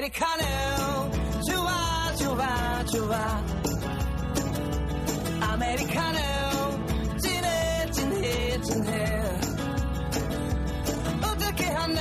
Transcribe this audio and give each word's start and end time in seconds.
아메리카노 0.00 1.10
좋아 1.46 2.14
좋아 2.14 2.84
좋아 2.86 3.44
아메리카노 5.42 6.18
진해 7.18 7.90
진해 7.90 8.60
진해 8.62 9.20
어떻게 11.22 11.64
하노 11.64 12.00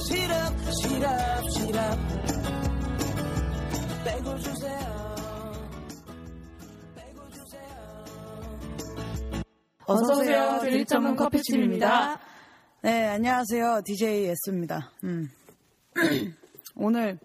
시럽 0.00 0.52
시럽 0.72 1.50
시럽 1.52 1.98
빼고 4.04 4.38
주세요 4.38 5.54
빼고 6.96 7.30
주세요 7.30 7.70
어서오세요. 9.86 10.58
드립 10.62 10.88
전문 10.88 11.14
커피집입니다. 11.14 12.18
네, 12.82 13.06
안녕하세요. 13.10 13.82
DJ 13.84 14.32
S입니다. 14.44 14.90
음. 15.04 15.30
오늘 16.76 17.18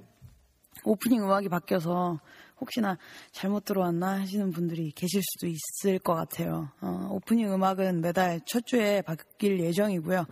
오프닝 0.83 1.21
음악이 1.23 1.49
바뀌어서 1.49 2.19
혹시나 2.59 2.97
잘못 3.31 3.65
들어왔나 3.65 4.21
하시는 4.21 4.51
분들이 4.51 4.91
계실 4.91 5.21
수도 5.23 5.47
있을 5.47 5.99
것 5.99 6.13
같아요. 6.13 6.69
어, 6.81 7.09
오프닝 7.11 7.51
음악은 7.53 8.01
매달 8.01 8.39
첫 8.45 8.65
주에 8.65 9.01
바뀔 9.01 9.59
예정이고요. 9.59 10.25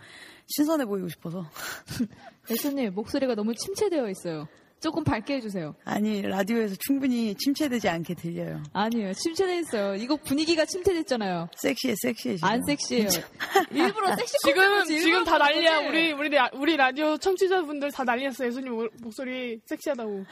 신선해 0.46 0.86
보이고 0.86 1.08
싶어서. 1.08 1.44
예수님 2.50 2.94
목소리가 2.94 3.34
너무 3.34 3.54
침체되어 3.54 4.08
있어요. 4.08 4.48
조금 4.80 5.04
밝게 5.04 5.34
해주세요. 5.34 5.74
아니, 5.84 6.22
라디오에서 6.22 6.74
충분히 6.80 7.34
침체되지 7.34 7.88
않게 7.88 8.14
들려요. 8.14 8.62
아니에요. 8.72 9.12
침체돼 9.12 9.58
있어요. 9.58 9.94
이거 9.94 10.16
분위기가 10.16 10.64
침체됐잖아요. 10.64 11.48
섹시해, 11.56 11.94
섹시해. 12.00 12.36
지금. 12.36 12.48
안 12.48 12.62
섹시해요. 12.62 13.08
일부러 13.72 14.16
섹시 14.16 14.34
지금 14.44 14.84
지금 14.86 15.24
다 15.24 15.36
난리야. 15.38 15.88
우리 15.88 16.12
우리 16.12 16.30
라, 16.30 16.48
우리 16.54 16.76
라디오 16.76 17.16
청취자분들 17.18 17.92
다 17.92 18.04
난리났어. 18.04 18.46
예수님 18.46 18.72
모- 18.74 18.88
목소리 19.02 19.60
섹시하다고. 19.66 20.24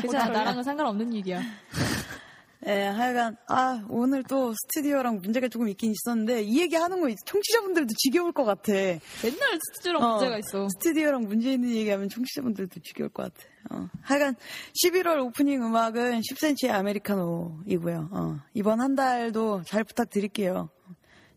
괜찮아. 0.00 0.28
나랑은 0.28 0.62
상관없는 0.62 1.12
얘기야. 1.14 1.42
예, 2.64 2.84
하여간, 2.84 3.36
아, 3.48 3.84
오늘 3.88 4.22
또 4.22 4.54
스튜디오랑 4.54 5.20
문제가 5.20 5.48
조금 5.48 5.68
있긴 5.68 5.90
있었는데, 5.92 6.42
이 6.42 6.60
얘기 6.60 6.76
하는 6.76 7.00
거 7.00 7.12
청취자분들도 7.26 7.88
지겨울 7.98 8.32
것 8.32 8.44
같아. 8.44 8.72
맨날 8.72 9.58
스튜디오랑 9.72 10.02
어, 10.02 10.10
문제가 10.16 10.38
있어. 10.38 10.68
스튜디오랑 10.68 11.22
문제 11.22 11.52
있는 11.52 11.70
얘기하면 11.70 12.08
청취자분들도 12.08 12.80
지겨울 12.80 13.08
것 13.10 13.24
같아. 13.24 13.48
어. 13.70 13.88
하여간 14.02 14.36
11월 14.84 15.24
오프닝 15.24 15.60
음악은 15.64 16.20
10cm의 16.20 16.70
아메리카노이고요. 16.70 18.08
어. 18.12 18.40
이번 18.54 18.80
한 18.80 18.94
달도 18.94 19.62
잘 19.64 19.82
부탁드릴게요. 19.82 20.70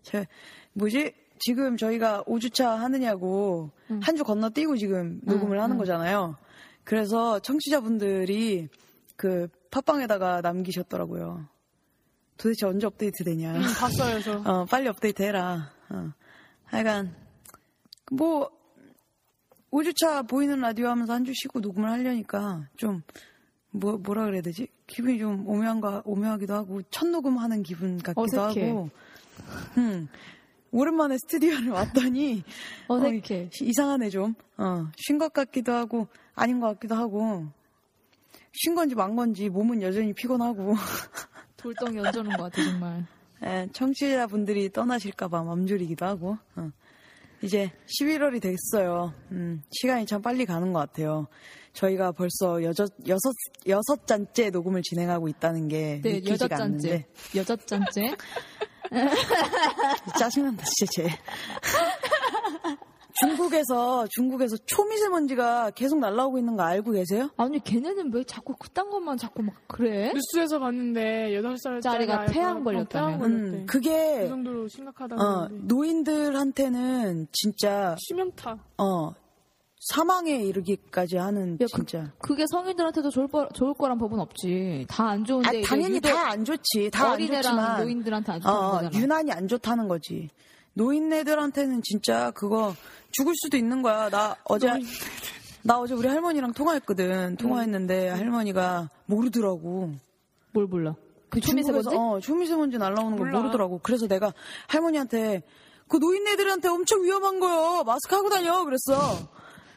저 0.04 0.26
뭐지? 0.74 1.14
지금 1.40 1.76
저희가 1.76 2.24
5주차 2.28 2.78
하느냐고 2.78 3.72
한주 4.02 4.24
건너뛰고 4.24 4.78
지금 4.78 5.20
녹음을 5.24 5.62
하는 5.62 5.78
거잖아요. 5.78 6.38
그래서 6.84 7.40
청취자분들이 7.40 8.70
그 9.16 9.48
팟빵에다가 9.72 10.42
남기셨더라고요. 10.42 11.48
도대체 12.38 12.66
언제 12.66 12.86
업데이트 12.86 13.24
되냐. 13.24 13.56
음, 13.56 13.62
봤어요, 13.80 14.20
저. 14.22 14.40
어, 14.46 14.66
빨리 14.66 14.88
업데이트 14.90 15.24
해라. 15.24 15.72
어. 15.90 16.12
하여간, 16.66 17.16
뭐, 18.12 18.50
5주차 19.72 20.28
보이는 20.28 20.60
라디오 20.60 20.88
하면서 20.88 21.14
한 21.14 21.24
주 21.26 21.34
쉬고 21.34 21.60
녹음을 21.60 21.90
하려니까 21.90 22.68
좀, 22.78 23.02
뭐, 23.72 23.98
뭐라 23.98 24.26
그래야 24.26 24.42
되지? 24.42 24.68
기분이 24.88 25.18
좀 25.18 25.48
오묘한가, 25.48 26.04
오묘하기도 26.06 26.54
하고, 26.54 26.82
첫 26.92 27.08
녹음하는 27.08 27.64
기분 27.64 27.98
같기도 28.00 28.22
어색해. 28.42 28.68
하고, 28.70 28.90
음, 29.78 30.08
오랜만에 30.72 31.18
스튜디오를 31.18 31.70
왔더니, 31.70 32.44
어색해. 32.90 33.44
어, 33.46 33.50
이상하네 33.62 34.10
좀. 34.10 34.34
어, 34.58 34.88
쉰 34.98 35.18
것 35.18 35.32
같기도 35.34 35.72
하고, 35.74 36.08
아닌 36.36 36.60
것 36.60 36.68
같기도 36.68 36.96
하고, 36.96 37.46
쉰 38.58 38.76
건지 38.76 38.96
만 38.96 39.16
건지 39.16 39.50
몸은 39.50 39.82
여전히 39.82 40.14
피곤하고, 40.14 40.76
돌덩이 41.58 42.00
얹어놓은 42.00 42.38
것 42.38 42.44
같아, 42.44 42.64
정말. 42.64 43.06
예, 43.44 43.68
청취자분들이 43.74 44.72
떠나실까봐 44.72 45.44
맘졸이기도 45.44 46.06
하고, 46.06 46.38
어. 46.56 46.70
이제 47.42 47.72
11월이 48.00 48.42
됐어요. 48.42 49.14
음, 49.32 49.62
시간이 49.72 50.06
참 50.06 50.22
빨리 50.22 50.46
가는 50.46 50.72
것 50.74 50.80
같아요. 50.80 51.28
저희가 51.74 52.14
벌써 52.14 52.64
여섯, 52.64 52.90
여섯, 53.08 53.34
여섯 53.68 54.08
잔째 54.08 54.50
녹음을 54.50 54.82
진행하고 54.82 55.28
있다는 55.28 55.68
게 55.68 56.00
네, 56.02 56.22
여섯 56.26 56.48
잔째. 56.48 56.64
않는데. 56.64 57.08
여섯 57.36 57.68
잔째. 57.68 58.16
짜증난다, 60.18 60.64
진짜 60.64 60.92
쟤. 60.96 61.10
중국에서, 63.20 64.08
중국에서 64.10 64.58
초미세먼지가 64.66 65.72
계속 65.72 66.00
날라오고 66.00 66.38
있는 66.38 66.56
거 66.56 66.64
알고 66.64 66.92
계세요? 66.92 67.30
아니, 67.38 67.64
걔네는 67.64 68.12
왜 68.14 68.24
자꾸 68.26 68.56
그딴 68.58 68.90
것만 68.90 69.18
자꾸 69.18 69.42
막 69.42 69.56
그래? 69.68 70.12
뉴스에서 70.14 70.60
봤는데 70.60 71.30
8살짜리가 71.32 71.82
짜리가 71.82 72.26
태양 72.26 72.64
걸렸다며. 72.64 73.26
음, 73.26 73.66
그게, 73.66 74.20
그 74.24 74.28
정도로 74.30 74.68
심각하다고 74.68 75.22
어. 75.22 75.48
노인들한테는 75.52 77.28
진짜, 77.32 77.96
치명타. 78.00 78.58
어, 78.80 79.14
사망에 79.92 80.38
이르기까지 80.44 81.18
하는 81.18 81.54
야, 81.62 81.66
그- 81.72 81.86
진짜. 81.86 82.12
그 82.20 82.36
게 82.36 82.46
성인들한테도 82.48 83.12
좋을, 83.12 83.28
거, 83.28 83.48
좋을 83.54 83.74
거란 83.76 83.98
법은 83.98 84.20
없지. 84.20 84.88
다 84.90 85.10
안 85.10 85.24
좋은데. 85.24 85.60
아, 85.60 85.62
당연히 85.66 86.02
다 86.02 86.32
안 86.32 86.44
좋지. 86.44 86.90
다안 86.92 87.14
어린애랑 87.14 87.44
좋지만. 87.44 87.82
노인들한테 87.82 88.32
안 88.34 88.40
좋다는 88.42 88.60
어, 88.60 88.72
거잖아. 88.72 88.98
유난히 89.00 89.32
안 89.32 89.48
좋다는 89.48 89.88
거지. 89.88 90.30
노인네들한테는 90.76 91.82
진짜 91.84 92.32
그거 92.32 92.76
죽을 93.12 93.34
수도 93.36 93.58
있는 93.58 93.82
거야. 93.82 94.10
나 94.10 94.36
어제 94.44 94.68
나 95.64 95.80
어제 95.80 95.94
우리 95.94 96.08
할머니랑 96.08 96.54
통화했거든. 96.54 97.38
통화했는데 97.38 98.10
할머니가 98.10 98.90
모르더라고. 99.08 99.94
뭘 100.52 100.68
몰라? 100.68 100.96
그 101.30 101.40
초미세먼지? 101.40 101.90
어, 101.96 102.20
초미세먼지 102.22 102.78
날라오는 102.78 103.18
거 103.18 103.24
몰라. 103.26 103.40
모르더라고. 103.40 103.80
그래서 103.82 104.08
내가 104.08 104.34
할머니한테 104.68 105.42
그 105.88 105.98
노인네들한테 105.98 106.68
엄청 106.68 107.04
위험한 107.04 107.40
거요. 107.40 107.84
마스크 107.84 108.16
하고 108.16 108.30
다녀. 108.30 108.64
그랬어. 108.64 109.30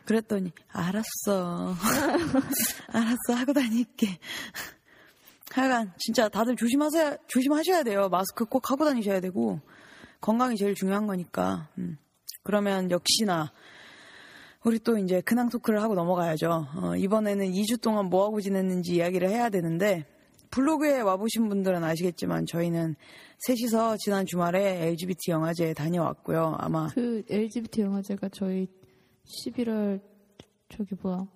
그랬더니 0.04 0.52
알았어. 0.72 1.74
알았어. 2.92 3.34
하고 3.34 3.52
다닐게. 3.52 4.18
하여간 5.52 5.92
진짜 5.98 6.28
다들 6.28 6.56
조심하세요. 6.56 7.16
조심하셔야 7.28 7.82
돼요. 7.82 8.08
마스크 8.08 8.44
꼭 8.44 8.70
하고 8.70 8.84
다니셔야 8.84 9.20
되고 9.20 9.60
건강이 10.20 10.56
제일 10.56 10.74
중요한 10.74 11.06
거니까. 11.06 11.68
음. 11.78 11.98
그러면 12.42 12.90
역시나 12.90 13.52
우리 14.64 14.78
또 14.78 14.98
이제 14.98 15.20
근황 15.20 15.48
토크를 15.48 15.82
하고 15.82 15.94
넘어가야죠. 15.94 16.66
어, 16.76 16.96
이번에는 16.96 17.46
2주 17.52 17.80
동안 17.80 18.06
뭐 18.06 18.24
하고 18.24 18.40
지냈는지 18.40 18.96
이야기를 18.96 19.28
해야 19.28 19.48
되는데 19.50 20.04
블로그에 20.50 21.00
와보신 21.00 21.48
분들은 21.48 21.84
아시겠지만 21.84 22.46
저희는 22.46 22.96
셋이서 23.38 23.96
지난 23.98 24.26
주말에 24.26 24.88
LGBT 24.88 25.30
영화제에 25.30 25.74
다녀왔고요. 25.74 26.56
아마 26.58 26.88
그 26.88 27.22
LGBT 27.28 27.82
영화제가 27.82 28.30
저희 28.30 28.66
11월 29.24 30.00
저기 30.68 30.96
뭐야 31.00 31.26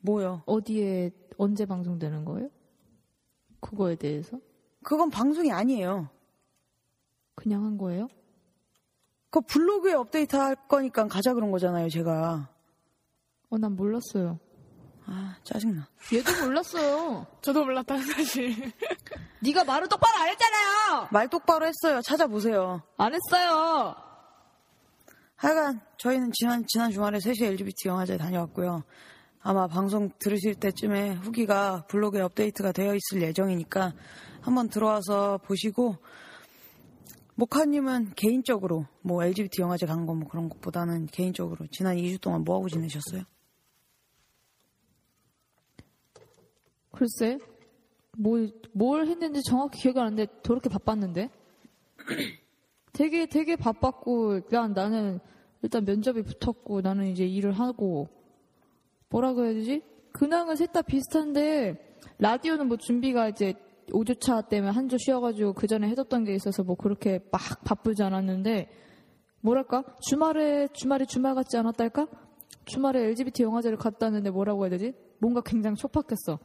뭐요? 0.00 0.42
어디에 0.46 1.10
언제 1.36 1.66
방송되는 1.66 2.24
거예요? 2.24 2.48
그거에 3.60 3.96
대해서 3.96 4.38
그건 4.82 5.10
방송이 5.10 5.52
아니에요. 5.52 6.08
그냥 7.34 7.64
한 7.64 7.78
거예요? 7.78 8.08
그 9.30 9.40
블로그에 9.40 9.94
업데이트 9.94 10.36
할 10.36 10.56
거니까 10.68 11.06
가자 11.06 11.34
그런 11.34 11.50
거잖아요, 11.50 11.88
제가. 11.88 12.48
어, 13.50 13.58
난 13.58 13.76
몰랐어요. 13.76 14.38
아, 15.06 15.36
짜증나. 15.42 15.88
얘도 16.12 16.44
몰랐어요. 16.44 17.26
저도 17.42 17.64
몰랐다는 17.64 18.02
사실. 18.06 18.72
네가 19.40 19.64
말을 19.64 19.88
똑바로 19.88 20.16
안 20.18 20.28
했잖아요. 20.28 21.08
말 21.10 21.28
똑바로 21.28 21.66
했어요. 21.66 22.00
찾아보세요. 22.02 22.82
안 22.96 23.12
했어요. 23.14 23.96
하여간 25.36 25.80
저희는 25.96 26.30
지난 26.32 26.64
지난 26.68 26.90
주말에 26.90 27.18
3시 27.18 27.42
LGBT 27.44 27.88
영화제에 27.88 28.18
다녀왔고요. 28.18 28.84
아마 29.42 29.66
방송 29.66 30.10
들으실 30.18 30.54
때쯤에 30.56 31.14
후기가 31.14 31.86
블로그에 31.86 32.20
업데이트가 32.20 32.72
되어 32.72 32.94
있을 32.94 33.22
예정이니까 33.22 33.94
한번 34.42 34.68
들어와서 34.68 35.38
보시고 35.38 35.96
모카님은 37.40 38.12
개인적으로 38.16 38.86
뭐 39.00 39.24
LGBT 39.24 39.62
영화제 39.62 39.86
간 39.86 40.04
거 40.06 40.14
뭐 40.14 40.28
그런 40.28 40.48
것보다는 40.50 41.06
개인적으로 41.06 41.66
지난 41.70 41.96
2주 41.96 42.20
동안 42.20 42.44
뭐 42.44 42.56
하고 42.56 42.68
지내셨어요? 42.68 43.22
글쎄, 46.92 47.38
뭐, 48.18 48.46
뭘 48.72 49.06
했는지 49.06 49.42
정확히 49.42 49.80
기억이 49.80 49.98
안 49.98 50.06
나는데, 50.16 50.26
저렇게 50.42 50.68
바빴는데? 50.68 51.30
되게, 52.92 53.26
되게 53.26 53.56
바빴고, 53.56 54.42
그냥 54.48 54.74
나는, 54.74 55.20
일단 55.62 55.84
면접이 55.84 56.22
붙었고, 56.22 56.80
나는 56.82 57.06
이제 57.06 57.24
일을 57.24 57.52
하고, 57.52 58.08
뭐라고 59.08 59.44
해야 59.44 59.54
되지? 59.54 59.82
근황은 60.12 60.56
셋 60.56 60.72
다 60.72 60.82
비슷한데, 60.82 61.96
라디오는 62.18 62.66
뭐 62.68 62.76
준비가 62.76 63.28
이제 63.28 63.54
5주차 63.92 64.48
때문에 64.48 64.72
한 64.72 64.88
주 64.88 64.96
쉬어가지고 64.98 65.52
그 65.54 65.66
전에 65.66 65.88
해뒀던 65.88 66.24
게 66.24 66.34
있어서 66.34 66.62
뭐 66.64 66.76
그렇게 66.76 67.20
막 67.30 67.40
바쁘지 67.64 68.02
않았는데, 68.02 68.68
뭐랄까? 69.42 69.84
주말에, 70.00 70.68
주말이 70.72 71.06
주말 71.06 71.34
같지 71.34 71.56
않았달까? 71.56 72.06
주말에 72.66 73.06
LGBT 73.08 73.42
영화제를 73.44 73.78
갔다 73.78 74.06
왔는데 74.06 74.30
뭐라고 74.30 74.64
해야 74.64 74.70
되지? 74.70 74.94
뭔가 75.18 75.40
굉장히 75.44 75.76
촉박했어. 75.76 76.38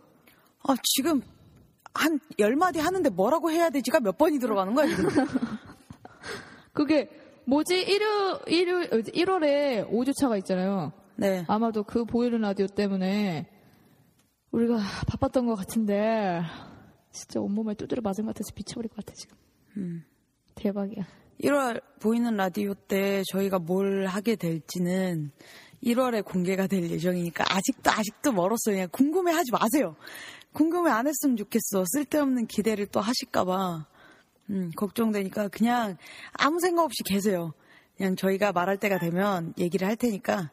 아, 0.64 0.76
지금 0.84 1.22
한 1.94 2.20
열 2.40 2.56
마디 2.56 2.80
하는데 2.80 3.10
뭐라고 3.10 3.52
해야 3.52 3.70
되지가 3.70 4.00
몇 4.02 4.18
번이 4.18 4.40
들어가는 4.40 4.74
거야, 4.74 4.88
지금. 4.88 5.10
그게 6.74 7.10
뭐지? 7.46 7.82
일요 7.82 8.40
일요 8.48 8.80
1월에 8.90 9.90
5주차가 9.90 10.38
있잖아요. 10.40 10.92
네. 11.16 11.46
아마도 11.48 11.84
그 11.84 12.04
보이는 12.06 12.42
라디오 12.42 12.68
때문에 12.68 13.48
우리가 14.52 14.80
바빴던 15.08 15.46
것 15.46 15.56
같은데 15.56 16.42
진짜 17.16 17.40
온몸에 17.40 17.74
두드려 17.74 18.02
맞은 18.02 18.26
것 18.26 18.34
같아서 18.36 18.52
미쳐버릴 18.56 18.90
것 18.90 18.98
같아 18.98 19.14
지금. 19.16 19.38
음. 19.78 20.04
대박이야. 20.56 21.06
1월 21.42 21.82
보이는 22.00 22.36
라디오 22.36 22.74
때 22.74 23.24
저희가 23.32 23.60
뭘 23.60 24.06
하게 24.06 24.36
될지는 24.36 25.32
1월에 25.84 26.24
공개가 26.24 26.68
될 26.68 26.90
예정이니까 26.90 27.46
아직도 27.48 27.92
아직도 27.92 28.32
멀었어요. 28.32 28.76
그냥 28.76 28.90
궁금해 28.92 29.34
하지 29.34 29.52
마세요. 29.52 29.96
궁금해 30.54 30.92
안 30.92 31.08
했으면 31.08 31.36
좋겠어. 31.36 31.84
쓸데없는 31.86 32.48
기대를 32.48 32.88
또 32.88 33.02
하실까봐. 33.02 33.86
음, 34.52 34.72
걱정되니까 34.76 35.50
그냥 35.50 35.98
아무 36.34 36.60
생각 36.60 36.84
없이 36.84 37.04
계세요. 37.04 37.54
그냥 37.98 38.16
저희가 38.16 38.52
말할 38.52 38.78
때가 38.78 38.98
되면 39.00 39.54
얘기를 39.58 39.88
할 39.88 39.96
테니까. 39.96 40.52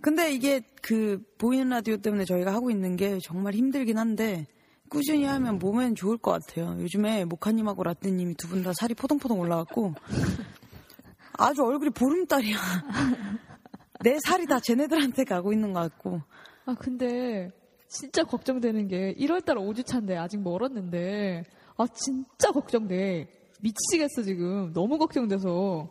근데 0.00 0.32
이게 0.32 0.60
그 0.82 1.22
보이는 1.38 1.68
라디오 1.68 1.96
때문에 1.96 2.24
저희가 2.24 2.52
하고 2.52 2.70
있는 2.70 2.96
게 2.96 3.18
정말 3.22 3.54
힘들긴 3.54 3.98
한데 3.98 4.46
꾸준히 4.92 5.24
하면 5.24 5.58
몸엔 5.58 5.94
좋을 5.94 6.18
것 6.18 6.32
같아요. 6.32 6.76
요즘에 6.78 7.24
모카님하고 7.24 7.82
라떼님이 7.82 8.34
두 8.34 8.48
분 8.48 8.62
다 8.62 8.72
살이 8.78 8.92
포동포동 8.94 9.40
올라갔고 9.40 9.94
아주 11.38 11.62
얼굴이 11.62 11.90
보름달이야. 11.90 12.56
내 14.04 14.18
살이 14.26 14.46
다 14.46 14.60
쟤네들한테 14.60 15.24
가고 15.24 15.52
있는 15.52 15.72
것 15.72 15.80
같고. 15.80 16.20
아 16.66 16.74
근데 16.78 17.50
진짜 17.88 18.22
걱정되는 18.24 18.88
게 18.88 19.14
1월달 19.18 19.56
5주차인데 19.56 20.16
아직 20.18 20.40
멀었는데 20.42 21.44
아 21.78 21.86
진짜 21.94 22.50
걱정돼. 22.52 23.28
미치겠어 23.60 24.22
지금. 24.24 24.72
너무 24.74 24.98
걱정돼서. 24.98 25.88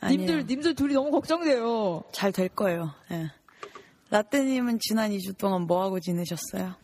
아니에요. 0.00 0.18
님들 0.18 0.46
님들 0.46 0.74
둘이 0.74 0.94
너무 0.94 1.10
걱정돼요. 1.12 2.02
잘 2.12 2.32
될 2.32 2.48
거예요. 2.48 2.90
예. 3.12 3.30
라떼님은 4.10 4.78
지난 4.80 5.10
2주 5.12 5.36
동안 5.38 5.62
뭐 5.68 5.82
하고 5.84 6.00
지내셨어요? 6.00 6.74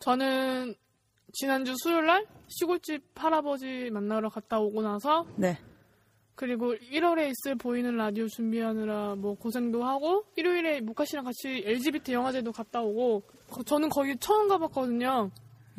저는 0.00 0.74
지난주 1.40 1.72
수요일 1.76 2.06
날 2.06 2.26
시골집 2.48 3.02
할아버지 3.14 3.90
만나러 3.92 4.28
갔다 4.28 4.58
오고 4.58 4.82
나서 4.82 5.24
네. 5.36 5.56
그리고 6.34 6.74
1월에 6.74 7.30
있을 7.30 7.54
보이는 7.54 7.96
라디오 7.96 8.26
준비하느라 8.26 9.14
뭐 9.14 9.34
고생도 9.36 9.84
하고 9.84 10.24
일요일에 10.34 10.80
모카 10.80 11.04
씨랑 11.04 11.24
같이 11.24 11.62
LGBT 11.64 12.12
영화제도 12.12 12.50
갔다 12.50 12.82
오고 12.82 13.22
거- 13.50 13.62
저는 13.62 13.88
거기 13.88 14.16
처음 14.18 14.48
가봤거든요. 14.48 15.30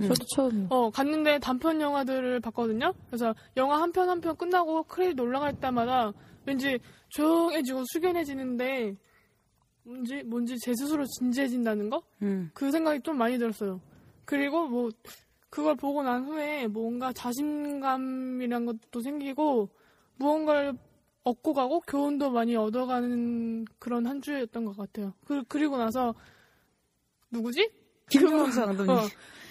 저도 0.02 0.26
처음. 0.34 0.68
어 0.70 0.90
갔는데 0.92 1.40
단편 1.40 1.82
영화들을 1.82 2.40
봤거든요. 2.40 2.94
그래서 3.08 3.36
영화 3.58 3.82
한 3.82 3.92
편 3.92 4.08
한 4.10 4.22
편 4.22 4.38
끝나고 4.38 4.84
크레딧 4.84 5.20
올라갈 5.20 5.60
때마다 5.60 6.14
왠지 6.46 6.80
조용해지고 7.10 7.84
숙연해지는데 7.92 8.96
뭔지 9.84 10.24
뭔지 10.24 10.58
제 10.60 10.74
스스로 10.74 11.06
진지해진다는 11.06 11.90
거? 11.90 12.02
음. 12.22 12.50
그 12.54 12.72
생각이 12.72 13.02
좀 13.02 13.18
많이 13.18 13.38
들었어요. 13.38 13.82
그리고 14.24 14.68
뭐 14.68 14.90
그걸 15.50 15.76
보고 15.76 16.04
난 16.04 16.26
후에 16.26 16.68
뭔가 16.68 17.12
자신감이란 17.14 18.66
것도 18.66 19.02
생기고 19.02 19.70
무언가를 20.18 20.74
얻고 21.24 21.54
가고 21.54 21.80
교훈도 21.82 22.32
많이 22.32 22.56
얻어가는 22.56 23.66
그런 23.80 24.06
한 24.08 24.22
주였던 24.22 24.66
것 24.66 24.78
같아요. 24.78 25.14
그, 25.26 25.44
그리고 25.48 25.78
나서 25.78 26.14
누구지? 27.32 27.70
김종수 28.10 28.62
감독님. 28.66 28.92
어, 28.92 29.00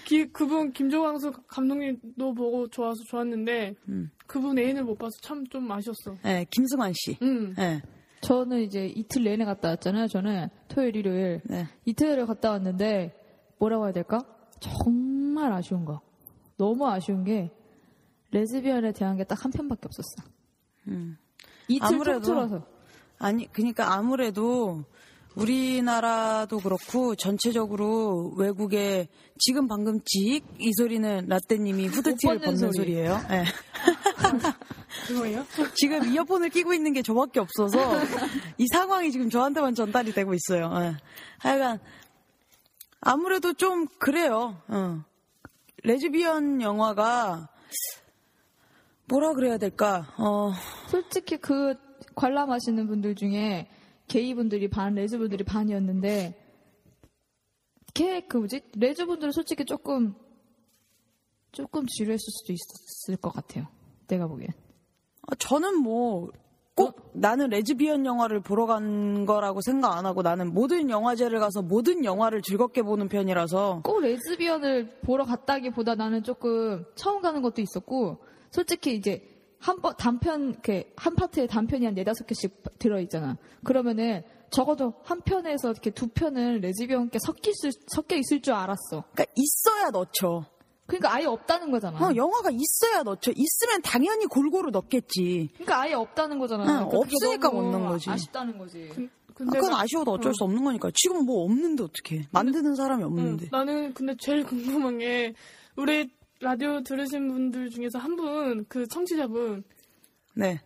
기- 0.04 0.26
그분 0.32 0.72
김조광수 0.72 1.32
감독님도 1.46 2.34
보고 2.34 2.66
좋아서 2.68 3.02
좋았는데 3.04 3.74
음. 3.88 4.10
그분 4.26 4.58
애인을 4.58 4.84
못 4.84 4.98
봐서 4.98 5.16
참 5.22 5.44
좀 5.50 5.70
아쉬웠어. 5.70 6.14
네, 6.24 6.44
김승환 6.50 6.92
씨. 6.94 7.16
음. 7.22 7.54
네. 7.56 7.80
저는 8.20 8.62
이제 8.62 8.86
이틀 8.86 9.22
내내 9.24 9.44
갔다 9.44 9.68
왔잖아요. 9.68 10.08
저는 10.08 10.48
토요일, 10.68 10.96
일요일. 10.96 11.40
네. 11.44 11.66
이틀을 11.84 12.26
갔다 12.26 12.50
왔는데 12.50 13.14
뭐라고 13.58 13.84
해야 13.84 13.92
될까? 13.92 14.18
정 14.58 15.07
말 15.38 15.52
아쉬운 15.52 15.84
거. 15.84 16.00
너무 16.56 16.86
아쉬운 16.88 17.24
게 17.24 17.50
레즈비언에 18.32 18.92
대한 18.92 19.16
게 19.16 19.24
딱 19.24 19.44
한 19.44 19.50
편밖에 19.52 19.82
없었어. 19.86 20.28
음. 20.88 21.16
이틀 21.68 21.86
아무래도 21.86 22.20
통틀어서. 22.20 22.66
아니, 23.18 23.50
그러니까 23.52 23.94
아무래도 23.94 24.84
우리나라도 25.34 26.58
그렇고 26.58 27.14
전체적으로 27.14 28.32
외국에 28.36 29.08
지금 29.38 29.68
방금 29.68 30.00
찍 30.04 30.42
이 30.58 30.72
소리는 30.72 31.26
라떼님이 31.28 31.86
후드티를 31.88 32.36
옷 32.36 32.40
벗는 32.40 32.44
벗는 32.58 32.72
소리. 32.72 32.76
소리 32.76 32.94
예요. 32.94 33.18
네. 33.30 33.44
지금 35.76 36.12
이어폰을 36.12 36.48
끼고 36.50 36.74
있는 36.74 36.92
게 36.92 37.02
저밖에 37.02 37.38
없어서 37.40 37.78
이 38.58 38.66
상황이 38.72 39.12
지금 39.12 39.30
저한테만 39.30 39.74
전달이 39.74 40.12
되고 40.12 40.34
있어요. 40.34 40.72
예. 40.80 40.96
하여간 41.38 41.78
아무래도 43.00 43.52
좀 43.52 43.86
그래요. 43.98 44.60
어. 44.68 45.04
레즈비언 45.84 46.60
영화가 46.60 47.48
뭐라 49.06 49.32
그래야 49.34 49.56
될까? 49.58 50.14
어, 50.18 50.52
솔직히 50.88 51.38
그 51.38 51.74
관람하시는 52.14 52.86
분들 52.86 53.14
중에 53.14 53.68
게이분들이 54.08 54.68
반, 54.68 54.94
레즈분들이 54.94 55.44
반이었는데 55.44 56.44
걔, 57.94 58.20
그 58.20 58.36
뭐지? 58.38 58.60
레즈분들은 58.76 59.32
솔직히 59.32 59.64
조금 59.64 60.14
조금 61.52 61.86
지루했을 61.86 62.20
수도 62.20 62.52
있었을 62.52 63.16
것 63.20 63.30
같아요. 63.32 63.66
내가 64.06 64.26
보기엔. 64.26 64.48
어, 65.22 65.34
저는 65.34 65.82
뭐 65.82 66.30
꼭 66.78 67.10
나는 67.12 67.48
레즈비언 67.50 68.06
영화를 68.06 68.40
보러 68.40 68.66
간 68.66 69.26
거라고 69.26 69.60
생각 69.60 69.96
안 69.96 70.06
하고 70.06 70.22
나는 70.22 70.54
모든 70.54 70.88
영화제를 70.90 71.40
가서 71.40 71.60
모든 71.62 72.04
영화를 72.04 72.40
즐겁게 72.42 72.82
보는 72.82 73.08
편이라서 73.08 73.82
꼭 73.84 74.00
레즈비언을 74.00 75.00
보러 75.02 75.24
갔다기보다 75.24 75.96
나는 75.96 76.22
조금 76.22 76.84
처음 76.94 77.20
가는 77.20 77.42
것도 77.42 77.60
있었고 77.62 78.18
솔직히 78.50 78.94
이제 78.94 79.34
한 79.60 79.80
번 79.82 79.94
단편 79.96 80.50
이렇게 80.50 80.92
한 80.96 81.16
파트에 81.16 81.48
단편이 81.48 81.84
한 81.84 81.94
네다섯 81.94 82.28
개씩 82.28 82.62
들어 82.78 83.00
있잖아. 83.00 83.36
그러면은 83.64 84.22
적어도 84.50 84.94
한 85.02 85.20
편에서 85.20 85.72
이렇게 85.72 85.90
두 85.90 86.06
편은 86.06 86.60
레즈비언께 86.60 87.18
섞여 87.20 87.50
있을 87.50 87.72
섞여 87.88 88.14
있을 88.14 88.40
줄 88.40 88.54
알았어. 88.54 89.04
그러니까 89.12 89.24
있어야 89.34 89.90
넣죠. 89.90 90.44
그러니까 90.88 91.14
아예 91.14 91.26
없다는 91.26 91.70
거잖아. 91.70 91.98
어, 91.98 92.14
영화가 92.16 92.50
있어야 92.50 93.02
넣죠. 93.04 93.30
있으면 93.36 93.82
당연히 93.82 94.24
골고루 94.26 94.70
넣겠지. 94.70 95.50
그러니까 95.52 95.82
아예 95.82 95.92
없다는 95.92 96.38
거잖아. 96.38 96.62
응, 96.64 96.66
그러니까 96.88 96.88
그게 96.90 96.98
없으니까 97.14 97.50
못 97.50 97.62
넣은 97.70 97.86
거지. 97.86 98.10
아쉽다는 98.10 98.56
거지. 98.58 98.88
근- 98.94 99.08
아, 99.28 99.32
근데 99.34 99.58
그건 99.60 99.72
나- 99.72 99.80
아쉬워도 99.82 100.10
어쩔 100.12 100.34
수 100.34 100.42
없는 100.44 100.64
거니까. 100.64 100.90
지금 100.94 101.24
뭐 101.26 101.44
없는데 101.44 101.84
어떻게? 101.84 102.26
만드는 102.32 102.74
사람이 102.74 103.04
없는데. 103.04 103.44
응, 103.44 103.48
나는 103.52 103.94
근데 103.94 104.14
제일 104.18 104.42
궁금한 104.44 104.98
게 104.98 105.34
우리 105.76 106.10
라디오 106.40 106.82
들으신 106.82 107.28
분들 107.28 107.70
중에서 107.70 107.98
한 107.98 108.16
분 108.16 108.64
그 108.68 108.86
청취자분 108.88 109.62
네. 110.34 110.60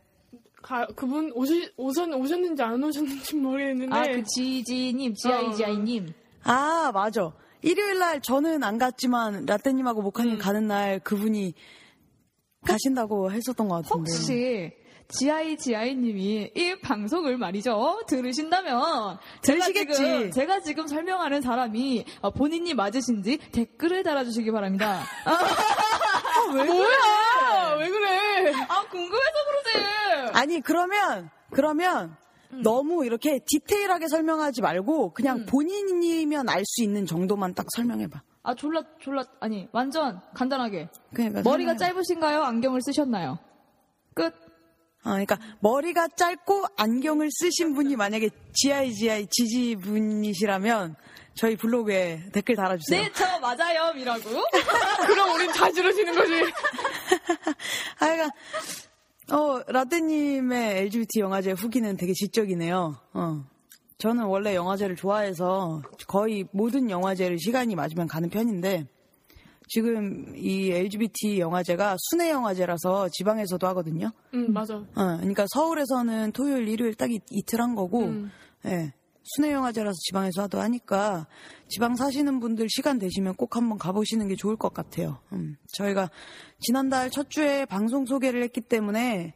가, 0.62 0.86
그분 0.94 1.32
오시, 1.34 1.72
오셨, 1.76 2.08
오셨는지 2.14 2.62
안 2.62 2.82
오셨는지 2.82 3.34
모르겠는데 3.36 3.94
아 3.96 4.02
그 4.04 4.22
지지님, 4.22 5.14
지아이지아이님. 5.14 6.12
아 6.44 6.90
맞아. 6.94 7.32
일요일 7.62 7.98
날 7.98 8.20
저는 8.20 8.62
안 8.62 8.78
갔지만 8.78 9.46
라떼님하고 9.46 10.02
모카님 10.02 10.38
가는 10.38 10.66
날 10.66 10.98
그분이 11.00 11.54
가신다고 12.66 13.32
했었던 13.32 13.68
것 13.68 13.82
같은데. 13.82 14.10
혹시 14.12 14.72
지아이 15.08 15.56
지아이님이 15.56 16.52
이 16.54 16.80
방송을 16.80 17.36
말이죠 17.36 18.02
들으신다면 18.06 19.18
제가 19.42 19.66
들으시겠지. 19.66 19.94
지금, 19.94 20.30
제가 20.30 20.60
지금 20.60 20.86
설명하는 20.86 21.42
사람이 21.42 22.04
어, 22.22 22.30
본인이 22.30 22.72
맞으신지 22.72 23.38
댓글을 23.52 24.02
달아주시기 24.04 24.50
바랍니다. 24.50 25.02
뭐야 26.52 27.76
왜 27.78 27.88
그래 27.88 28.52
아 28.68 28.82
궁금해서 28.88 29.42
아니 30.32 30.60
그러면 30.60 31.30
그러면 31.50 32.16
너무 32.62 33.04
이렇게 33.06 33.40
디테일하게 33.46 34.08
설명하지 34.08 34.60
말고 34.62 35.12
그냥 35.14 35.46
본인이면 35.46 36.48
알 36.48 36.62
수 36.64 36.82
있는 36.82 37.06
정도만 37.06 37.54
딱 37.54 37.66
설명해봐. 37.74 38.22
아 38.44 38.54
졸라 38.54 38.82
졸라 39.00 39.24
아니 39.40 39.68
완전 39.72 40.20
간단하게 40.34 40.88
그러니까 41.14 41.42
머리가 41.42 41.72
설명해봐. 41.72 41.78
짧으신가요? 41.78 42.42
안경을 42.42 42.80
쓰셨나요? 42.82 43.38
끝. 44.14 44.34
아, 45.04 45.10
그러니까 45.10 45.38
머리가 45.60 46.08
짧고 46.08 46.64
안경을 46.76 47.28
쓰신 47.32 47.74
분이 47.74 47.96
만약에 47.96 48.30
GIGI 48.54 49.26
지지 49.30 49.74
분이시라면 49.76 50.94
저희 51.34 51.56
블로그에 51.56 52.24
댓글 52.32 52.54
달아주세요. 52.56 53.02
네, 53.02 53.10
저 53.14 53.24
맞아요. 53.40 53.92
이라고. 53.96 54.20
그럼 55.06 55.34
우린 55.34 55.52
자지러지는 55.52 56.14
거지. 56.14 56.34
아, 57.98 58.06
그러니까 58.06 58.28
어 59.32 59.62
라떼님의 59.66 60.78
LGBT 60.78 61.20
영화제 61.20 61.52
후기는 61.52 61.96
되게 61.96 62.12
지적이네요. 62.12 62.96
어. 63.14 63.44
저는 63.98 64.24
원래 64.24 64.54
영화제를 64.54 64.96
좋아해서 64.96 65.80
거의 66.08 66.44
모든 66.52 66.90
영화제를 66.90 67.38
시간이 67.38 67.74
맞으면 67.76 68.08
가는 68.08 68.28
편인데 68.28 68.86
지금 69.68 70.34
이 70.36 70.70
LGBT 70.70 71.38
영화제가 71.38 71.96
순회 72.10 72.30
영화제라서 72.30 73.08
지방에서도 73.10 73.64
하거든요. 73.68 74.10
응, 74.34 74.52
맞아. 74.52 74.74
어, 74.76 74.84
그러니까 74.94 75.46
서울에서는 75.48 76.32
토요일, 76.32 76.68
일요일 76.68 76.94
딱 76.94 77.10
이- 77.10 77.20
이틀 77.30 77.60
한 77.60 77.74
거고, 77.74 78.04
음. 78.06 78.30
예. 78.66 78.92
순회 79.24 79.52
영화제라서 79.52 79.96
지방에서도 80.00 80.60
하니까 80.60 81.26
지방 81.68 81.96
사시는 81.96 82.40
분들 82.40 82.68
시간 82.68 82.98
되시면 82.98 83.34
꼭 83.34 83.56
한번 83.56 83.78
가보시는 83.78 84.28
게 84.28 84.36
좋을 84.36 84.56
것 84.56 84.74
같아요. 84.74 85.18
음. 85.32 85.56
저희가 85.72 86.10
지난달 86.60 87.10
첫 87.10 87.30
주에 87.30 87.64
방송 87.64 88.04
소개를 88.06 88.42
했기 88.42 88.60
때문에 88.60 89.34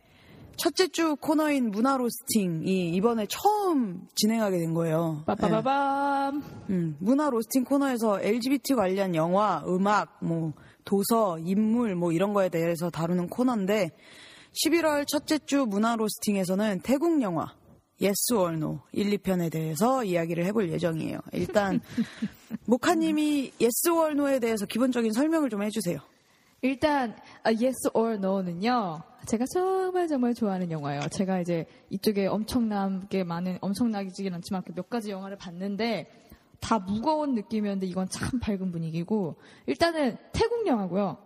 첫째 0.57 0.89
주 0.89 1.17
코너인 1.17 1.71
문화 1.71 1.97
로스팅이 1.97 2.91
이번에 2.95 3.27
처음 3.29 4.07
진행하게 4.15 4.59
된 4.59 4.75
거예요. 4.75 5.19
예. 5.21 5.25
빠빠바밤. 5.27 6.43
음, 6.71 6.97
문화 6.99 7.29
로스팅 7.29 7.65
코너에서 7.65 8.21
LGBT 8.21 8.75
관련 8.75 9.15
영화, 9.15 9.63
음악, 9.67 10.19
뭐 10.23 10.55
도서, 10.85 11.39
인물 11.41 11.95
뭐 11.95 12.13
이런 12.13 12.33
거에 12.33 12.49
대해서 12.49 12.91
다루는 12.91 13.29
코너인데 13.29 13.91
11월 14.65 15.07
첫째 15.07 15.39
주 15.39 15.67
문화 15.67 15.95
로스팅에서는 15.97 16.81
태국 16.81 17.21
영화 17.21 17.53
Yes 18.03 18.35
or 18.35 18.55
No 18.55 18.81
1, 18.93 19.11
2편에 19.19 19.51
대해서 19.51 20.05
이야기를 20.05 20.45
해볼 20.47 20.71
예정이에요. 20.71 21.21
일단 21.33 21.81
모카님이 22.67 23.53
Yes 23.61 23.89
or 23.89 24.13
No에 24.13 24.39
대해서 24.39 24.67
기본적인 24.67 25.13
설명을 25.13 25.49
좀 25.49 25.63
해주세요. 25.63 25.99
일단 26.63 27.17
아, 27.43 27.49
Yes 27.51 27.91
or 27.95 28.15
No는요. 28.15 29.03
제가 29.27 29.45
정말 29.53 30.09
정말 30.09 30.35
좋아하는 30.35 30.71
영화예요. 30.71 31.03
제가 31.11 31.41
이제 31.41 31.67
이쪽에 31.91 32.27
엄청나게 32.27 33.25
많은 33.25 33.59
엄청나지긴 33.61 34.35
않지만 34.35 34.63
그몇 34.63 34.89
가지 34.89 35.11
영화를 35.11 35.37
봤는데 35.37 36.07
다 36.61 36.79
무거운 36.79 37.35
느낌이었는데 37.35 37.87
이건 37.87 38.09
참 38.09 38.39
밝은 38.41 38.73
분위기고 38.73 39.37
일단은 39.67 40.17
태국 40.33 40.67
영화고요. 40.67 41.19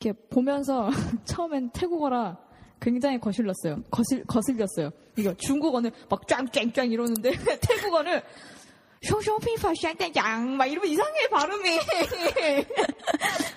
이렇게 0.00 0.18
보면서 0.28 0.90
처음엔 1.24 1.70
태국어라 1.70 2.38
굉장히 2.80 3.18
거슬렸어요. 3.18 3.82
거슬 3.90 4.24
거슬렸어요. 4.26 4.90
이거 5.16 5.34
중국어는 5.34 5.90
막 6.08 6.26
짱짱짱 6.28 6.90
이러는데 6.90 7.32
태국어는 7.60 8.20
쇼쇼핑파샹땡양 9.02 10.56
막 10.56 10.66
이러면 10.66 10.90
이상해 10.90 11.28
발음이. 11.28 11.78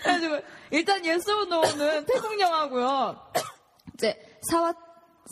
그래가지고 0.03 0.39
일단 0.71 1.05
Yes 1.05 1.31
or 1.31 1.45
No는 1.45 2.05
태국 2.05 2.39
영화고요. 2.39 3.19
이제 3.93 4.15
사와 4.49 4.73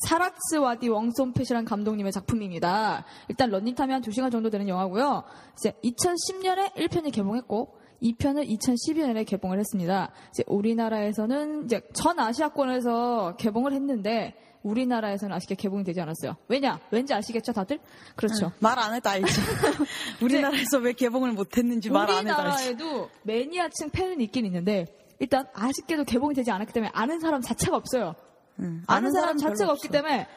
사라츠 0.06 0.56
와디 0.58 0.90
웡손펫이라는 0.90 1.66
감독님의 1.66 2.12
작품입니다. 2.12 3.06
일단 3.30 3.50
런닝타임이 3.50 3.94
한 3.94 4.02
2시간 4.02 4.32
정도 4.32 4.50
되는 4.50 4.68
영화고요. 4.68 5.24
이제 5.58 5.74
2010년에 5.84 6.74
1편이 6.76 7.12
개봉했고 7.14 7.77
2편을 8.02 8.48
2012년에 8.50 9.26
개봉을 9.26 9.60
했습니다. 9.60 10.12
이제 10.32 10.44
우리나라에서는 10.48 11.66
이제 11.66 11.82
전 11.94 12.20
아시아권에서 12.20 13.36
개봉을 13.38 13.74
했는데 13.74 14.36
우리나라에서는 14.64 15.36
아쉽게 15.36 15.56
개봉이 15.56 15.84
되지 15.84 16.02
않았어요. 16.02 16.36
왜냐? 16.48 16.80
왠지 16.92 17.14
아시겠죠, 17.14 17.54
다들? 17.54 17.80
그렇죠. 18.16 18.52
말안 18.60 18.94
해도 18.94 19.10
알죠. 19.10 19.28
우리나라에서 20.22 20.80
왜 20.80 20.94
개봉을 20.94 21.32
못했는지 21.32 21.90
말 21.90 22.10
안 22.10 22.28
해도 22.28 22.36
알죠. 22.36 22.42
우리나라에도 22.52 23.10
매니아층 23.24 23.90
팬은 23.92 24.20
있긴 24.22 24.46
있는데 24.46 24.86
일단 25.20 25.48
아쉽게도 25.54 26.04
개봉이 26.04 26.36
되지 26.36 26.52
않았기 26.52 26.74
때문에 26.74 26.92
아는 26.94 27.20
사람 27.20 27.42
자체가 27.42 27.76
없어요. 27.78 28.16
음, 28.60 28.84
아는 28.88 29.12
사람 29.12 29.38
별로 29.38 29.50
자체가 29.54 29.72
없기 29.72 29.88
없어. 29.88 29.92
때문에 29.92 30.28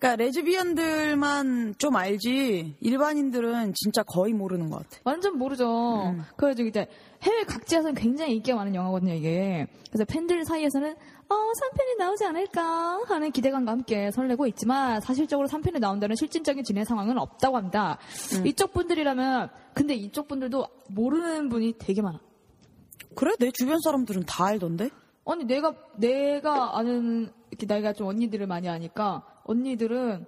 그러니까 0.00 0.16
레즈비언들만 0.16 1.74
좀 1.76 1.94
알지 1.94 2.76
일반인들은 2.80 3.74
진짜 3.74 4.02
거의 4.02 4.32
모르는 4.32 4.70
것 4.70 4.78
같아. 4.78 4.98
완전 5.04 5.36
모르죠. 5.36 5.66
음. 6.06 6.22
그래가지고 6.36 6.68
이제 6.70 6.88
해외 7.22 7.44
각지에서는 7.44 7.94
굉장히 7.94 8.36
인기가 8.36 8.56
많은 8.56 8.74
영화거든요, 8.74 9.12
이게. 9.12 9.66
그래서 9.90 10.06
팬들 10.06 10.42
사이에서는 10.46 10.92
어, 11.28 11.34
3편이 11.34 11.98
나오지 11.98 12.24
않을까 12.24 13.02
하는 13.06 13.30
기대감과 13.30 13.70
함께 13.70 14.10
설레고 14.10 14.46
있지만 14.48 15.02
사실적으로 15.02 15.46
3편이 15.48 15.78
나온다는 15.78 16.16
실질적인 16.16 16.64
진행 16.64 16.84
상황은 16.84 17.18
없다고 17.18 17.58
합니다. 17.58 17.98
음. 18.38 18.46
이쪽 18.46 18.72
분들이라면 18.72 19.50
근데 19.74 19.94
이쪽 19.94 20.28
분들도 20.28 20.66
모르는 20.88 21.50
분이 21.50 21.74
되게 21.78 22.00
많아. 22.00 22.18
그래? 23.14 23.34
내 23.38 23.50
주변 23.50 23.78
사람들은 23.84 24.24
다 24.26 24.46
알던데? 24.46 24.88
아니 25.26 25.44
내가 25.44 25.74
내가 25.98 26.78
아는 26.78 27.30
이렇게 27.50 27.66
나이가 27.66 27.92
좀 27.92 28.06
언니들을 28.06 28.46
많이 28.46 28.68
아니까 28.68 29.24
언니들은 29.50 30.26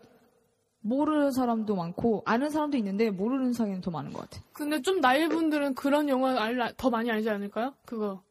모르는 0.81 1.31
사람도 1.31 1.77
많고 1.77 2.23
아는 2.27 2.51
사람도 2.51 2.77
있는데 2.79 3.11
모르는 3.11 3.53
사이는 3.53 3.81
더 3.81 3.91
많은 3.93 4.13
것 4.13 4.23
같아. 4.29 4.43
근데 4.53 4.83
좀 4.83 5.01
나이 5.01 5.29
분들은 5.29 5.75
그런 5.75 6.09
영화 6.09 6.43
알, 6.43 6.75
더 6.77 6.91
많이 6.91 7.09
알지 7.09 7.31
않을까요? 7.31 7.75
그거. 7.87 8.23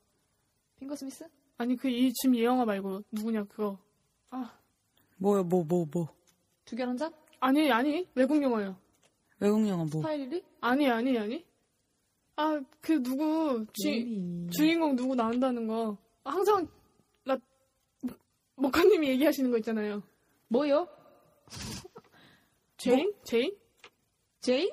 Fingersmith? 0.78 1.26
아니, 1.58 1.78
그, 1.78 1.88
이, 1.88 2.12
지금 2.12 2.36
이 2.36 2.44
영화 2.44 2.66
말고, 2.66 3.04
누구냐, 3.12 3.44
그거. 3.44 3.78
아, 4.32 4.52
뭐야, 5.18 5.44
뭐, 5.44 5.64
뭐, 5.64 5.86
뭐. 5.94 6.10
두 6.66 6.76
개한 6.76 6.98
잔? 6.98 7.14
아니, 7.40 7.72
아니, 7.72 8.08
외국 8.16 8.42
영화요. 8.42 8.76
외국 9.40 9.66
영화 9.68 9.84
뭐. 9.84 10.02
Spider 10.02 10.25
Lily? 10.25 10.44
아니, 10.60 10.90
아니, 10.90 11.18
아니. 11.20 11.46
아, 12.36 12.60
그, 12.82 13.02
누구, 13.04 13.64
주, 13.74 14.50
주인공 14.50 14.96
누구 14.96 15.14
나온다는 15.16 15.68
거. 15.68 15.96
항상, 16.26 16.68
나, 17.24 17.38
목- 18.02 18.20
목사님이 18.56 19.08
얘기하시는 19.10 19.52
거 19.52 19.58
있잖아요. 19.58 20.02
뭐요? 20.52 20.86
제인? 22.78 23.14
제인? 23.24 23.52
제인? 24.42 24.70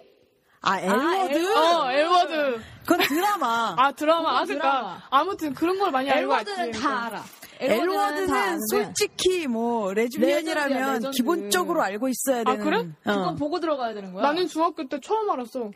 아, 0.61 0.81
L 0.81 0.93
Word? 0.93 1.57
어, 1.57 1.93
L 1.93 2.04
Word. 2.04 2.61
그건 2.85 3.07
드라마. 3.07 3.77
아, 3.79 3.93
드라마. 3.93 4.39
아. 4.41 4.45
드라마. 4.45 5.01
아무튼 5.09 5.55
그런 5.55 5.79
걸 5.79 5.93
많이 5.93 6.11
알고 6.11 6.33
왔지. 6.33 6.51
L 6.50 6.54
Word는 6.54 6.81
다 6.81 7.05
알아. 7.07 7.25
L 7.61 7.68
Word는 7.68 8.27
다 8.27 8.43
아는데 8.43 8.61
솔직히 8.71 9.47
뭐 9.47 9.93
레즈비언이라면 9.95 10.95
레전드. 10.95 11.11
기본적으로 11.13 11.81
알고 11.83 12.09
있어야 12.09 12.41
아, 12.41 12.45
되는. 12.45 12.65
그래? 12.65 12.79
어. 12.79 13.17
그건 13.19 13.37
보고 13.37 13.61
들어가야 13.61 13.95
되는 13.95 14.13
거야. 14.13 14.25
나는 14.25 14.49
중학교 14.49 14.89
때 14.89 14.99
처음 15.01 15.31
알았어. 15.31 15.71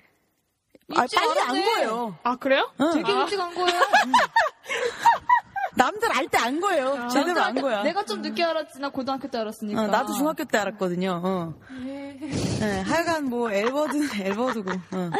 아, 0.97 1.03
일찍 1.03 1.17
빨리 1.21 1.41
안. 1.41 1.65
거예요. 1.65 2.19
아, 2.25 2.35
그래요? 2.37 2.69
응. 2.81 2.91
되게 2.93 3.13
아. 3.13 3.21
일찍 3.23 3.39
안 3.41 3.55
거예요. 3.55 3.69
남들 5.76 6.11
알 6.12 6.29
때 6.29 6.38
안 6.38 6.61
거예요. 6.61 7.09
제대로 7.09 7.41
안 7.41 7.55
거야. 7.55 7.83
내가 7.83 8.05
좀 8.05 8.21
늦게 8.23 8.43
알았지. 8.45 8.79
나 8.81 8.91
고등학교 8.91 9.29
때 9.29 9.38
알았으니까. 9.38 9.83
어, 9.83 9.87
나도 9.87 10.12
중학교 10.14 10.45
때 10.45 10.59
알았거든요. 10.59 11.21
어. 11.25 11.55
네, 11.85 12.81
하여간 12.83 13.25
뭐 13.26 13.50
엘버드 13.50 13.97
엘버드고. 14.23 14.71
어. 14.71 15.11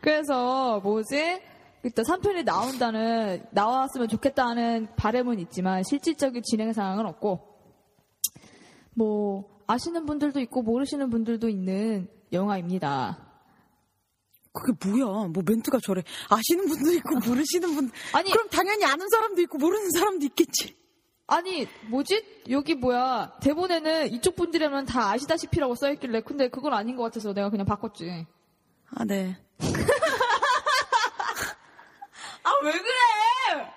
그래서 0.00 0.80
뭐지? 0.80 1.40
일단 1.84 2.04
3편이 2.04 2.44
나온다는 2.44 3.44
나왔으면 3.50 4.08
좋겠다는 4.08 4.88
바람은 4.96 5.38
있지만 5.40 5.82
실질적인 5.84 6.42
진행 6.42 6.72
상황은 6.72 7.04
없고 7.06 7.40
뭐 8.94 9.44
아시는 9.66 10.06
분들도 10.06 10.40
있고 10.40 10.62
모르시는 10.62 11.10
분들도 11.10 11.48
있는 11.48 12.08
영화입니다. 12.32 13.18
그게 14.54 14.72
뭐야? 14.88 15.28
뭐 15.28 15.42
멘트가 15.44 15.78
저래. 15.82 16.02
아시는 16.30 16.66
분도 16.68 16.92
있고 16.92 17.16
모르시는 17.26 17.74
분. 17.74 17.90
아니- 18.12 18.30
그럼 18.30 18.48
당연히 18.48 18.84
아는 18.84 19.08
사람도 19.08 19.42
있고 19.42 19.58
모르는 19.58 19.90
사람도 19.90 20.24
있겠지. 20.26 20.76
아니 21.26 21.66
뭐지? 21.88 22.42
여기 22.50 22.74
뭐야 22.74 23.32
대본에는 23.42 24.12
이쪽 24.12 24.36
분들이라면 24.36 24.84
다 24.86 25.10
아시다시피라고 25.12 25.74
써있길래 25.74 26.20
근데 26.20 26.48
그건 26.48 26.72
아닌 26.74 26.96
것 26.96 27.02
같아서 27.02 27.32
내가 27.32 27.50
그냥 27.50 27.66
바꿨지. 27.66 28.26
아, 28.94 29.04
네. 29.04 29.36
아 32.42 32.50
왜 32.62 32.72
그래? 32.72 33.70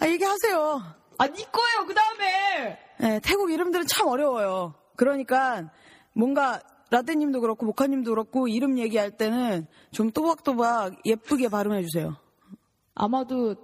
아, 0.00 0.06
얘기하세요. 0.06 0.82
아니 1.18 1.50
거예요 1.50 1.86
그 1.86 1.94
다음에. 1.94 2.78
네, 3.00 3.20
태국 3.24 3.50
이름들은 3.50 3.86
참 3.86 4.06
어려워요. 4.08 4.74
그러니까 4.96 5.70
뭔가 6.12 6.60
라떼님도 6.92 7.40
그렇고 7.40 7.64
모카님도 7.64 8.10
그렇고 8.10 8.48
이름 8.48 8.78
얘기할 8.78 9.12
때는 9.12 9.66
좀 9.92 10.10
또박또박 10.10 11.06
예쁘게 11.06 11.48
발음해 11.48 11.82
주세요. 11.82 12.16
아마도 12.94 13.56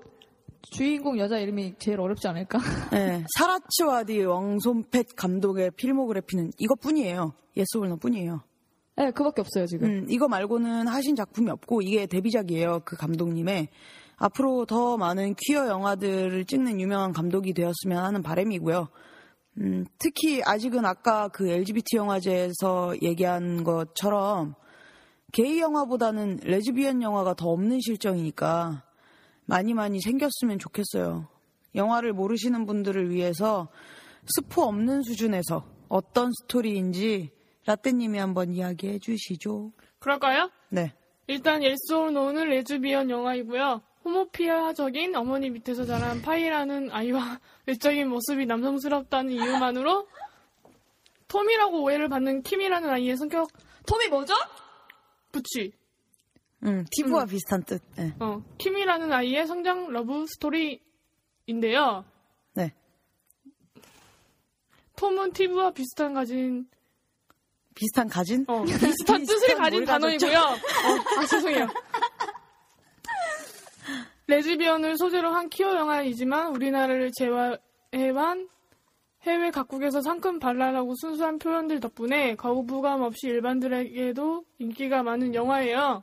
주인공 0.62 1.18
여자 1.18 1.38
이름이 1.38 1.74
제일 1.78 2.00
어렵지 2.00 2.26
않을까? 2.26 2.58
네, 2.90 3.26
사라츠와디 3.36 4.24
왕손펫 4.24 5.14
감독의 5.14 5.72
필모그래피는 5.72 6.52
이것뿐이에요. 6.56 7.34
예스올너 7.54 7.96
뿐이에요. 7.96 8.40
네, 8.96 9.10
그밖에 9.10 9.42
없어요 9.42 9.66
지금. 9.66 9.88
음, 9.88 10.06
이거 10.08 10.26
말고는 10.26 10.88
하신 10.88 11.14
작품이 11.14 11.50
없고 11.50 11.82
이게 11.82 12.06
데뷔작이에요. 12.06 12.80
그 12.86 12.96
감독님의 12.96 13.68
앞으로 14.16 14.64
더 14.64 14.96
많은 14.96 15.34
퀴어 15.34 15.68
영화들을 15.68 16.46
찍는 16.46 16.80
유명한 16.80 17.12
감독이 17.12 17.52
되었으면 17.52 18.02
하는 18.02 18.22
바람이고요. 18.22 18.88
음, 19.60 19.84
특히 19.98 20.40
아직은 20.44 20.84
아까 20.84 21.28
그 21.28 21.48
LGBT 21.48 21.96
영화제에서 21.96 22.94
얘기한 23.02 23.64
것처럼 23.64 24.54
게이 25.32 25.60
영화보다는 25.60 26.40
레즈비언 26.42 27.02
영화가 27.02 27.34
더 27.34 27.48
없는 27.48 27.80
실정이니까 27.80 28.84
많이 29.46 29.74
많이 29.74 30.00
생겼으면 30.00 30.58
좋겠어요. 30.58 31.28
영화를 31.74 32.12
모르시는 32.12 32.66
분들을 32.66 33.10
위해서 33.10 33.68
스포 34.36 34.62
없는 34.62 35.02
수준에서 35.02 35.66
어떤 35.88 36.30
스토리인지 36.32 37.30
라떼님이 37.66 38.18
한번 38.18 38.54
이야기해 38.54 38.98
주시죠. 38.98 39.72
그럴까요? 39.98 40.50
네. 40.70 40.92
일단 41.26 41.62
or 41.62 42.12
No는 42.12 42.48
레즈비언 42.48 43.10
영화이고요. 43.10 43.82
호모포비아적인 44.04 45.14
어머니 45.16 45.50
밑에서 45.50 45.84
자란 45.84 46.22
파이라는 46.22 46.90
아이와 46.90 47.38
외적인 47.68 48.08
모습이 48.08 48.46
남성스럽다는 48.46 49.30
이유만으로 49.30 50.08
톰이라고 51.28 51.82
오해를 51.82 52.08
받는 52.08 52.42
킴이라는 52.42 52.88
아이의 52.88 53.18
성격 53.18 53.50
톰이 53.86 54.08
뭐죠? 54.08 54.32
부치 55.30 55.72
음, 56.64 56.86
티부와 56.90 57.26
비슷한 57.26 57.62
뜻. 57.64 57.82
네. 57.96 58.14
어, 58.20 58.42
킴이라는 58.56 59.12
아이의 59.12 59.46
성장 59.46 59.92
러브 59.92 60.24
스토리인데요. 60.26 62.06
네. 62.54 62.72
톰은 64.96 65.32
티부와 65.32 65.72
비슷한 65.72 66.14
가진 66.14 66.66
비슷한 67.74 68.08
가진? 68.08 68.46
어, 68.48 68.64
비슷한 68.64 69.20
뜻을 69.24 69.46
비슷한 69.46 69.58
가진 69.58 69.78
뭘 69.80 69.86
단어이고요. 69.86 70.38
어, 70.38 71.20
아, 71.20 71.26
죄송해요. 71.26 71.68
레즈비언을 74.28 74.98
소재로 74.98 75.30
한 75.30 75.48
키어 75.48 75.74
영화이지만 75.74 76.54
우리나라를 76.54 77.10
제외한 77.12 78.48
해외 79.22 79.50
각국에서 79.50 80.02
상큼 80.02 80.38
발랄하고 80.38 80.94
순수한 80.96 81.38
표현들 81.38 81.80
덕분에 81.80 82.34
거부감 82.34 83.00
없이 83.02 83.26
일반들에게도 83.26 84.44
인기가 84.58 85.02
많은 85.02 85.34
영화예요. 85.34 86.02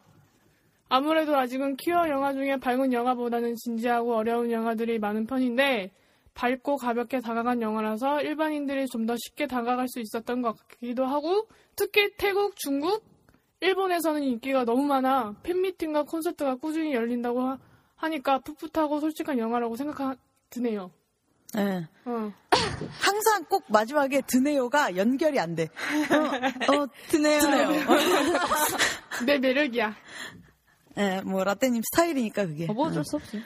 아무래도 0.89 1.37
아직은 1.37 1.77
퀴어 1.77 2.09
영화 2.09 2.33
중에 2.33 2.57
밝은 2.57 2.93
영화보다는 2.93 3.55
진지하고 3.57 4.15
어려운 4.15 4.51
영화들이 4.51 4.97
많은 4.97 5.27
편인데 5.27 5.91
밝고 6.33 6.77
가볍게 6.77 7.19
다가간 7.19 7.61
영화라서 7.61 8.21
일반인들이 8.21 8.87
좀 8.87 9.05
더 9.05 9.15
쉽게 9.17 9.45
다가갈 9.45 9.87
수 9.87 9.99
있었던 9.99 10.41
것 10.41 10.57
같기도 10.57 11.05
하고 11.05 11.47
특히 11.75 12.11
태국, 12.17 12.55
중국, 12.55 13.03
일본에서는 13.61 14.23
인기가 14.23 14.65
너무 14.65 14.83
많아 14.85 15.35
팬미팅과 15.43 16.03
콘서트가 16.03 16.55
꾸준히 16.55 16.93
열린다고 16.93 17.74
하, 18.05 18.07
하니까 18.07 18.39
풋풋하고 18.39 18.99
솔직한 18.99 19.37
영화라고 19.39 19.75
생각 19.75 20.17
드네요. 20.49 20.91
네. 21.53 21.87
어. 22.05 22.31
항상 22.99 23.45
꼭 23.45 23.63
마지막에 23.69 24.21
드네요가 24.21 24.95
연결이 24.95 25.39
안 25.39 25.55
돼. 25.55 25.69
어, 26.71 26.75
어 26.75 26.87
드네요. 27.09 27.41
내 29.25 29.39
매력이야. 29.39 29.95
네, 30.95 31.21
뭐 31.21 31.43
라떼님 31.43 31.81
스타일이니까 31.91 32.45
그게. 32.45 32.67
어, 32.69 32.73
뭐 32.73 32.87
어쩔 32.87 33.03
수 33.05 33.15
없지. 33.17 33.41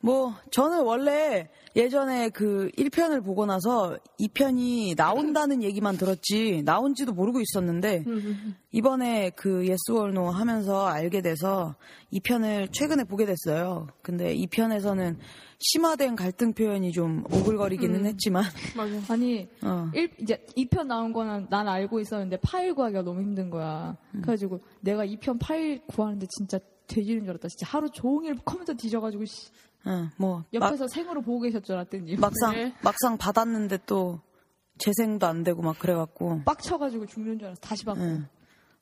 뭐 0.00 0.34
저는 0.50 0.80
원래 0.82 1.48
예전에 1.76 2.30
그 2.30 2.70
1편을 2.76 3.24
보고 3.24 3.46
나서 3.46 3.96
2편이 4.18 4.96
나온다는 4.96 5.62
얘기만 5.62 5.96
들었지 5.96 6.62
나온지도 6.64 7.12
모르고 7.12 7.40
있었는데 7.40 8.04
이번에 8.72 9.30
그 9.30 9.66
Yes 9.66 9.92
or 9.92 10.11
No 10.11 10.30
하면서 10.30 10.86
알게 10.86 11.22
돼서 11.22 11.76
2편을 12.12 12.72
최근에 12.72 13.04
보게 13.04 13.24
됐어요. 13.26 13.88
근데 14.02 14.34
2편에서는 14.34 15.16
심화된 15.60 16.16
갈등 16.16 16.54
표현이 16.54 16.90
좀 16.92 17.22
오글거리기는 17.30 18.06
했지만 18.06 18.44
맞아. 18.76 18.92
아니 19.12 19.46
어. 19.62 19.90
일, 19.94 20.10
이제 20.18 20.44
2편 20.56 20.86
나온 20.86 21.12
거는 21.12 21.48
난 21.50 21.68
알고 21.68 22.00
있었는데 22.00 22.38
파일 22.38 22.74
구하기가 22.74 23.02
너무 23.02 23.20
힘든 23.20 23.50
거야. 23.50 23.96
그래가지고 24.12 24.60
내가 24.80 25.04
2편 25.04 25.38
파일 25.38 25.82
구하는데 25.86 26.26
진짜 26.36 26.58
뒤지는 26.86 27.20
줄 27.20 27.30
알았다. 27.30 27.48
진짜 27.48 27.66
하루 27.68 27.88
종일 27.90 28.36
컴퓨터 28.44 28.74
뒤져가지고 28.74 29.24
씨, 29.24 29.50
어, 29.84 30.08
뭐 30.18 30.44
옆에서 30.52 30.86
생으로 30.88 31.22
보고 31.22 31.40
계셨죠, 31.40 31.74
라떼님. 31.74 32.20
막, 32.20 32.32
상 32.40 32.54
네. 32.54 32.74
막상 32.82 33.16
받았는데 33.16 33.78
또 33.86 34.20
재생도 34.78 35.26
안 35.26 35.42
되고 35.42 35.62
막 35.62 35.78
그래갖고 35.78 36.42
빡쳐가지고 36.44 37.06
죽는 37.06 37.38
줄 37.38 37.46
알았어. 37.48 37.60
다시 37.60 37.84
받고. 37.84 38.02
응. 38.02 38.26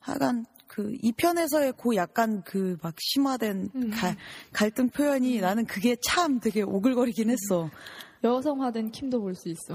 하여간 0.00 0.44
그 0.68 0.92
2편에서의 1.02 1.76
그 1.76 1.96
약간 1.96 2.42
그 2.42 2.76
막 2.82 2.94
심화된 2.98 3.90
갈- 3.92 4.16
갈등 4.52 4.88
표현이 4.90 5.40
나는 5.40 5.64
그게 5.66 5.96
참 6.04 6.38
되게 6.40 6.62
오글거리긴 6.62 7.30
했어. 7.30 7.68
여성화된 8.22 8.90
킴도 8.90 9.20
볼 9.20 9.34
수 9.34 9.48
있어. 9.48 9.74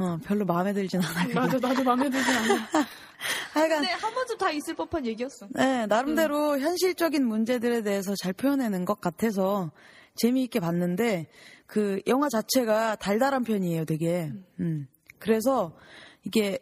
어, 0.00 0.18
별로 0.24 0.44
마음에 0.44 0.72
들진 0.72 1.00
않아. 1.02 1.22
그게. 1.26 1.34
맞아, 1.40 1.58
나도 1.58 1.82
마음에 1.84 2.08
들지 2.10 2.30
않아. 2.30 2.54
하여간 3.54 3.78
근데 3.82 3.92
한 3.92 4.14
번쯤 4.14 4.38
다 4.38 4.50
있을 4.50 4.74
법한 4.74 5.06
얘기였어. 5.06 5.46
네, 5.50 5.86
나름대로 5.86 6.58
현실적인 6.58 7.24
문제들에 7.26 7.82
대해서 7.82 8.14
잘 8.16 8.32
표현해낸 8.32 8.84
것 8.84 9.00
같아서 9.00 9.70
재미있게 10.14 10.60
봤는데 10.60 11.26
그 11.66 12.00
영화 12.06 12.28
자체가 12.28 12.96
달달한 12.96 13.44
편이에요, 13.44 13.84
되게. 13.84 14.30
음. 14.60 14.86
그래서 15.18 15.72
이게 16.24 16.58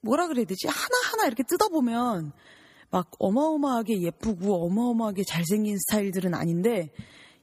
뭐라 0.00 0.28
그래야 0.28 0.44
되지? 0.44 0.66
하나하나 0.68 1.26
이렇게 1.26 1.42
뜯어보면 1.42 2.32
막 2.90 3.10
어마어마하게 3.18 4.00
예쁘고 4.02 4.64
어마어마하게 4.66 5.24
잘생긴 5.24 5.76
스타일들은 5.78 6.34
아닌데 6.34 6.90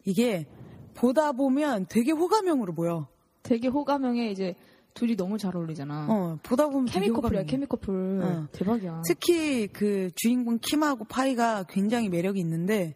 이게 0.04 0.48
보다 0.96 1.32
보면 1.34 1.86
되게 1.90 2.12
호감형으로 2.12 2.74
보여. 2.74 3.08
되게 3.44 3.68
호감형에 3.68 4.32
이제 4.32 4.56
둘이 4.96 5.16
너무 5.16 5.38
잘 5.38 5.56
어울리잖아. 5.56 6.08
어, 6.10 6.40
보다 6.42 6.68
보면 6.68 6.86
케미커플이야. 6.86 7.44
케미커플. 7.44 8.22
어. 8.24 8.48
대박이야. 8.54 9.02
특히 9.08 9.68
그 9.68 10.10
주인공 10.16 10.58
킴하고 10.60 11.04
파이가 11.06 11.66
굉장히 11.70 12.08
매력이 12.10 12.40
있는데 12.40 12.96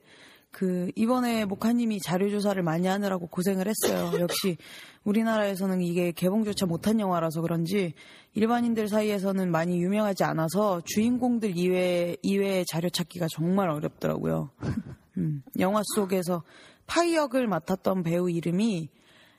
그 0.51 0.91
이번에 0.95 1.45
목하님이 1.45 1.99
자료 1.99 2.29
조사를 2.29 2.61
많이 2.63 2.87
하느라고 2.87 3.27
고생을 3.27 3.67
했어요. 3.67 4.11
역시 4.19 4.57
우리나라에서는 5.03 5.81
이게 5.81 6.11
개봉조차 6.11 6.65
못한 6.65 6.99
영화라서 6.99 7.41
그런지 7.41 7.93
일반인들 8.33 8.87
사이에서는 8.87 9.51
많이 9.51 9.79
유명하지 9.81 10.23
않아서 10.23 10.81
주인공들 10.85 11.57
이외 11.57 12.17
이외의 12.21 12.65
자료 12.65 12.89
찾기가 12.89 13.27
정말 13.31 13.69
어렵더라고요. 13.69 14.51
음, 15.17 15.43
영화 15.59 15.81
속에서 15.95 16.43
파이 16.87 17.15
역을 17.15 17.47
맡았던 17.47 18.03
배우 18.03 18.29
이름이 18.29 18.89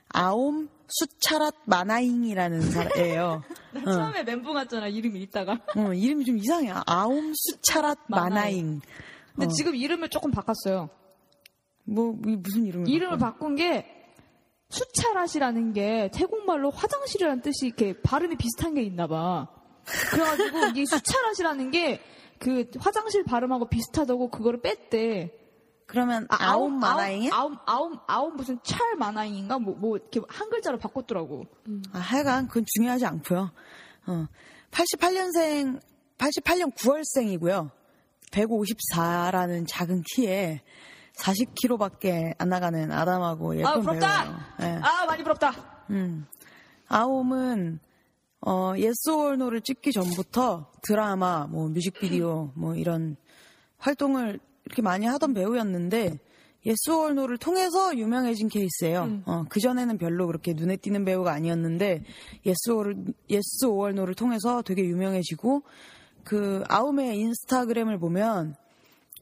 아옴 0.09 0.69
수차랏 0.87 1.53
마나잉이라는 1.65 2.61
사람이에요. 2.61 3.43
나 3.73 3.81
처음에 3.83 4.23
멘붕 4.23 4.53
왔잖아, 4.53 4.87
이름이 4.87 5.21
있다가. 5.21 5.59
어, 5.75 5.93
이름이 5.93 6.25
좀 6.25 6.37
이상해. 6.37 6.73
아옴 6.85 7.31
수차랏 7.31 7.97
마나잉. 8.07 8.81
근데 9.33 9.45
어. 9.45 9.49
지금 9.49 9.75
이름을 9.75 10.09
조금 10.09 10.31
바꿨어요. 10.31 10.89
뭐, 11.91 12.17
이 12.25 12.35
무슨 12.35 12.65
이름을? 12.65 12.87
이름을 12.89 13.17
바꾼 13.17 13.55
게 13.55 13.85
수차랏이라는 14.69 15.73
게 15.73 16.09
태국말로 16.13 16.71
화장실이라는 16.71 17.41
뜻이 17.41 17.67
이렇게 17.67 17.99
발음이 18.01 18.37
비슷한 18.37 18.73
게 18.73 18.81
있나 18.81 19.07
봐. 19.07 19.49
그래가지고 20.11 20.57
이 20.79 20.83
수차랏이라는 20.85 21.71
게 21.71 22.01
그 22.41 22.65
화장실 22.79 23.23
발음하고 23.23 23.69
비슷하다고 23.69 24.31
그거를 24.31 24.61
뺐대. 24.61 25.31
그러면 25.85 26.25
아, 26.29 26.37
아, 26.39 26.55
옴 26.55 26.79
마나잉이야? 26.79 27.31
아홉, 27.33 27.59
아홉, 27.65 28.03
아홉 28.07 28.35
무슨 28.35 28.57
찰 28.63 28.95
마나잉인가? 28.95 29.59
뭐, 29.59 29.75
뭐, 29.75 29.97
이렇게 29.97 30.21
한 30.27 30.49
글자로 30.49 30.79
바꿨더라고. 30.79 31.45
아, 31.91 31.99
하여간 31.99 32.47
그건 32.47 32.65
중요하지 32.65 33.05
않고요. 33.05 33.51
어, 34.07 34.27
88년생, 34.71 35.79
88년 36.17 36.73
9월생이고요. 36.75 37.69
154라는 38.31 39.65
작은 39.67 40.03
키에 40.13 40.61
40kg밖에 41.15 42.35
안 42.37 42.49
나가는 42.49 42.91
아담하고 42.91 43.55
예쁜 43.57 43.67
아, 43.67 43.79
부럽다! 43.79 44.23
배우예요. 44.57 44.75
예. 44.75 44.79
아, 44.81 45.05
많이 45.05 45.23
부럽다! 45.23 45.53
음. 45.89 46.25
아움은 46.87 47.79
어, 48.41 48.73
Yes 48.77 49.09
or 49.11 49.24
No를 49.24 49.61
찍기 49.61 49.91
전부터 49.91 50.71
드라마, 50.81 51.45
뭐 51.47 51.67
뮤직비디오, 51.69 52.51
뭐 52.55 52.75
이런 52.75 53.15
활동을 53.77 54.39
이렇게 54.65 54.81
많이 54.81 55.05
하던 55.05 55.33
배우였는데 55.33 56.17
Yes 56.65 56.91
or 56.91 57.03
No를 57.03 57.37
통해서 57.37 57.95
유명해진 57.97 58.47
케이스예요. 58.47 59.21
어, 59.25 59.45
그 59.49 59.59
전에는 59.59 59.97
별로 59.97 60.27
그렇게 60.27 60.53
눈에 60.53 60.75
띄는 60.75 61.05
배우가 61.05 61.31
아니었는데 61.31 62.03
Yes 62.45 62.71
or 62.71 62.95
Yes 63.29 63.65
or 63.65 63.77
No를 63.77 64.13
통해서 64.13 64.61
되게 64.61 64.83
유명해지고 64.83 65.63
그 66.23 66.63
아움의 66.67 67.17
인스타그램을 67.17 67.97
보면 67.99 68.55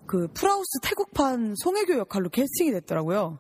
그 0.09 0.27
풀하우스 0.33 0.79
태국판 0.81 1.53
송혜교 1.55 1.99
역할로 1.99 2.29
캐스팅이 2.29 2.71
됐더라고요. 2.71 3.37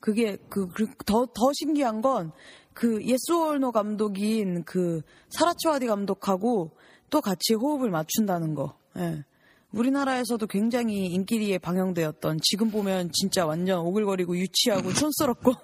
그게 0.00 0.36
그더더 0.50 1.52
신기한 1.54 2.02
건 2.02 2.32
그 2.78 3.02
Yes 3.04 3.33
or 3.33 3.53
No 3.53 3.72
감독인 3.72 4.62
그 4.62 5.00
사라츠와디 5.30 5.88
감독하고 5.88 6.70
또 7.10 7.20
같이 7.20 7.54
호흡을 7.54 7.90
맞춘다는 7.90 8.54
거. 8.54 8.78
예. 8.96 9.24
우리나라에서도 9.72 10.46
굉장히 10.46 11.06
인기리에 11.06 11.58
방영되었던 11.58 12.38
지금 12.40 12.70
보면 12.70 13.10
진짜 13.12 13.44
완전 13.44 13.80
오글거리고 13.80 14.36
유치하고 14.38 14.92
촌스럽고 14.92 15.54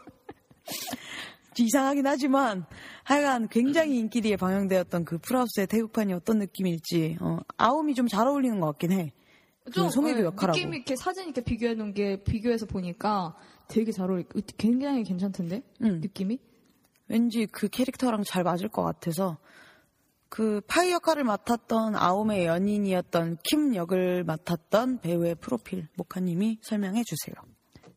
이상하긴 1.57 2.05
하지만 2.05 2.67
하여간 3.05 3.47
굉장히 3.47 3.99
인기리에 4.01 4.35
방영되었던 4.37 5.05
그 5.05 5.19
풀하우스의 5.19 5.69
태국판이 5.69 6.13
어떤 6.15 6.41
느낌일지 6.41 7.17
어, 7.21 7.39
아움이 7.57 7.95
좀 7.95 8.09
잘 8.09 8.27
어울리는 8.27 8.59
것 8.59 8.67
같긴 8.67 8.91
해. 8.91 9.13
그 9.73 9.91
송혜교 9.91 10.21
어, 10.21 10.25
역할하고. 10.25 10.57
느낌 10.59 10.75
이렇게 10.75 10.97
사진 10.97 11.25
이렇게 11.25 11.41
비교해 11.43 11.75
놓은 11.75 11.95
게 11.95 12.23
비교해서 12.23 12.67
보니까 12.67 13.37
되게 13.69 13.93
잘 13.93 14.11
어울리. 14.11 14.25
굉장히 14.59 15.05
괜찮던데 15.05 15.63
응. 15.83 16.01
느낌이. 16.01 16.39
왠지 17.09 17.47
그 17.47 17.69
캐릭터랑 17.69 18.23
잘 18.25 18.45
맞을 18.45 18.69
것 18.69 18.83
같아서 18.83 19.39
그 20.29 20.61
파이 20.67 20.91
역할을 20.91 21.25
맡았던 21.25 21.95
아움의 21.97 22.47
연인이었던 22.47 23.39
킴 23.45 23.75
역을 23.75 24.25
맡았던 24.25 25.01
배우의 25.01 25.37
프로필 25.37 25.89
모카님이 25.97 26.59
설명해 26.63 27.05
주세요. 27.05 27.35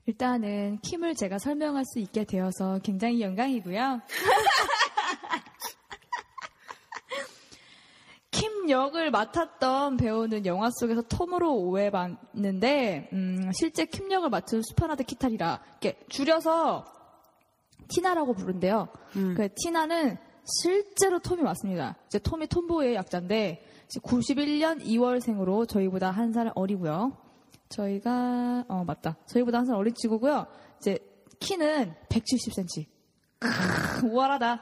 일단은 0.05 0.79
킴을 0.83 1.15
제가 1.15 1.37
설명할 1.39 1.83
수 1.85 1.99
있게 1.99 2.23
되어서 2.23 2.79
굉장히 2.83 3.21
영광이고요. 3.21 4.01
킴 8.67 8.69
역을 8.71 9.11
맡았던 9.11 9.95
배우는 9.95 10.45
영화 10.45 10.69
속에서 10.77 11.01
톰으로 11.03 11.55
오해받는데 11.55 13.09
음, 13.13 13.49
실제 13.53 13.85
킴 13.85 14.11
역을 14.11 14.29
맡은 14.29 14.61
수파나드 14.61 15.03
키타리라 15.05 15.61
이렇게 15.81 15.97
줄여서 16.09 16.83
티나라고 17.87 18.33
부른대요. 18.33 18.89
그 19.35 19.47
티나는 19.55 20.17
실제로 20.61 21.19
톰이 21.19 21.43
맞습니다. 21.43 21.95
이제 22.07 22.19
톰이 22.19 22.47
톰보이의 22.47 22.95
약자인데 22.95 23.65
이제 23.85 23.99
91년 24.01 24.83
2월생으로 24.83 25.65
저희보다 25.69 26.11
한 26.11 26.33
살 26.33 26.51
어리고요. 26.53 27.15
저희가 27.69 28.65
어 28.67 28.83
맞다. 28.85 29.15
저희보다 29.27 29.59
한 29.59 29.65
살 29.65 29.77
어린 29.77 29.93
친구고요. 29.95 30.45
이제 30.79 30.99
키는 31.39 31.93
170cm. 32.09 32.85
우월하다. 34.11 34.61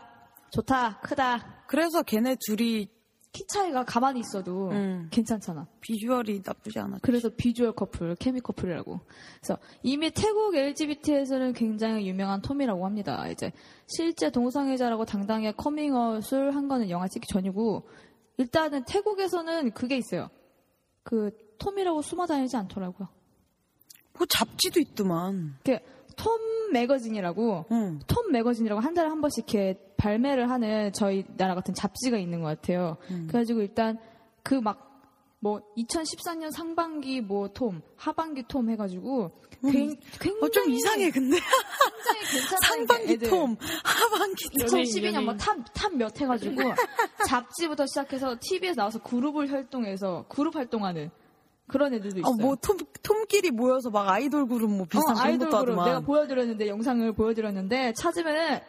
좋다. 0.51 0.99
크다. 1.01 1.63
그래서 1.67 2.03
걔네 2.03 2.37
둘이 2.45 2.87
키 3.35 3.45
차이가 3.47 3.83
가만히 3.83 4.21
있어도 4.21 4.69
음. 4.69 5.09
괜찮잖아. 5.11 5.67
비주얼이 5.81 6.41
나쁘지 6.45 6.79
않아. 6.79 6.99
그래서 7.01 7.27
비주얼 7.27 7.73
커플, 7.73 8.15
케미 8.15 8.39
커플이라고. 8.39 9.01
그래서 9.41 9.59
이미 9.83 10.09
태국 10.09 10.55
LGBT에서는 10.55 11.51
굉장히 11.51 12.07
유명한 12.07 12.41
톰이라고 12.41 12.85
합니다. 12.85 13.27
이제 13.27 13.51
실제 13.87 14.29
동성애자라고 14.29 15.03
당당히 15.03 15.51
커밍아웃을 15.51 16.55
한 16.55 16.69
거는 16.69 16.89
영화 16.89 17.09
찍기 17.09 17.27
전이고 17.27 17.85
일단은 18.37 18.85
태국에서는 18.85 19.71
그게 19.71 19.97
있어요. 19.97 20.29
그 21.03 21.31
톰이라고 21.57 22.01
숨어 22.03 22.27
다니지 22.27 22.55
않더라고요. 22.55 23.09
뭐 24.17 24.25
잡지도 24.27 24.79
있더만. 24.79 25.57
그 25.65 25.77
톰 26.15 26.39
매거진이라고 26.71 27.65
응. 27.71 27.99
톰 28.07 28.31
매거진이라고 28.31 28.81
한 28.81 28.93
달에 28.93 29.09
한 29.09 29.21
번씩 29.21 29.51
이렇게 29.53 29.79
발매를 29.97 30.49
하는 30.49 30.91
저희 30.93 31.23
나라 31.37 31.55
같은 31.55 31.73
잡지가 31.73 32.17
있는 32.17 32.41
것 32.41 32.47
같아요. 32.47 32.97
그래가지고 33.27 33.61
일단 33.61 33.97
그 34.43 34.55
막 34.61 34.85
뭐 35.41 35.61
2014년 35.77 36.49
상반기 36.49 37.21
뭐 37.21 37.49
톰, 37.49 37.83
하반기 37.97 38.41
톰 38.47 38.67
해가지고 38.71 39.29
굉- 39.61 39.95
굉장히 40.19 40.41
어, 40.41 40.49
좀 40.49 40.71
이상해, 40.71 41.11
근데. 41.11 41.37
상반기. 42.63 43.17
톰, 43.19 43.55
하반기 43.83 44.49
톰. 44.59 44.65
2012년 44.81 45.23
뭐탑탑몇 45.25 46.19
해가지고 46.21 46.55
잡지부터 47.27 47.85
시작해서 47.85 48.35
TV에서 48.39 48.75
나와서 48.81 48.99
그룹을 49.03 49.51
활동해서 49.51 50.25
그룹 50.29 50.55
활동하는 50.55 51.11
그런 51.67 51.93
애들도 51.93 52.19
있어요. 52.19 52.31
어, 52.31 52.35
뭐, 52.35 52.55
톰, 52.55 52.77
톰끼리 53.01 53.51
모여서 53.51 53.89
막 53.89 54.07
아이돌 54.07 54.47
그룹 54.47 54.69
뭐 54.71 54.85
비슷한 54.85 55.15
어, 55.15 55.19
그런 55.19 55.25
아이돌 55.31 55.49
것도 55.49 55.59
그룹 55.61 55.71
하더만. 55.79 55.85
내가 55.89 55.99
보여드렸는데 56.01 56.67
영상을 56.67 57.11
보여드렸는데 57.13 57.93
찾으면은 57.97 58.59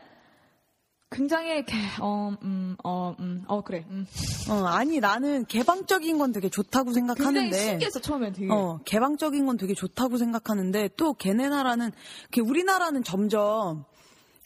굉장히 1.08 1.50
이렇게 1.50 1.74
어음 2.00 2.76
어 2.82 3.14
음 3.20 3.44
어 3.46 3.62
그래 3.62 3.84
음. 3.90 4.06
어, 4.50 4.64
아니, 4.66 4.98
나는 4.98 5.44
개방적인 5.44 6.18
건 6.18 6.32
되게 6.32 6.48
좋다고 6.48 6.90
굉장히 6.92 7.14
생각하는데. 7.14 7.56
신기했어 7.56 8.00
처음엔 8.00 8.32
되게 8.32 8.50
어, 8.50 8.80
개방적인 8.84 9.46
건 9.46 9.56
되게 9.56 9.72
좋다고 9.74 10.16
생각하는데 10.18 10.88
또 10.96 11.12
걔네 11.14 11.48
나라는 11.48 11.92
그 12.32 12.40
우리나라는 12.40 13.04
점점 13.04 13.84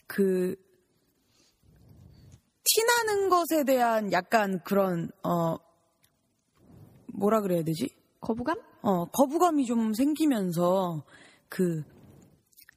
그 0.07 0.55
티나는 2.63 3.29
것에 3.29 3.63
대한 3.63 4.11
약간 4.11 4.59
그런 4.63 5.09
어 5.23 5.55
뭐라 7.13 7.41
그래야 7.41 7.63
되지? 7.63 7.89
거부감? 8.21 8.57
어 8.81 9.05
거부감이 9.05 9.65
좀 9.65 9.93
생기면서 9.93 11.03
그 11.49 11.83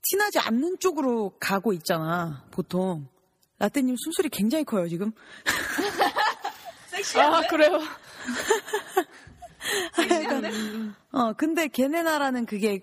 티나지 0.03 0.41
않는 0.41 0.79
쪽으로 0.81 1.37
가고 1.39 1.73
있잖아 1.73 2.45
보통. 2.51 3.07
라떼님 3.59 3.95
숨소리 3.97 4.29
굉장히 4.31 4.65
커요 4.65 4.89
지금. 4.89 5.13
아 7.17 7.41
그래요. 7.49 7.79
어 11.13 11.33
근데 11.35 11.69
걔네 11.69 12.03
나라는 12.03 12.47
그게 12.47 12.81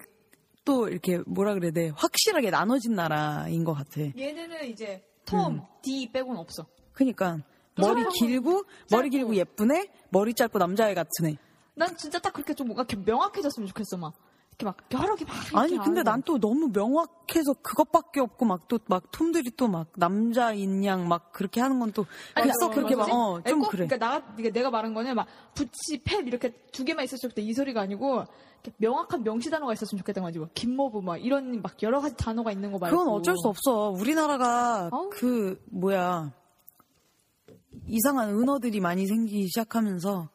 또 0.63 0.88
이렇게 0.88 1.19
뭐라 1.28 1.54
그래야 1.56 1.71
돼? 1.71 1.91
확실하게 1.95 2.52
나눠진 2.52 2.93
나라인 2.93 3.63
것 3.63 3.74
같아. 3.74 4.02
얘네는 4.17 4.69
이제 4.69 5.04
톰, 5.26 5.65
D 5.82 6.12
빼고는 6.12 6.39
없어. 6.39 6.65
그러니까. 6.93 7.39
머리 7.78 8.04
길고 8.19 8.63
머리 8.91 9.10
길고 9.10 9.34
예쁜 9.36 9.71
애, 9.71 9.88
머리 10.10 10.34
짧고 10.34 10.60
남자애 10.60 10.93
같은 10.93 11.28
애. 11.28 11.38
난 11.81 11.97
진짜 11.97 12.19
딱 12.19 12.33
그렇게 12.33 12.53
좀 12.53 12.67
뭔가 12.67 12.85
명확해졌으면 13.05 13.67
좋겠어 13.67 13.97
막 13.97 14.13
이렇게 14.51 14.65
막 14.65 14.77
여러 14.93 15.15
개막 15.15 15.33
이렇게 15.35 15.57
아니 15.57 15.77
근데 15.77 16.03
난 16.03 16.21
또 16.23 16.37
너무 16.39 16.69
명확해서 16.71 17.53
그것밖에 17.63 18.19
없고 18.19 18.45
막또막 18.45 19.11
톰들이 19.11 19.51
또 19.57 19.67
막 19.67 19.87
남자인 19.95 20.85
양 20.85 21.07
막 21.07 21.31
그렇게 21.31 21.59
하는 21.61 21.79
건 21.79 21.91
또 21.93 22.05
벌써 22.35 22.69
그렇게 22.69 22.95
막어좀 22.95 23.61
그래. 23.63 23.87
그러니까 23.87 23.97
나, 23.97 24.21
그러니까 24.35 24.49
내가 24.53 24.69
말한 24.69 24.93
거는 24.93 25.15
막 25.15 25.25
부치, 25.55 26.03
팻 26.03 26.27
이렇게 26.27 26.51
두 26.71 26.83
개만 26.83 27.03
있었으면 27.05 27.31
좋겠다 27.31 27.41
이 27.41 27.53
소리가 27.53 27.81
아니고 27.81 28.25
명확한 28.77 29.23
명시 29.23 29.49
단어가 29.49 29.73
있었으면 29.73 29.97
좋겠다는 29.99 30.27
거지. 30.27 30.37
뭐 30.37 30.47
긴머부 30.53 31.01
막 31.01 31.17
이런 31.17 31.61
막 31.63 31.81
여러 31.81 31.99
가지 31.99 32.15
단어가 32.15 32.51
있는 32.51 32.71
거 32.71 32.77
말고. 32.77 32.95
그건 32.97 33.13
어쩔 33.13 33.35
수 33.37 33.47
없어. 33.47 33.89
우리나라가 33.89 34.89
아우. 34.91 35.09
그 35.09 35.59
뭐야 35.71 36.31
이상한 37.87 38.29
은어들이 38.29 38.79
많이 38.79 39.07
생기기 39.07 39.47
시작하면서 39.47 40.29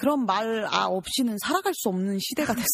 그런 0.00 0.24
말 0.26 0.66
아 0.70 0.86
없이는 0.86 1.36
살아갈 1.42 1.74
수 1.74 1.88
없는 1.90 2.18
시대가 2.20 2.54
됐어. 2.54 2.66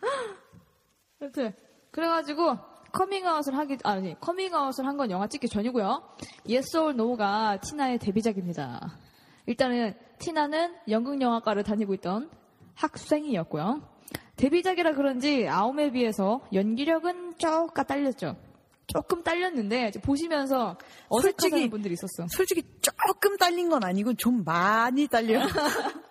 여튼 1.20 1.52
그래가지고 1.90 2.56
커밍아웃을 2.92 3.56
하기 3.56 3.76
아니 3.84 4.18
커밍아웃을 4.20 4.86
한 4.86 4.96
건 4.96 5.10
영화 5.10 5.26
찍기 5.28 5.48
전이고요. 5.48 6.16
Yes 6.48 6.76
No가 6.90 7.58
티나의 7.60 7.98
데뷔작입니다. 7.98 8.98
일단은 9.46 9.94
티나는 10.18 10.74
연극 10.88 11.20
영화과를 11.20 11.62
다니고 11.62 11.94
있던 11.94 12.30
학생이었고요. 12.74 13.82
데뷔작이라 14.36 14.92
그런지 14.94 15.46
아움에 15.46 15.90
비해서 15.92 16.40
연기력은 16.52 17.36
조금 17.38 17.84
딸렸죠. 17.84 18.36
조금 18.92 19.22
딸렸는데 19.22 19.92
보시면서 20.02 20.76
어색하다는 21.08 21.32
솔직히- 21.50 21.70
분들이 21.70 21.94
있었어. 21.94 22.26
솔직히 22.30 22.62
조금 22.80 23.36
딸린 23.36 23.68
건 23.68 23.84
아니고 23.84 24.14
좀 24.14 24.42
많이 24.44 25.06
딸려. 25.06 25.40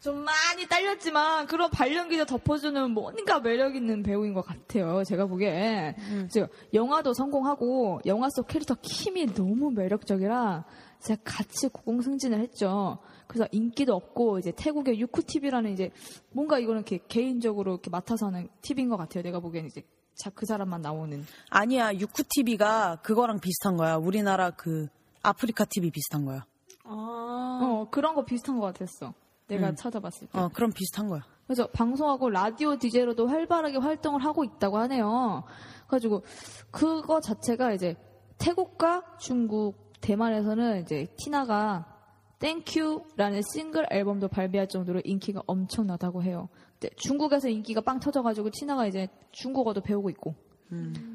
좀 0.00 0.22
많이 0.24 0.68
딸렸지만 0.68 1.46
그런 1.46 1.68
발연기도 1.70 2.26
덮어주는 2.26 2.90
뭔가 2.92 3.40
매력 3.40 3.74
있는 3.74 4.02
배우인 4.04 4.34
것 4.34 4.42
같아요. 4.42 5.02
제가 5.04 5.26
보기에 5.26 5.96
그래서 6.28 6.48
영화도 6.74 7.12
성공하고 7.12 8.00
영화 8.06 8.28
속 8.30 8.46
캐릭터 8.46 8.76
킴이 8.80 9.34
너무 9.34 9.72
매력적이라 9.72 10.64
제가 11.00 11.20
같이 11.24 11.68
고공승진을 11.68 12.38
했죠. 12.40 12.98
그래서 13.26 13.48
인기도 13.50 13.94
없고 13.96 14.38
이제 14.38 14.52
태국의 14.54 15.00
유쿠 15.00 15.22
TV라는 15.24 15.72
이제 15.72 15.90
뭔가 16.30 16.58
이거는 16.60 16.82
이렇게 16.82 17.00
개인적으로 17.08 17.72
이렇게 17.72 17.90
맡아서 17.90 18.26
하는 18.26 18.48
TV인 18.62 18.88
것 18.88 18.96
같아요. 18.96 19.24
내가 19.24 19.40
보기에는 19.40 19.68
이제 19.68 19.80
자, 19.80 19.86
그 20.34 20.46
사람만 20.46 20.82
나오는. 20.82 21.24
아니야, 21.50 21.92
유쿠 21.94 22.24
TV가 22.28 22.96
그거랑 23.02 23.40
비슷한 23.40 23.76
거야. 23.76 23.96
우리나라 23.96 24.50
그 24.50 24.88
아프리카 25.22 25.64
TV 25.64 25.90
비슷한 25.90 26.24
거야. 26.24 26.46
아, 26.84 27.60
어 27.62 27.88
그런 27.90 28.14
거 28.14 28.24
비슷한 28.24 28.58
것 28.58 28.66
같았어. 28.66 29.12
내가 29.48 29.70
음. 29.70 29.76
찾아봤을 29.76 30.28
때. 30.28 30.38
어, 30.38 30.48
그럼 30.52 30.72
비슷한 30.72 31.08
거야. 31.08 31.22
그래서 31.46 31.68
방송하고 31.68 32.30
라디오 32.30 32.76
DJ로도 32.76 33.28
활발하게 33.28 33.78
활동을 33.78 34.24
하고 34.24 34.44
있다고 34.44 34.78
하네요. 34.78 35.44
그래가지고 35.86 36.24
그거 36.70 37.20
자체가 37.20 37.72
이제 37.72 37.96
태국과 38.38 39.18
중국, 39.18 39.92
대만에서는 40.00 40.82
이제 40.82 41.06
티나가 41.16 41.86
Thank 42.38 42.74
You라는 42.74 43.40
싱글 43.42 43.86
앨범도 43.90 44.28
발매할 44.28 44.68
정도로 44.68 45.00
인기가 45.04 45.42
엄청나다고 45.46 46.22
해요. 46.22 46.48
근데 46.78 46.94
중국에서 46.96 47.48
인기가 47.48 47.80
빵 47.80 47.98
터져가지고 48.00 48.50
티나가 48.50 48.86
이제 48.86 49.08
중국어도 49.32 49.80
배우고 49.80 50.10
있고. 50.10 50.34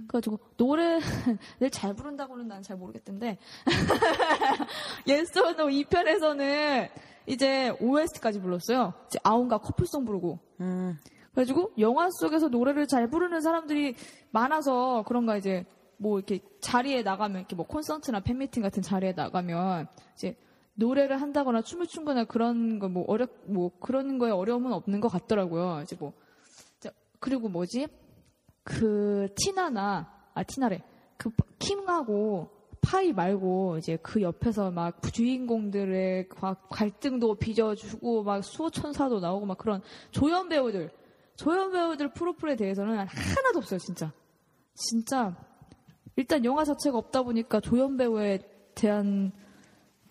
그래가지고 0.08 0.39
노래를 0.58 1.02
잘 1.71 1.93
부른다고는 1.93 2.47
난 2.47 2.63
잘 2.63 2.78
모르겠던데 2.78 3.38
Yes 5.07 5.33
or 5.33 5.50
No 5.50 5.67
2편에서는 5.67 6.89
이제 7.28 7.69
OST까지 7.80 8.39
불렀어요. 8.39 8.93
이제 9.08 9.19
아웅과 9.24 9.60
커플송 9.60 10.06
부르고. 10.06 10.39
음. 10.62 10.97
그래가지고 11.32 11.71
영화 11.80 12.10
속에서 12.19 12.47
노래를 12.47 12.88
잘 12.88 13.10
부르는 13.10 13.41
사람들이 13.41 13.95
많아서 14.32 15.04
그런가 15.08 15.38
이제 15.38 15.65
뭐 15.97 16.17
이렇게 16.17 16.39
자리에 16.62 17.04
나가면 17.04 17.39
이렇게 17.39 17.56
뭐 17.56 17.65
콘서트나 17.67 18.21
팬미팅 18.21 18.63
같은 18.63 18.82
자리에 18.82 19.13
나가면 19.13 19.88
이제 20.13 20.36
노래를 20.75 21.21
한다거나 21.21 21.62
춤을 21.62 21.88
춘거나 21.88 22.25
그런 22.25 22.79
거 22.79 22.88
뭐 22.88 23.03
어렵 23.07 23.29
뭐 23.45 23.71
그런 23.79 24.17
거에 24.17 24.31
어려움은 24.31 24.71
없는 24.73 24.99
것 25.01 25.07
같더라고요. 25.10 25.81
이제 25.84 25.95
뭐 25.99 26.13
자, 26.79 26.89
그리고 27.19 27.49
뭐지? 27.49 27.88
그 28.63 29.27
티나나 29.36 30.12
아 30.34 30.43
티나래. 30.43 30.84
그 31.17 31.29
킴하고 31.60 32.49
파이 32.81 33.13
말고 33.13 33.77
이제 33.77 33.97
그 34.01 34.21
옆에서 34.21 34.71
막 34.71 35.01
주인공들의 35.13 36.29
막 36.41 36.67
갈등도 36.69 37.36
빚어주고 37.36 38.23
막 38.23 38.43
수호천사도 38.43 39.19
나오고 39.19 39.45
막 39.45 39.57
그런 39.57 39.81
조연 40.10 40.49
배우들 40.49 40.89
조연 41.36 41.71
배우들 41.71 42.13
프로필에 42.13 42.55
대해서는 42.55 42.97
하나도 42.97 43.60
없어요 43.60 43.77
진짜. 43.79 44.12
진짜 44.73 45.36
일단 46.15 46.43
영화 46.43 46.63
자체가 46.63 46.97
없다 46.97 47.23
보니까 47.23 47.60
조연 47.60 47.97
배우에 47.97 48.39
대한 48.73 49.31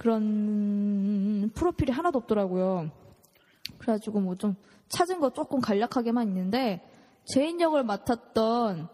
그런 0.00 1.50
프로필이 1.54 1.92
하나도 1.92 2.18
없더라고요. 2.20 2.90
그래가지고 3.78 4.20
뭐 4.20 4.34
좀 4.34 4.56
찾은 4.88 5.20
거 5.20 5.30
조금 5.30 5.60
간략하게만 5.60 6.26
있는데 6.28 6.82
제인 7.26 7.60
역을 7.60 7.84
맡았던 7.84 8.88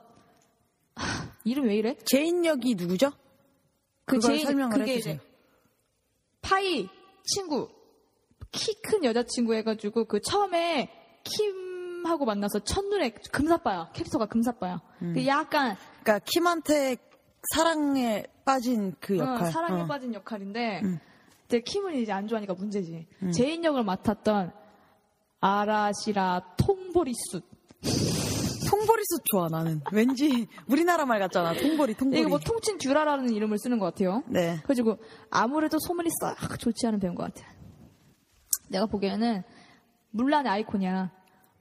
하, 0.96 1.32
이름 1.44 1.68
왜 1.68 1.76
이래? 1.76 1.96
제인 2.04 2.44
역이 2.44 2.74
누구죠? 2.74 3.12
그 4.04 4.18
제인 4.18 4.44
설명을 4.44 4.76
그게 4.76 4.94
해주세요. 4.94 5.18
파이 6.42 6.88
친구 7.24 7.68
키 8.50 8.74
큰 8.82 9.04
여자친구 9.04 9.54
해가지고 9.54 10.06
그 10.06 10.20
처음에 10.20 10.90
킴하고 11.22 12.24
만나서 12.24 12.60
첫눈에 12.64 13.10
금사빠야 13.32 13.90
캐릭터가 13.92 14.26
금사빠야. 14.26 14.82
음. 15.02 15.12
그 15.14 15.24
약간 15.26 15.76
그러니까 16.02 16.18
킴한테 16.26 16.96
사랑에 17.54 18.24
빠진 18.44 18.94
그 19.00 19.18
역할. 19.18 19.48
어, 19.48 19.50
사랑에 19.50 19.82
어. 19.82 19.86
빠진 19.86 20.14
역할인데 20.14 20.80
음. 20.84 20.98
근데 21.48 21.62
킴을 21.62 21.94
이제 21.96 22.12
안 22.12 22.26
좋아하니까 22.26 22.54
문제지. 22.54 23.06
제인 23.32 23.64
역을 23.64 23.84
맡았던 23.84 24.52
아라시라 25.40 26.54
통보리수. 26.56 27.40
통보리수 28.68 29.20
좋아 29.30 29.46
나는. 29.48 29.80
왠지 29.92 30.48
우리나라 30.66 31.06
말 31.06 31.20
같잖아. 31.20 31.54
통보리 31.54 31.94
통보리. 31.94 32.20
이게 32.20 32.28
뭐 32.28 32.38
통친 32.40 32.78
듀라라는 32.78 33.30
이름을 33.32 33.58
쓰는 33.58 33.78
것 33.78 33.86
같아요. 33.86 34.24
네. 34.26 34.56
그래가지고 34.56 34.98
아무래도 35.30 35.78
소문이 35.78 36.08
싹 36.20 36.58
좋지 36.58 36.86
않은 36.88 36.98
배우인 36.98 37.14
것 37.14 37.32
같아. 37.32 37.46
내가 38.68 38.86
보기에는 38.86 39.44
물란의 40.10 40.50
아이콘이야. 40.50 41.12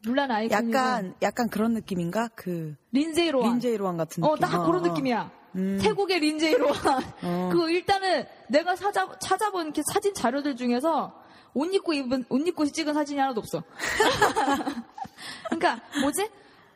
물란의 0.08 0.38
아이콘이고 0.38 0.78
약간 0.78 1.16
약간 1.22 1.48
그런 1.50 1.74
느낌인가? 1.74 2.30
그 2.36 2.76
린제이 2.92 3.30
로한. 3.30 3.52
린제이 3.54 3.78
로한 3.78 3.98
같은 3.98 4.22
느낌. 4.22 4.32
어, 4.32 4.36
딱 4.36 4.66
그런 4.66 4.82
느낌이야. 4.82 5.32
태국의 5.56 6.20
린제이 6.20 6.56
로한. 6.56 7.04
어. 7.24 7.50
그 7.52 7.70
일단은 7.70 8.26
내가 8.50 8.76
찾아, 8.76 9.08
찾아본 9.20 9.66
이렇게 9.66 9.82
사진 9.92 10.14
자료들 10.14 10.56
중에서 10.56 11.14
옷 11.54 11.74
입고 11.74 11.94
입은, 11.94 12.26
옷 12.30 12.48
입고 12.48 12.66
찍은 12.66 12.94
사진이 12.94 13.20
하나도 13.20 13.40
없어. 13.40 13.64
그러니까, 15.50 15.82
뭐지? 16.02 16.30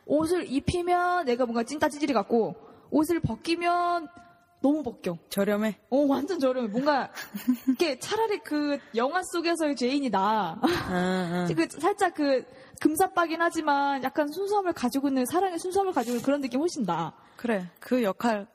옷을 0.06 0.50
입히면 0.50 1.26
내가 1.26 1.44
뭔가 1.44 1.62
찐따 1.62 1.88
찌질이 1.90 2.14
같고, 2.14 2.56
옷을 2.90 3.20
벗기면 3.20 4.08
너무 4.62 4.82
벗겨. 4.82 5.18
저렴해. 5.28 5.78
어, 5.90 5.96
완전 6.06 6.38
저렴해. 6.38 6.68
뭔가, 6.68 7.10
이게 7.68 7.98
차라리 7.98 8.38
그 8.38 8.78
영화 8.94 9.22
속에서의 9.22 9.76
제인이 9.76 10.08
나아. 10.08 10.58
아, 10.62 10.66
아. 10.90 11.48
그 11.54 11.68
살짝 11.78 12.14
그 12.14 12.44
금사빠긴 12.80 13.42
하지만 13.42 14.02
약간 14.02 14.28
순수함을 14.28 14.72
가지고 14.72 15.08
있는 15.08 15.26
사랑의 15.26 15.58
순수함을 15.58 15.92
가지고 15.92 16.14
있는 16.14 16.24
그런 16.24 16.40
느낌 16.40 16.60
훨씬 16.60 16.84
나. 16.84 17.12
그래. 17.40 17.66
그 17.80 18.02
역할 18.02 18.46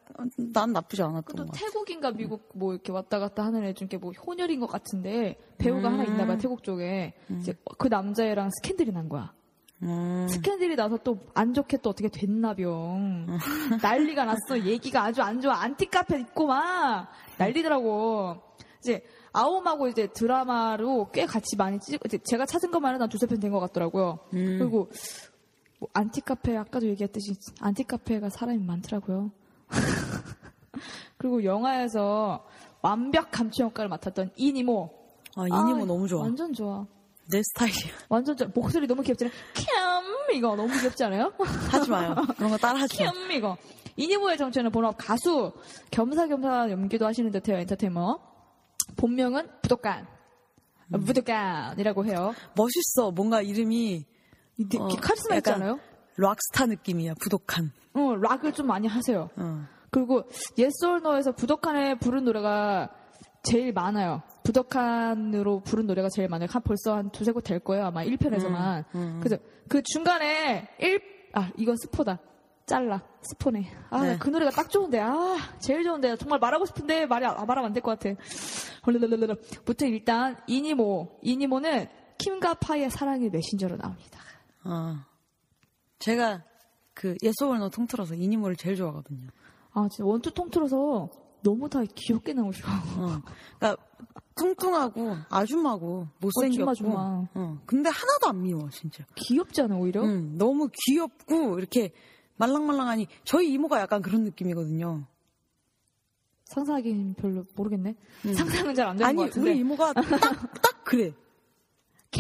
난 0.54 0.72
나쁘지 0.72 1.02
않았던 1.02 1.36
것 1.36 1.48
같아. 1.52 1.60
태국인가 1.60 2.12
미국 2.12 2.50
뭐 2.54 2.72
이렇게 2.74 2.92
왔다 2.92 3.18
갔다 3.18 3.44
하는 3.44 3.64
애 3.64 3.74
중에 3.74 3.98
뭐 4.00 4.12
혼혈인 4.12 4.60
것 4.60 4.68
같은데 4.68 5.38
배우가 5.58 5.92
하나 5.92 6.04
있나 6.04 6.28
봐 6.28 6.38
태국 6.38 6.64
쪽에. 6.64 7.16
이제 7.40 7.56
그 7.80 7.88
남자애랑 7.88 8.52
스캔들이 8.52 8.92
난 8.92 9.10
거야. 9.10 9.34
음. 9.82 10.28
스캔들이 10.30 10.76
나서 10.76 10.98
또 10.98 11.18
안 11.34 11.54
좋게 11.56 11.78
또 11.78 11.90
어떻게 11.90 12.10
됐나 12.10 13.04
봐 13.04 13.40
난리가 13.82 14.24
났어. 14.26 14.60
얘기가 14.64 15.04
아주 15.04 15.24
안 15.24 15.42
좋아. 15.42 15.56
안티 15.56 15.88
카페 15.88 16.20
있고 16.20 16.46
막 16.46 17.10
난리더라고. 17.40 18.38
이제 18.82 19.04
아움하고 19.34 19.88
이제 19.88 20.08
드라마로 20.14 21.10
꽤 21.12 21.26
같이 21.26 21.56
많이 21.58 21.80
찍 21.80 22.00
제가 22.24 22.46
찾은 22.46 22.70
것만 22.72 22.94
해도 22.94 23.02
한 23.04 23.10
두세 23.10 23.26
편 23.26 23.40
된 23.40 23.52
것 23.52 23.60
같더라고요. 23.60 24.20
그리고 24.30 24.90
뭐 25.80 25.90
안티카페 25.94 26.56
아까도 26.58 26.88
얘기했듯이 26.88 27.34
안티카페가 27.60 28.30
사람이 28.30 28.60
많더라고요 28.64 29.32
그리고 31.18 31.44
영화에서 31.44 32.46
완벽 32.82 33.32
감초 33.32 33.66
역할을 33.66 33.90
맡았던 33.90 34.32
이니모 34.36 34.92
아, 35.36 35.42
이니모 35.48 35.84
아, 35.84 35.86
너무 35.86 36.08
좋아. 36.08 36.22
완전 36.22 36.54
좋아 36.54 36.86
내 37.30 37.42
스타일이야. 37.42 37.94
완전 38.10 38.38
좋아. 38.38 38.48
목소리 38.54 38.88
너무 38.88 39.02
귀엽잖아요. 39.02 39.34
캬 39.54 40.36
이거 40.36 40.56
너무 40.56 40.72
귀엽지 40.80 41.04
않아요? 41.06 41.34
하지 41.72 41.90
마요. 41.90 42.16
그런 42.38 42.52
거 42.52 42.58
따라 42.58 42.80
하지 42.80 43.04
마. 43.04 43.12
캬 43.12 43.32
이거. 43.32 43.58
이니모의 43.98 44.38
정체는 44.38 44.72
본업 44.72 44.96
가수 44.98 45.54
겸사겸사 45.92 46.70
연기도 46.70 47.06
하시는 47.06 47.32
듯해요 47.32 47.58
엔터테이너. 47.58 48.20
본명은 48.98 49.50
부독간. 49.62 50.08
음. 50.94 51.04
부독간이라고 51.04 52.06
해요. 52.06 52.34
멋있어. 52.56 53.12
뭔가 53.12 53.42
이름이 53.42 54.06
이- 54.58 54.68
어, 54.78 54.88
카리스마 54.88 55.36
않아요? 55.56 55.80
락스타 56.18 56.66
느낌이야. 56.68 57.16
부독한. 57.22 57.72
어, 57.94 58.16
락을 58.16 58.54
좀 58.54 58.68
많이 58.68 58.88
하세요. 58.88 59.30
어. 59.36 59.66
그리고 59.92 60.24
예스 60.58 60.86
or 60.86 60.98
no에서 60.98 61.32
부덕한에 61.34 61.96
부른 62.00 62.26
노래가 62.26 62.90
제일 63.44 63.72
많아요. 63.74 64.22
부덕한으로 64.44 65.62
부른 65.62 65.86
노래가 65.88 66.10
제일 66.10 66.28
많아요. 66.30 66.48
한 66.52 66.62
벌써 66.64 66.96
한 66.96 67.10
두세 67.12 67.32
곡 67.32 67.44
될 67.44 67.60
거예요. 67.60 67.86
아마 67.86 68.04
1편에서만. 68.04 68.86
음, 68.96 69.20
그래서 69.22 69.42
그 69.70 69.82
중간에 69.84 70.68
1, 70.80 71.02
아, 71.34 71.52
이건 71.58 71.76
스포다. 71.78 72.20
잘라. 72.66 73.04
스포네. 73.22 73.72
아, 73.92 74.02
네. 74.02 74.18
그 74.18 74.30
노래가 74.30 74.50
딱 74.52 74.70
좋은데. 74.72 75.00
아, 75.00 75.38
제일 75.60 75.84
좋은데. 75.84 76.16
정말 76.18 76.40
말하고 76.40 76.66
싶은데 76.66 77.06
말이, 77.06 77.24
아, 77.26 77.34
말하면 77.46 77.66
안 77.66 77.74
될 77.74 77.82
것 77.84 78.00
같아. 78.00 78.16
부터 79.66 79.86
일단, 79.86 80.36
이니모. 80.48 81.20
이니모는 81.22 81.88
킴과 82.18 82.56
파이의 82.56 82.90
사랑의 82.90 83.30
메신저로 83.30 83.78
나옵니다. 83.78 84.20
어. 84.66 84.96
제가 86.00 86.44
그 86.94 87.16
예소월너 87.24 87.70
통틀어서 87.70 88.16
이니모를 88.16 88.56
제일 88.56 88.76
좋아하거든요. 88.76 89.28
아, 89.74 89.88
진짜 89.90 90.06
원투 90.06 90.32
통틀어서 90.34 91.10
너무 91.44 91.70
다 91.70 91.82
귀엽게 91.84 92.34
나오셔. 92.34 92.66
어. 92.98 93.22
그러니까 93.60 93.78
뚱뚱하고 94.36 95.16
아줌마고 95.30 96.08
못생겼고. 96.20 96.70
어, 96.70 96.74
줌마, 96.74 97.28
어. 97.34 97.62
근데 97.66 97.90
하나도 97.90 98.30
안 98.30 98.42
미워 98.42 98.70
진짜. 98.70 99.06
귀엽지 99.16 99.62
않아, 99.62 99.76
오히려? 99.78 100.04
응, 100.04 100.38
너무 100.38 100.70
귀엽고 100.88 101.58
이렇게 101.60 101.94
말랑말랑하니 102.38 103.08
저희 103.24 103.52
이모가 103.54 103.80
약간 103.80 104.02
그런 104.02 104.24
느낌이거든요. 104.24 105.06
상상하기는 106.46 107.16
별로 107.16 107.46
모르겠네. 107.56 107.96
상상은 108.36 108.76
잘 108.76 108.88
안 108.88 108.98
되는 108.98 109.08
아니 109.08 109.18
것 109.18 109.24
같은데. 109.26 109.50
우리 109.52 109.60
이모가 109.60 109.94
딱 109.94 110.04
딱 110.10 110.84
그래. 110.84 111.14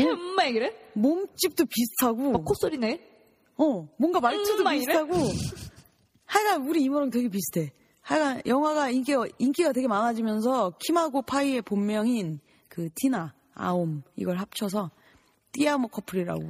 엄마 0.04 0.46
이래? 0.46 0.74
몸집도 0.94 1.66
비슷하고. 1.66 2.32
막 2.32 2.46
콧소리네. 2.46 3.00
어, 3.58 3.88
뭔가 3.98 4.20
말투도 4.20 4.64
음? 4.64 4.72
비슷하고. 4.72 5.14
하여간 6.26 6.68
우리 6.68 6.84
이모랑 6.84 7.10
되게 7.10 7.30
비슷해. 7.30 7.72
하여간 8.02 8.42
영화가 8.46 8.90
인기가, 8.90 9.26
인기가 9.40 9.72
되게 9.72 9.88
많아지면서 9.88 10.74
킴하고 10.80 11.22
파이의 11.24 11.62
본명인 11.62 12.40
그 12.70 12.90
티나, 12.94 13.34
아옴 13.54 14.04
이걸 14.16 14.38
합쳐서 14.38 14.92
띠아모 15.54 15.88
커플이라고. 15.88 16.44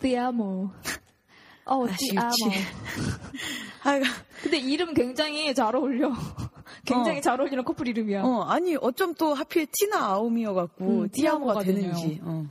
띠아모. 0.00 0.70
어, 1.66 1.86
아, 1.86 1.96
띠아모. 1.96 2.30
하여간 3.80 4.10
근데 4.42 4.58
이름 4.58 4.94
굉장히 4.94 5.54
잘 5.54 5.74
어울려. 5.74 6.12
굉장히 6.84 7.18
어. 7.18 7.20
잘 7.20 7.40
어울리는 7.40 7.64
커플 7.64 7.88
이름이야. 7.88 8.22
어, 8.22 8.42
아니 8.42 8.76
어쩜 8.76 9.14
또 9.14 9.34
하필 9.34 9.66
티나 9.72 10.06
아옴이어갖고 10.10 10.84
음, 10.84 11.08
띠아모가 11.10 11.60
띠아모가 11.60 11.62
되는지. 11.64 12.20
어. 12.22 12.46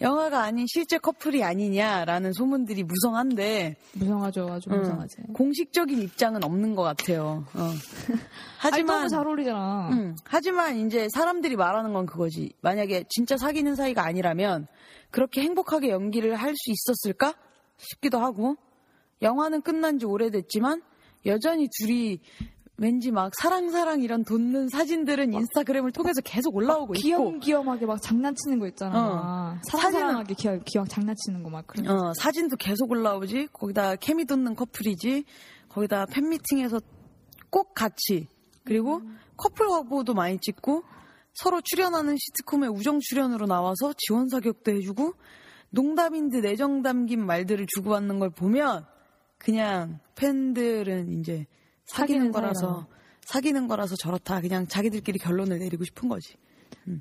영화가 0.00 0.42
아닌 0.44 0.64
실제 0.68 0.96
커플이 0.98 1.42
아니냐라는 1.42 2.32
소문들이 2.32 2.84
무성한데 2.84 3.76
무성하죠. 3.94 4.48
아주 4.52 4.70
음, 4.70 4.78
무성하지. 4.78 5.16
공식적인 5.34 6.00
입장은 6.02 6.44
없는 6.44 6.76
것 6.76 6.82
같아요. 6.82 7.44
어. 7.54 7.60
아니, 8.12 8.20
하지만 8.58 8.96
너무 8.98 9.08
잘 9.08 9.26
어울리잖아. 9.26 9.88
음, 9.90 10.16
하지만 10.24 10.86
이제 10.86 11.08
사람들이 11.12 11.56
말하는 11.56 11.92
건 11.92 12.06
그거지. 12.06 12.52
만약에 12.60 13.04
진짜 13.08 13.36
사귀는 13.36 13.74
사이가 13.74 14.04
아니라면 14.04 14.68
그렇게 15.10 15.40
행복하게 15.42 15.88
연기를 15.90 16.34
할 16.36 16.54
수 16.54 16.70
있었을까 16.70 17.34
싶기도 17.78 18.18
하고 18.18 18.56
영화는 19.22 19.62
끝난 19.62 19.98
지 19.98 20.06
오래됐지만 20.06 20.82
여전히 21.26 21.68
둘이 21.80 22.20
왠지 22.80 23.10
막 23.10 23.32
사랑사랑 23.34 24.02
이런 24.02 24.22
돋는 24.24 24.68
사진들은 24.68 25.32
인스타그램을 25.32 25.90
통해서 25.90 26.20
계속 26.22 26.54
올라오고 26.54 26.94
있고 26.94 27.02
귀염귀염하게 27.02 27.86
막 27.86 28.00
장난치는 28.00 28.60
거 28.60 28.68
있잖아. 28.68 29.56
어. 29.56 29.60
사랑사랑하게 29.64 30.34
귀염, 30.34 30.62
귀염 30.64 30.86
장난치는 30.86 31.42
거 31.42 31.50
막 31.50 31.66
그런. 31.66 31.88
어, 31.88 32.12
사진도 32.14 32.56
계속 32.56 32.90
올라오지. 32.92 33.48
거기다 33.52 33.96
케미 33.96 34.24
돋는 34.26 34.54
커플이지. 34.54 35.24
거기다 35.68 36.06
팬미팅에서 36.06 36.80
꼭 37.50 37.74
같이. 37.74 38.28
그리고 38.64 39.02
커플 39.36 39.68
화보도 39.70 40.14
많이 40.14 40.38
찍고 40.38 40.84
서로 41.34 41.60
출연하는 41.62 42.16
시트콤에 42.16 42.68
우정 42.68 43.00
출연으로 43.00 43.46
나와서 43.46 43.92
지원 43.96 44.28
사격도 44.28 44.72
해주고 44.72 45.14
농담인 45.70 46.30
듯 46.30 46.44
애정 46.44 46.82
담긴 46.82 47.26
말들을 47.26 47.66
주고받는 47.74 48.18
걸 48.20 48.30
보면 48.30 48.86
그냥 49.38 49.98
팬들은 50.16 51.18
이제 51.20 51.46
사귀는 51.88 52.20
사귀는 52.20 52.32
거라서. 52.32 52.86
사귀는 53.22 53.68
거라서 53.68 53.96
저렇다. 53.96 54.40
그냥 54.40 54.66
자기들끼리 54.66 55.18
결론을 55.18 55.58
내리고 55.58 55.84
싶은 55.84 56.08
거지. 56.08 56.36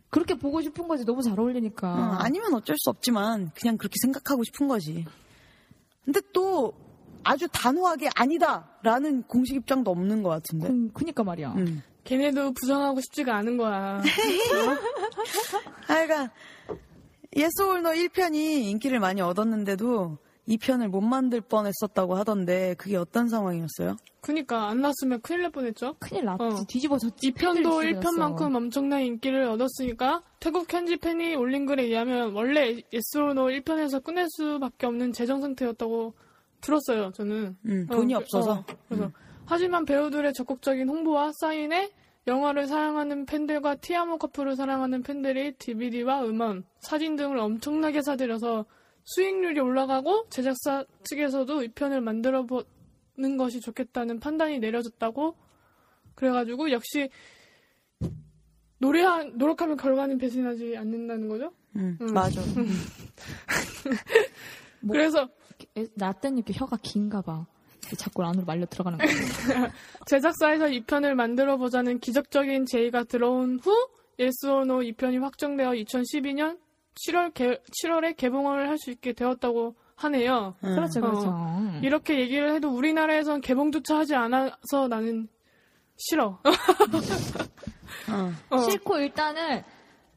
그렇게 0.10 0.36
보고 0.36 0.62
싶은 0.62 0.88
거지. 0.88 1.06
너무 1.06 1.22
잘 1.22 1.40
어울리니까. 1.40 1.88
어, 1.88 2.16
아니면 2.20 2.54
어쩔 2.54 2.76
수 2.78 2.90
없지만 2.90 3.52
그냥 3.56 3.78
그렇게 3.78 3.96
생각하고 4.02 4.44
싶은 4.44 4.68
거지. 4.68 5.06
근데 6.04 6.22
또 6.34 6.74
아주 7.24 7.48
단호하게 7.52 8.10
아니다라는 8.16 9.24
공식 9.24 9.56
입장도 9.56 9.92
없는 9.92 10.24
것 10.24 10.30
같은데. 10.30 10.68
그, 10.68 10.90
그니까 10.94 11.24
말이야. 11.24 11.54
음. 11.54 11.84
걔네도 12.04 12.54
부정하고 12.54 13.02
싶지가 13.02 13.36
않은 13.36 13.58
거야. 13.58 14.02
하여간 15.88 16.30
Yes 17.36 17.62
or 17.62 17.76
No 17.76 17.90
1편이 17.90 18.36
인기를 18.36 19.00
많이 19.00 19.22
얻었는데도 19.22 20.18
2편을 20.48 20.88
못 20.88 21.02
만들 21.02 21.42
뻔했었다고 21.42 22.16
하던데 22.16 22.76
그게 22.78 22.96
어떤 22.96 23.28
상황이었어요? 23.28 23.98
그니까 24.22 24.68
안 24.68 24.82
났으면 24.82 25.22
큰일 25.22 25.44
날 25.44 25.52
뻔했죠. 25.52 25.96
큰일 26.00 26.26
났지. 26.26 26.44
어. 26.44 26.66
뒤집어졌지. 26.68 27.32
2편도 27.32 27.82
팬들이 27.82 27.94
1편만큼 27.94 28.56
엄청난 28.56 29.02
인기를 29.02 29.44
얻었으니까 29.50 30.22
태국 30.40 30.72
현지 30.72 30.98
팬이 30.98 31.36
올린 31.36 31.66
글에 31.66 31.84
의하면 31.84 32.34
원래 32.34 32.82
Yes 32.92 33.15
or 33.15 33.31
No 33.31 33.46
1편에서 33.46 34.04
끝낼 34.04 34.28
수밖에 34.30 34.86
없는 34.88 35.14
재정 35.14 35.42
상태였다고 35.42 36.14
들었어요. 36.62 37.12
저는. 37.12 37.56
음, 37.66 37.88
돈이 37.88 38.14
어, 38.16 38.18
없어서. 38.18 38.52
어, 38.54 38.66
그래서 38.88 39.12
하지만 39.46 39.86
배우들의 39.86 40.34
적극적인 40.34 40.90
홍보와 40.90 41.32
사인에 41.40 41.90
영화를 42.28 42.68
사랑하는 42.68 43.26
팬들과 43.26 43.76
티아모 43.76 44.18
커플을 44.18 44.58
사랑하는 44.58 45.02
팬들이 45.02 45.54
DVD와 45.54 46.26
음원, 46.26 46.66
사진 46.80 47.16
등을 47.16 47.38
엄청나게 47.38 48.02
사들여서 48.02 48.66
수익률이 49.12 49.60
올라가고 49.62 50.28
제작사 50.30 50.84
측에서도 51.04 51.64
이 51.64 51.70
편을 51.70 52.02
만들어 52.02 52.46
보는 52.46 53.38
것이 53.38 53.62
좋겠다는 53.62 54.20
판단이 54.20 54.60
내려졌다고 54.60 55.36
그래가지고 56.14 56.72
역시 56.72 57.10
노래 58.80 59.04
노력하면 59.34 59.78
결과는 59.78 60.18
배신하지 60.18 60.76
않는다는 60.78 61.30
거죠. 61.30 61.52
음, 61.78 61.98
음. 62.02 62.14
맞아. 62.14 62.42
뭐- 64.82 64.92
그래서 64.94 65.30
나 65.96 66.12
때는 66.12 66.40
이렇게 66.40 66.54
혀가 66.54 66.78
긴가 66.84 67.22
봐. 67.22 67.48
자꾸 67.98 68.22
안으로 68.26 68.44
말려 68.46 68.66
들어가는 68.66 69.00
거야. 69.00 69.08
제작사에서 70.08 70.68
이 70.68 70.82
편을 70.84 71.16
만들어 71.16 71.56
보자는 71.56 72.00
기적적인 72.00 72.66
제의가 72.66 73.06
들어온 73.06 73.58
후 73.60 73.72
예스오노 74.20 74.80
2편이 74.80 75.22
확정되어 75.22 75.70
2012년 75.72 76.60
7월 77.06 77.34
개, 77.34 77.60
7월에 77.84 78.16
개봉을 78.18 78.68
할 78.70 78.78
수 78.78 78.92
있게 78.92 79.14
되었다고 79.14 79.76
하네요. 79.96 80.56
음. 80.64 80.76
그렇죠, 80.76 81.02
그렇죠. 81.02 81.28
어. 81.30 81.80
이렇게 81.84 82.20
얘기를 82.20 82.54
해도 82.54 82.70
우리나라에선 82.70 83.42
개봉조차 83.42 83.98
하지 83.98 84.16
않아서 84.16 84.88
나는 84.90 85.28
싫어. 85.98 86.40
어. 88.10 88.32
어, 88.56 88.60
싫고 88.70 89.00
일단은 89.00 89.64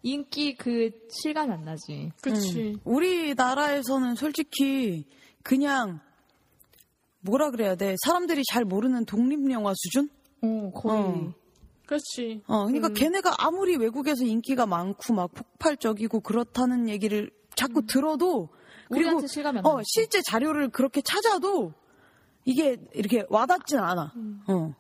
인기 0.03 0.55
그 0.57 0.91
실감이 1.11 1.53
안 1.53 1.65
나지. 1.65 2.13
그치. 2.23 2.73
음. 2.75 2.81
우리나라에서는 2.85 4.15
솔직히 4.15 5.07
그냥 5.43 6.01
뭐라 7.21 7.51
그래야 7.51 7.75
돼? 7.75 7.97
사람들이 8.05 8.43
잘 8.51 8.65
모르는 8.65 9.05
독립 9.07 9.51
영화 9.51 9.73
수준? 9.75 10.09
어, 10.43 10.71
거의. 10.75 11.33
어. 11.91 12.01
그렇지. 12.01 12.43
어, 12.47 12.67
그러니까 12.67 12.89
음. 12.89 12.95
걔네가 12.95 13.35
아무리 13.39 13.77
외국에서 13.77 14.25
인기가 14.25 14.65
많고 14.67 15.13
막 15.13 15.33
폭발적이고 15.35 16.21
그렇다는 16.21 16.89
얘기를 16.89 17.31
자꾸 17.57 17.85
들어도 17.85 18.49
그리고 18.89 19.09
우리한테 19.09 19.27
실감이 19.27 19.59
안 19.59 19.67
어, 19.67 19.77
나. 19.79 19.83
실제 19.85 20.23
자료를 20.23 20.69
그렇게 20.69 21.01
찾아도 21.01 21.73
이게 22.45 22.77
이렇게 22.95 23.25
와닿진 23.29 23.79
않아. 23.79 24.13
음. 24.17 24.41
어. 24.47 24.75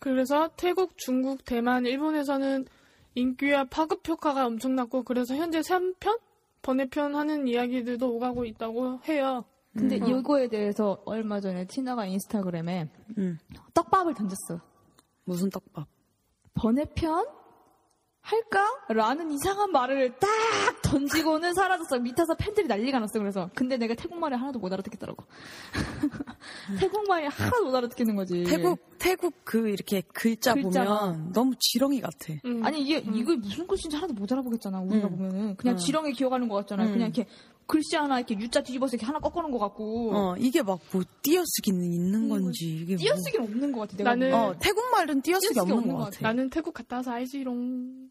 그래서 0.00 0.50
태국, 0.56 0.96
중국, 0.96 1.44
대만, 1.44 1.86
일본에서는 1.86 2.66
인기와 3.14 3.64
파급 3.64 4.06
효과가 4.08 4.46
엄청났고 4.46 5.04
그래서 5.04 5.34
현재 5.36 5.60
3편? 5.60 6.20
번외편 6.62 7.14
하는 7.14 7.48
이야기들도 7.48 8.14
오가고 8.14 8.44
있다고 8.44 9.00
해요. 9.08 9.44
근데 9.72 9.98
음. 9.98 10.06
이거에 10.08 10.48
대해서 10.48 11.00
얼마 11.06 11.40
전에 11.40 11.66
티나가 11.66 12.04
인스타그램에 12.04 12.90
음. 13.18 13.38
떡밥을 13.72 14.14
던졌어. 14.14 14.60
무슨 15.24 15.48
떡밥? 15.48 15.86
번외편? 16.54 17.26
할까? 18.22 18.66
라는 18.88 19.30
이상한 19.32 19.72
말을 19.72 20.14
딱 20.18 20.28
던지고는 20.82 21.54
사라졌어. 21.54 21.98
밑에서 21.98 22.34
팬들이 22.34 22.66
난리가 22.66 22.98
났어. 23.00 23.18
그래서. 23.18 23.48
근데 23.54 23.76
내가 23.78 23.94
태국말을 23.94 24.40
하나도 24.40 24.58
못 24.58 24.70
알아듣겠더라고. 24.72 25.24
태국말이 26.78 27.26
하나도 27.26 27.64
못 27.64 27.74
알아듣겠는 27.74 28.16
거지. 28.16 28.44
태국 28.44 28.78
태국 28.98 29.34
그 29.44 29.70
이렇게 29.70 30.02
글자 30.12 30.52
글자가. 30.52 31.00
보면 31.00 31.32
너무 31.32 31.54
지렁이 31.58 32.00
같아. 32.02 32.34
음. 32.44 32.62
아니 32.62 32.82
이게 32.82 32.98
이거 32.98 33.34
무슨 33.36 33.66
글씨인지 33.66 33.96
하나도 33.96 34.12
못 34.12 34.30
알아보겠잖아. 34.30 34.80
우리가 34.80 35.08
음. 35.08 35.16
보면은 35.16 35.56
그냥 35.56 35.76
음. 35.76 35.78
지렁이 35.78 36.12
기어가는 36.12 36.46
것 36.46 36.56
같잖아. 36.56 36.84
음. 36.84 36.92
그냥 36.92 37.08
이렇게 37.08 37.26
글씨 37.70 37.96
하나 37.96 38.18
이렇게 38.18 38.34
U자 38.38 38.60
뒤집어서 38.62 38.92
이렇게 38.96 39.06
하나 39.06 39.18
꺾어놓은 39.20 39.50
것 39.52 39.58
같고. 39.58 40.10
어, 40.14 40.34
이게 40.38 40.62
막 40.62 40.78
뭐 40.92 41.02
띄어쓰기는 41.22 41.82
있는 41.92 42.28
건지 42.28 42.64
이게 42.82 42.94
뭐- 42.94 42.98
띄어쓰기는 42.98 43.44
없는 43.46 43.72
것 43.72 43.80
같아. 43.80 43.96
내가 43.96 44.10
나는-. 44.10 44.34
어, 44.34 44.54
태국 44.60 44.90
말은 44.90 45.22
띄어쓰기 45.22 45.54
띄어쓰기 45.54 45.60
없는 45.60 45.76
없는 45.78 45.94
것것 45.94 46.10
같아. 46.14 46.28
나는 46.28 46.50
태국 46.50 46.74
갔다 46.74 46.96
와서 46.96 47.12
알지롱. 47.12 48.08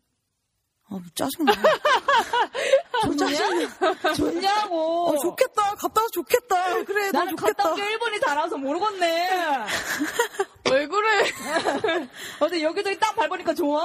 아, 0.91 0.99
짜증나. 1.13 1.51
좋냐? 3.17 4.15
좋냐고. 4.15 5.09
어, 5.09 5.17
좋겠다. 5.19 5.75
갔다 5.75 6.01
와서 6.01 6.09
좋겠다. 6.13 6.83
그래, 6.85 7.11
나 7.11 7.19
나는 7.19 7.35
좋겠다. 7.35 7.53
갔다 7.63 7.69
온게 7.71 7.83
일본이 7.91 8.19
달아서 8.19 8.57
모르겠네. 8.57 9.29
왜 10.71 10.87
그래? 10.87 11.25
어제 12.41 12.61
여기저기 12.63 12.97
딱 12.99 13.15
밟으니까 13.15 13.53
좋아? 13.53 13.83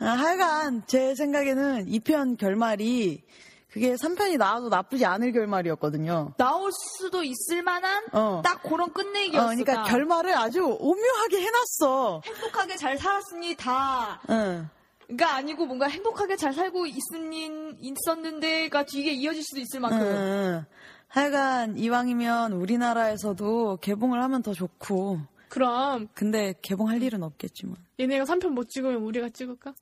아, 0.00 0.04
하여간 0.06 0.84
제 0.86 1.14
생각에는 1.16 1.86
2편 1.86 2.38
결말이 2.38 3.22
그게 3.70 3.94
3편이 3.94 4.38
나와도 4.38 4.68
나쁘지 4.70 5.04
않을 5.04 5.32
결말이었거든요. 5.32 6.32
나올 6.38 6.70
수도 6.72 7.22
있을 7.22 7.62
만한 7.62 8.04
어. 8.12 8.40
딱 8.42 8.62
그런 8.62 8.88
어, 8.88 8.92
끝내기였어. 8.92 9.46
그러니까 9.46 9.74
딱. 9.74 9.84
결말을 9.84 10.34
아주 10.36 10.62
오묘하게 10.64 11.40
해놨어. 11.42 12.22
행복하게 12.24 12.76
잘 12.76 12.96
살았으니 12.96 13.54
다. 13.56 14.20
응. 14.30 14.68
가 15.18 15.36
아니고 15.36 15.66
뭔가 15.66 15.86
행복하게 15.86 16.36
잘 16.36 16.52
살고 16.52 16.86
있으니 16.86 17.50
있었는데가 17.80 18.84
뒤에 18.84 19.12
이어질 19.12 19.42
수도 19.42 19.60
있을 19.60 19.80
만큼. 19.80 20.00
응, 20.00 20.06
응. 20.06 20.64
하여간 21.08 21.78
이왕이면 21.78 22.52
우리나라에서도 22.52 23.78
개봉을 23.80 24.22
하면 24.22 24.42
더 24.42 24.52
좋고. 24.52 25.20
그럼 25.48 26.08
근데 26.14 26.54
개봉할 26.60 27.02
일은 27.02 27.22
없겠지만. 27.22 27.76
얘네가 28.00 28.24
3편 28.24 28.48
못 28.50 28.68
찍으면 28.68 29.02
우리가 29.02 29.30
찍을까? 29.30 29.72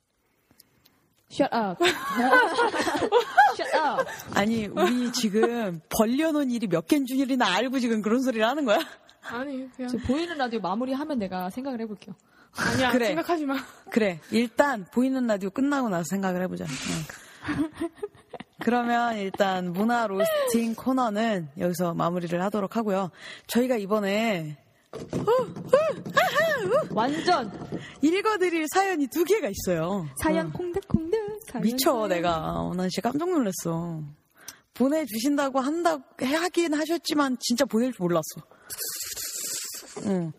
Shut 1.30 1.50
up. 1.54 1.82
Shut 3.56 3.76
up. 3.76 4.04
아니, 4.34 4.66
우리 4.66 5.10
지금 5.12 5.80
벌려놓은 5.88 6.50
일이 6.50 6.66
몇 6.66 6.86
개인 6.86 7.04
줄이나 7.06 7.52
알고 7.56 7.78
지금 7.80 8.00
그런 8.02 8.22
소리를 8.22 8.46
하는 8.46 8.64
거야? 8.64 8.78
아니 9.22 9.68
그냥 9.72 9.90
저 9.90 9.98
보이는 10.06 10.36
라디오 10.38 10.60
마무리하면 10.60 11.18
내가 11.18 11.50
생각을 11.50 11.80
해볼게요. 11.80 12.14
아니야 12.56 12.90
그래. 12.92 13.08
생각하지 13.08 13.44
마. 13.46 13.56
그래. 13.90 14.20
일단 14.30 14.86
보이는 14.92 15.26
라디오 15.26 15.50
끝나고 15.50 15.88
나서 15.88 16.04
생각을 16.10 16.42
해보자. 16.42 16.64
응. 17.48 17.70
그러면 18.60 19.16
일단 19.18 19.72
문화 19.72 20.06
로스팅 20.06 20.74
코너는 20.76 21.48
여기서 21.58 21.94
마무리를 21.94 22.40
하도록 22.44 22.74
하고요. 22.76 23.10
저희가 23.48 23.76
이번에 23.76 24.56
완전 26.90 27.50
읽어드릴 28.02 28.66
사연이 28.72 29.06
두 29.08 29.24
개가 29.24 29.48
있어요. 29.48 30.06
사연 30.22 30.46
어. 30.46 30.52
콩닥콩닥. 30.52 31.20
사연 31.50 31.62
미쳐. 31.62 32.06
내가. 32.08 32.60
어, 32.60 32.74
난 32.74 32.88
진짜 32.88 33.10
깜짝 33.10 33.28
놀랐어. 33.30 34.02
보내주신다고 34.74 35.60
한다, 35.60 35.98
하긴 36.18 36.74
하셨지만 36.74 37.38
진짜 37.40 37.64
보낼 37.64 37.92
줄 37.92 37.98
몰랐어. 38.00 38.22
응. 40.06 40.32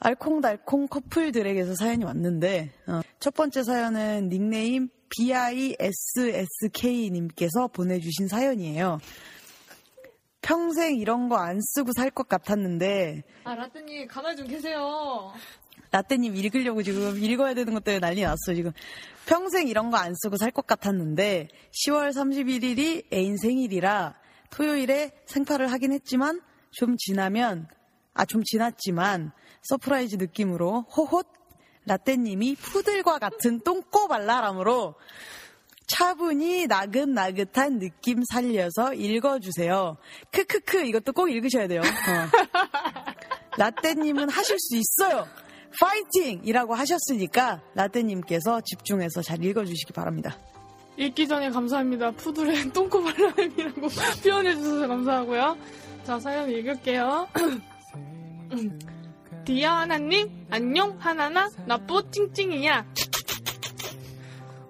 알콩달콩 0.00 0.88
커플들에게서 0.88 1.76
사연이 1.76 2.04
왔는데, 2.04 2.72
어, 2.88 3.02
첫 3.20 3.34
번째 3.34 3.62
사연은 3.62 4.30
닉네임 4.30 4.88
BISSK님께서 5.10 5.78
보내주신 7.68 8.26
사연이에요. 8.26 8.98
평생 10.42 10.96
이런 10.96 11.28
거 11.28 11.36
안 11.36 11.60
쓰고 11.60 11.92
살 11.96 12.10
것 12.10 12.28
같았는데, 12.28 13.22
아, 13.44 13.54
라떼님, 13.54 14.08
가만히 14.08 14.36
좀 14.36 14.46
계세요. 14.46 15.32
라떼님 15.92 16.36
읽으려고 16.36 16.82
지금 16.82 17.22
읽어야 17.22 17.54
되는 17.54 17.72
것 17.74 17.84
때문에 17.84 18.00
난리 18.00 18.22
났어, 18.22 18.54
지금. 18.54 18.72
평생 19.26 19.68
이런 19.68 19.90
거 19.90 19.96
안 19.98 20.14
쓰고 20.14 20.36
살 20.36 20.50
것 20.50 20.66
같았는데, 20.66 21.48
10월 21.86 22.10
31일이 22.10 23.12
애인 23.12 23.36
생일이라 23.36 24.14
토요일에 24.50 25.12
생파를 25.26 25.70
하긴 25.70 25.92
했지만, 25.92 26.40
좀 26.72 26.96
지나면, 26.96 27.68
아, 28.14 28.24
좀 28.24 28.42
지났지만, 28.42 29.32
surprise 29.62 30.16
느낌으로 30.16 30.82
호홑 30.96 31.22
라떼님이 31.84 32.56
푸들과 32.56 33.18
같은 33.18 33.60
똥꼬 33.60 34.06
발랄함으로 34.08 34.94
차분히 35.92 36.66
나긋나긋한 36.66 37.78
느낌 37.78 38.22
살려서 38.24 38.94
읽어주세요. 38.94 39.98
크크크 40.30 40.86
이것도 40.86 41.12
꼭 41.12 41.28
읽으셔야 41.28 41.68
돼요. 41.68 41.82
어. 41.82 41.84
라떼님은 43.58 44.30
하실 44.30 44.56
수 44.58 44.76
있어요. 44.76 45.26
파이팅! 45.78 46.40
이라고 46.44 46.74
하셨으니까 46.74 47.60
라떼님께서 47.74 48.62
집중해서 48.62 49.20
잘 49.20 49.44
읽어주시기 49.44 49.92
바랍니다. 49.92 50.38
읽기 50.96 51.28
전에 51.28 51.50
감사합니다. 51.50 52.12
푸들의 52.12 52.68
똥꼬발람이라고 52.72 53.88
표현해주셔서 54.24 54.88
감사하고요. 54.88 55.58
자, 56.04 56.18
사연 56.18 56.50
읽을게요. 56.50 57.28
디아 59.44 59.80
하나님, 59.80 60.46
안녕, 60.50 60.96
하나나, 60.98 61.50
나 61.66 61.76
뽀 61.76 62.00
찡찡이야. 62.10 62.86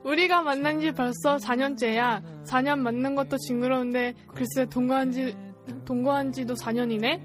우리가 0.05 0.43
만난 0.43 0.81
지 0.81 0.91
벌써 0.93 1.37
4년째야. 1.37 2.45
4년 2.45 2.79
만난 2.81 3.15
것도 3.15 3.37
징그러운데, 3.39 4.15
글쎄, 4.35 4.67
동거한 4.69 5.13
지, 5.13 5.37
동거한 5.85 6.33
지도 6.33 6.55
4년이네? 6.55 7.21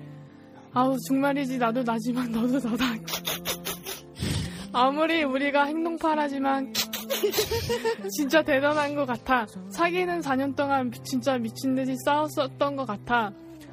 아우, 0.73 0.95
정말이지, 1.07 1.57
나도 1.57 1.83
나지만 1.83 2.31
너도 2.31 2.59
너다. 2.59 2.85
아무리 4.73 5.23
우리가 5.23 5.65
행동파라지만, 5.65 6.73
진짜 8.15 8.43
대단한 8.43 8.93
것 8.95 9.05
같아. 9.05 9.47
사귀는 9.69 10.21
4년 10.21 10.55
동안 10.55 10.91
진짜 11.03 11.37
미친 11.37 11.73
듯이 11.73 11.95
싸웠었던 12.05 12.75
것 12.75 12.85
같아. 12.85 13.31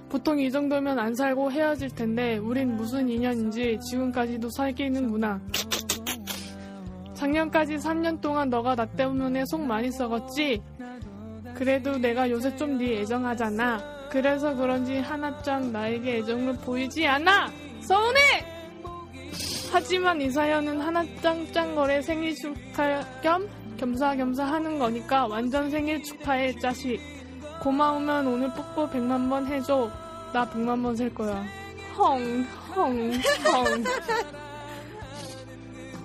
보통 0.08 0.38
이 0.38 0.50
정도면 0.50 0.98
안 0.98 1.14
살고 1.14 1.50
헤어질 1.50 1.90
텐데 1.90 2.38
우린 2.38 2.76
무슨 2.76 3.08
인연인지 3.08 3.78
지금까지도 3.90 4.48
사귀는구나. 4.50 5.40
작년까지 7.24 7.76
3년 7.76 8.20
동안 8.20 8.50
너가 8.50 8.74
나 8.74 8.84
때문에 8.84 9.46
속 9.46 9.62
많이 9.62 9.90
썩었지? 9.90 10.62
그래도 11.54 11.96
내가 11.96 12.28
요새 12.28 12.54
좀 12.56 12.76
네 12.76 13.00
애정하잖아. 13.00 13.82
그래서 14.10 14.54
그런지 14.54 14.98
하나짱 14.98 15.72
나에게 15.72 16.18
애정을 16.18 16.54
보이지 16.58 17.06
않아! 17.06 17.50
서운해! 17.80 18.20
하지만 19.72 20.20
이 20.20 20.30
사연은 20.30 20.78
하나짱 20.80 21.50
짱거래 21.52 22.02
생일 22.02 22.34
축하 22.36 23.00
겸 23.22 23.48
겸사겸사 23.78 24.44
하는 24.44 24.78
거니까 24.78 25.26
완전 25.26 25.70
생일 25.70 26.02
축하해 26.02 26.58
짜식. 26.58 27.00
고마우면 27.60 28.26
오늘 28.26 28.52
뽀뽀 28.52 28.88
100만 28.90 29.30
번 29.30 29.46
해줘. 29.46 29.90
나 30.34 30.44
100만 30.50 30.82
번 30.82 30.94
셀 30.94 31.12
거야. 31.14 31.42
헝, 31.96 32.46
헝, 32.76 33.12
헝. 33.46 33.84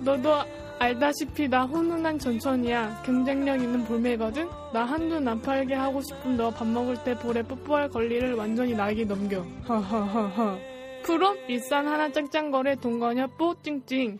너도 0.02 0.59
알다시피 0.80 1.46
나 1.48 1.64
훈훈한 1.66 2.18
전천이야. 2.18 3.02
경쟁력 3.04 3.60
있는 3.60 3.84
볼매거든? 3.84 4.48
나 4.72 4.84
한눈 4.86 5.28
안 5.28 5.40
팔게 5.42 5.74
하고 5.74 6.00
싶은 6.00 6.38
너 6.38 6.50
밥 6.50 6.66
먹을 6.66 6.96
때 7.04 7.14
볼에 7.18 7.42
뽀뽀할 7.42 7.90
권리를 7.90 8.32
완전히 8.34 8.74
나에게 8.74 9.04
넘겨. 9.04 9.42
허허허허. 9.68 10.58
그럼 11.02 11.36
비싼 11.46 11.86
하나 11.86 12.10
짱짱거래 12.10 12.76
동거녀 12.76 13.26
뽀 13.38 13.54
찡찡. 13.62 14.18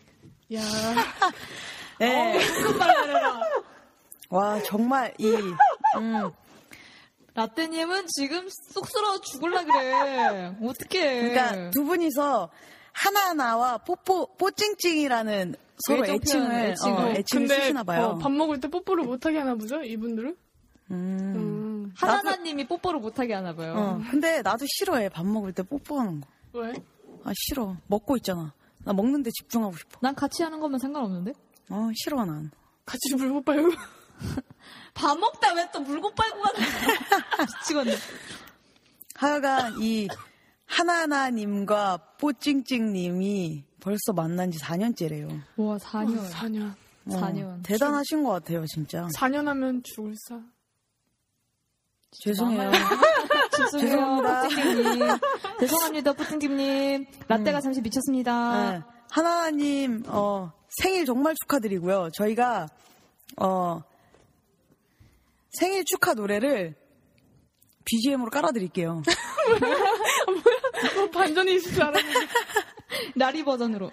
야, 0.55 0.61
네. 1.99 2.39
말해라. 2.79 3.41
와, 4.29 4.63
정말 4.63 5.15
이, 5.17 5.29
음, 5.97 6.31
라떼님은 7.35 8.07
지금 8.09 8.47
쑥스러워 8.51 9.19
죽을라 9.23 9.65
그래. 9.65 10.55
어떡해. 10.63 11.21
그러니까 11.23 11.71
두 11.71 11.85
분이서 11.85 12.51
하나하나와 12.93 13.79
뽀뽀, 13.79 14.35
뽀찡찡이라는 14.37 15.55
서로 15.87 16.05
애칭을, 16.07 16.53
애칭을. 16.71 16.99
어, 16.99 17.09
애칭을 17.11 17.47
근데 17.49 17.61
쓰시나 17.63 17.83
봐요. 17.85 18.05
어, 18.07 18.19
밥 18.19 18.31
먹을 18.33 18.61
때 18.61 18.69
뽀뽀를 18.69 19.05
못하게 19.05 19.39
하나 19.39 19.55
보죠? 19.55 19.83
이분들은? 19.83 20.37
음. 20.93 21.33
음, 21.37 21.93
하나나님이 21.97 22.67
뽀뽀를 22.67 23.01
못하게 23.01 23.35
하나 23.35 23.55
봐요. 23.55 23.75
어, 23.77 24.01
근데 24.11 24.43
나도 24.43 24.65
싫어해. 24.69 25.09
밥 25.09 25.25
먹을 25.27 25.53
때 25.53 25.63
뽀뽀하는 25.63 26.21
거. 26.21 26.29
왜? 26.55 26.73
아, 27.25 27.33
싫어. 27.35 27.77
먹고 27.87 28.17
있잖아. 28.17 28.53
나 28.85 28.93
먹는데 28.93 29.31
집중하고 29.31 29.77
싶어. 29.77 29.99
난 30.01 30.15
같이 30.15 30.43
하는 30.43 30.59
거면 30.59 30.79
상관없는데? 30.79 31.33
어, 31.71 31.91
싫어, 31.95 32.25
난. 32.25 32.51
같이 32.87 33.15
물고 33.17 33.41
빨고. 33.43 33.71
밥 34.95 35.17
먹다 35.19 35.55
왜 35.55 35.67
또 35.73 35.81
물고 35.81 36.11
빨고 36.15 36.41
가는 36.41 36.61
거야? 36.61 37.47
미치겠네. 37.61 37.97
하여간 39.15 39.75
이 39.81 40.09
하나하나님과 40.67 42.17
뽀찡찡님이 42.19 43.65
벌써 43.81 44.13
만난 44.13 44.51
지 44.51 44.59
4년째래요. 44.59 45.43
와, 45.57 45.77
4년. 45.79 46.31
4년. 46.31 46.75
4년. 47.09 47.63
대단하신 47.65 48.23
것 48.23 48.31
같아요, 48.31 48.65
진짜. 48.67 49.09
4년 49.17 49.45
하면 49.47 49.83
죽을 49.83 50.15
사. 50.29 50.41
죄송해요. 52.13 52.71
죄송해요, 53.57 53.81
죄송합니다. 53.81 54.43
뿌팅님. 54.49 55.07
죄송합니다, 55.61 56.13
뿌팅님님. 56.13 57.07
라떼가 57.29 57.61
잠시 57.61 57.81
미쳤습니다. 57.81 58.73
네. 58.73 58.83
하나하나님, 59.11 60.03
어, 60.07 60.53
생일 60.69 61.05
정말 61.05 61.35
축하드리고요. 61.41 62.11
저희가, 62.15 62.69
어, 63.41 63.83
생일 65.51 65.85
축하 65.85 66.15
노래를 66.15 66.75
BGM으로 67.85 68.31
깔아드릴게요. 68.31 69.03
어, 70.99 71.11
반전이 71.11 71.55
있을 71.57 71.73
줄 71.73 71.83
알았는데. 71.83 72.19
라리 73.17 73.45
버전으로. 73.45 73.91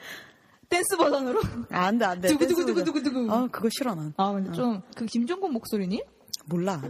댄스 0.69 0.97
버전으로. 0.97 1.41
아, 1.71 1.85
안 1.85 1.97
돼, 1.97 2.05
안 2.05 2.19
돼. 2.21 2.27
두구두구두구두구두구. 2.29 3.31
아, 3.31 3.47
그거 3.51 3.69
싫어, 3.71 3.95
난. 3.95 4.13
아, 4.17 4.33
근데 4.33 4.51
좀, 4.51 4.81
그 4.95 5.05
김종국 5.05 5.51
목소리니? 5.51 6.03
몰라. 6.45 6.81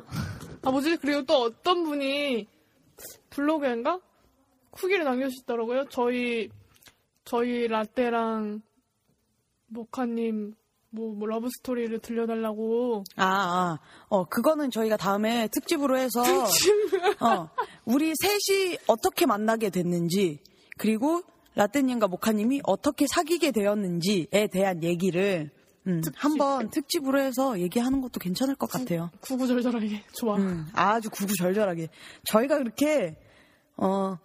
아, 0.64 0.72
뭐지? 0.72 0.98
그리고 0.98 1.24
또 1.26 1.42
어떤 1.44 1.84
분이 1.84 2.48
블로그인가? 3.30 4.00
후기를 4.76 5.06
남겨주시더라고요. 5.06 5.86
저희, 5.90 6.50
저희 7.26 7.68
라떼랑 7.68 8.62
모카님, 9.68 10.54
뭐, 10.90 11.14
뭐 11.14 11.28
love 11.28 11.50
story를 11.50 12.00
들려달라고. 12.00 13.04
아, 13.18 13.26
아, 13.26 13.80
어, 14.08 14.26
그거는 14.26 14.72
저희가 14.72 14.98
다음에 14.98 15.48
특집으로 15.50 15.98
해서, 15.98 16.22
어, 17.20 17.50
우리 17.86 18.14
셋이 18.16 18.78
어떻게 18.88 19.26
만나게 19.26 19.70
됐는지, 19.70 20.40
그리고 20.78 21.22
라떼님과 21.56 22.08
모카님이 22.08 22.62
어떻게 22.64 23.06
사귀게 23.08 23.52
되었는지에 23.52 24.48
대한 24.52 24.84
얘기를, 24.84 25.52
음, 25.88 26.02
한번 26.16 26.70
특집으로 26.70 27.20
해서 27.20 27.60
얘기하는 27.60 28.02
것도 28.02 28.20
괜찮을 28.20 28.56
것 28.56 28.70
같아요. 28.70 29.10
구구절절하게. 29.22 30.04
좋아. 30.14 30.36
음, 30.38 30.68
아주 30.74 31.10
구구절절하게. 31.10 31.90
저희가 32.26 32.58
그렇게, 32.58 33.18
어, 33.78 34.18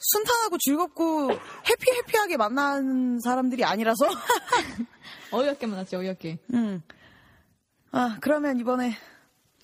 순탄하고 0.00 0.58
즐겁고 0.58 1.30
해피해피하게 1.68 2.36
만나는 2.36 3.18
사람들이 3.20 3.64
아니라서, 3.64 4.06
어이없게 5.30 5.66
만났지, 5.66 5.96
어이없게. 5.96 6.38
음. 6.54 6.82
아, 7.90 8.18
그러면 8.20 8.58
이번에 8.58 8.92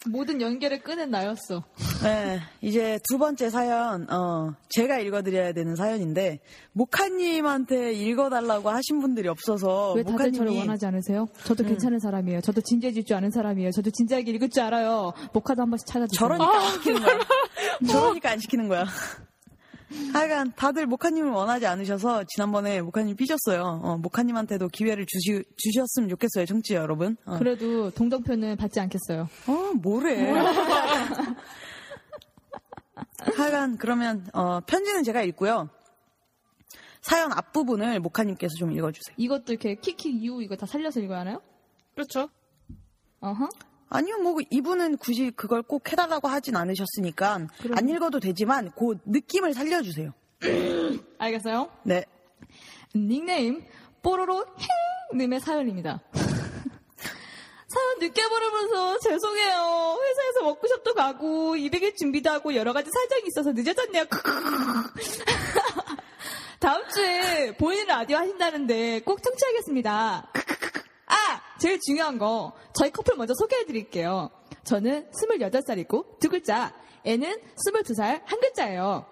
모든 0.06 0.40
연결을 0.42 0.82
끄는 0.82 1.10
나였어. 1.10 1.64
네, 2.02 2.38
이제 2.60 2.98
두 3.08 3.16
번째 3.16 3.48
사연, 3.48 4.06
어, 4.10 4.54
제가 4.68 4.98
읽어드려야 4.98 5.52
되는 5.52 5.76
사연인데, 5.76 6.40
모카님한테 6.72 7.94
읽어달라고 7.94 8.68
하신 8.68 9.00
분들이 9.00 9.28
없어서, 9.28 9.94
왜 9.94 10.02
다들 10.02 10.32
저를 10.32 10.46
모카님이, 10.46 10.58
원하지 10.58 10.86
않으세요? 10.86 11.26
저도 11.44 11.64
괜찮은 11.64 12.00
사람이에요. 12.00 12.42
저도 12.42 12.60
진지해질 12.60 13.06
줄 13.06 13.16
아는 13.16 13.30
사람이에요. 13.30 13.70
저도 13.70 13.90
진지하게 13.90 14.30
읽을 14.32 14.50
줄 14.50 14.62
알아요. 14.64 15.14
모카도 15.32 15.62
한 15.62 15.70
번씩 15.70 15.86
찾아주세요. 15.86 16.18
저러니까 16.18 16.58
안 16.58 16.72
시키는 16.72 17.02
거야. 17.02 17.18
저러니까 17.90 18.30
안 18.30 18.38
시키는 18.40 18.68
거야. 18.68 18.84
하여간 20.12 20.52
다들 20.56 20.86
모카님을 20.86 21.30
원하지 21.30 21.66
않으셔서, 21.66 22.24
지난번에 22.28 22.80
모카님 22.80 23.16
삐졌어요. 23.16 23.62
어, 23.62 23.98
모카님한테도 23.98 24.68
기회를 24.68 25.06
주시, 25.06 25.42
주셨으면 25.56 26.08
좋겠어요, 26.08 26.46
청취자 26.46 26.76
여러분. 26.76 27.16
어, 27.24 27.38
그래도 27.38 27.90
동정표는 27.90 28.56
받지 28.56 28.80
않겠어요. 28.80 29.28
어 29.46 29.72
뭐래. 29.82 30.32
하여간 33.36 33.78
그러면 33.78 34.26
어, 34.32 34.60
편지는 34.60 35.02
제가 35.02 35.22
읽고요. 35.22 35.68
사연 37.00 37.32
앞부분을 37.32 38.00
모카님께서 38.00 38.54
좀 38.54 38.72
읽어주세요. 38.72 39.14
이것도 39.18 39.52
이렇게 39.52 39.74
키키 39.74 40.10
이후 40.10 40.42
이거 40.42 40.56
다 40.56 40.64
살려서 40.66 41.00
읽어야 41.00 41.20
하나요? 41.20 41.42
그렇죠. 41.94 42.28
어허. 43.20 43.48
아니요, 43.94 44.18
뭐 44.18 44.36
이분은 44.50 44.96
굳이 44.96 45.30
그걸 45.30 45.62
꼭 45.62 45.92
해달라고 45.92 46.26
하진 46.26 46.56
않으셨으니까 46.56 47.46
안 47.76 47.88
읽어도 47.88 48.18
되지만 48.18 48.72
그 48.76 48.98
느낌을 49.06 49.54
살려주세요. 49.54 50.12
알겠어요. 51.18 51.70
네. 51.84 52.04
닉네임 52.92 53.64
뽀로로 54.02 54.44
행님의 55.12 55.38
사연입니다. 55.38 56.00
사연 56.12 57.98
늦게 58.00 58.28
보내면서 58.28 58.98
죄송해요. 58.98 59.98
회사에서 60.02 60.46
워크숍도 60.46 60.94
가고 60.94 61.54
200일 61.54 61.96
준비도 61.96 62.30
하고 62.30 62.52
여러 62.56 62.72
가지 62.72 62.90
사정이 62.90 63.28
있어서 63.28 63.52
늦어졌네요. 63.52 64.06
다음 66.58 66.88
주에 66.88 67.56
보이는 67.56 67.86
라디오 67.86 68.16
하신다는데 68.16 69.02
꼭 69.02 69.22
청취하겠습니다. 69.22 70.32
아! 71.54 71.58
제일 71.58 71.78
중요한 71.80 72.18
거 72.18 72.52
저희 72.74 72.90
커플 72.90 73.16
먼저 73.16 73.34
소개해 73.34 73.64
드릴게요. 73.66 74.30
저는 74.64 75.10
28살이고 75.12 76.18
두 76.18 76.28
글자, 76.28 76.74
애는 77.04 77.36
22살 77.66 78.22
한 78.24 78.40
글자예요. 78.40 79.06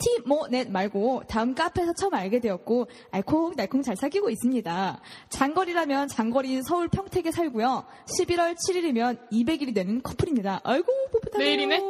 티모넷 0.00 0.70
말고 0.70 1.24
다음 1.28 1.54
카페에서 1.54 1.92
처음 1.92 2.14
알게 2.14 2.40
되었고 2.40 2.88
알콩달콩 3.10 3.82
잘 3.82 3.96
사귀고 3.96 4.30
있습니다. 4.30 5.00
장거리라면 5.28 6.08
장거리인 6.08 6.62
서울 6.62 6.88
평택에 6.88 7.30
살고요. 7.30 7.84
11월 8.06 8.56
7일이면 8.56 9.30
200일이 9.30 9.74
되는 9.74 10.02
커플입니다. 10.02 10.60
아이고 10.64 10.86
풋풋하네요. 11.12 11.46
내일이네? 11.46 11.80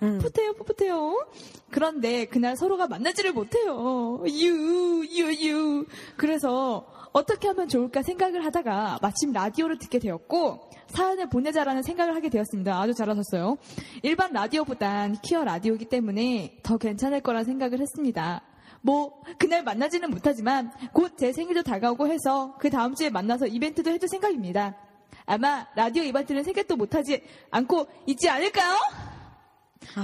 풋풋해요 0.00 0.52
풋풋해요. 0.54 1.26
그런데 1.70 2.26
그날 2.26 2.56
서로가 2.56 2.88
만나지를 2.88 3.32
못해요. 3.32 4.22
유 4.26 5.04
유, 5.10 5.48
유. 5.48 5.86
그래서 6.16 6.86
어떻게 7.16 7.48
하면 7.48 7.66
좋을까 7.66 8.02
생각을 8.02 8.44
하다가 8.44 8.98
마침 9.00 9.32
라디오를 9.32 9.78
듣게 9.78 9.98
되었고 9.98 10.68
사연을 10.88 11.30
보내자라는 11.30 11.82
생각을 11.82 12.14
하게 12.14 12.28
되었습니다. 12.28 12.78
아주 12.78 12.92
잘하셨어요. 12.92 13.56
일반 14.02 14.32
라디오보단 14.34 15.16
퀴어 15.22 15.42
라디오이기 15.42 15.86
때문에 15.86 16.58
더 16.62 16.76
괜찮을 16.76 17.22
거라 17.22 17.42
생각을 17.42 17.80
했습니다. 17.80 18.42
뭐 18.82 19.22
그날 19.38 19.64
만나지는 19.64 20.10
못하지만 20.10 20.70
곧 20.92 21.16
제 21.16 21.32
생일도 21.32 21.62
다가오고 21.62 22.06
해서 22.08 22.54
그 22.58 22.68
다음 22.68 22.94
주에 22.94 23.08
만나서 23.08 23.46
이벤트도 23.46 23.90
해줄 23.90 24.10
생각입니다. 24.10 24.76
아마 25.24 25.66
라디오 25.74 26.02
이벤트는 26.02 26.44
생각도 26.44 26.76
못하지 26.76 27.22
않고 27.50 27.86
있지 28.06 28.28
않을까요? 28.28 28.74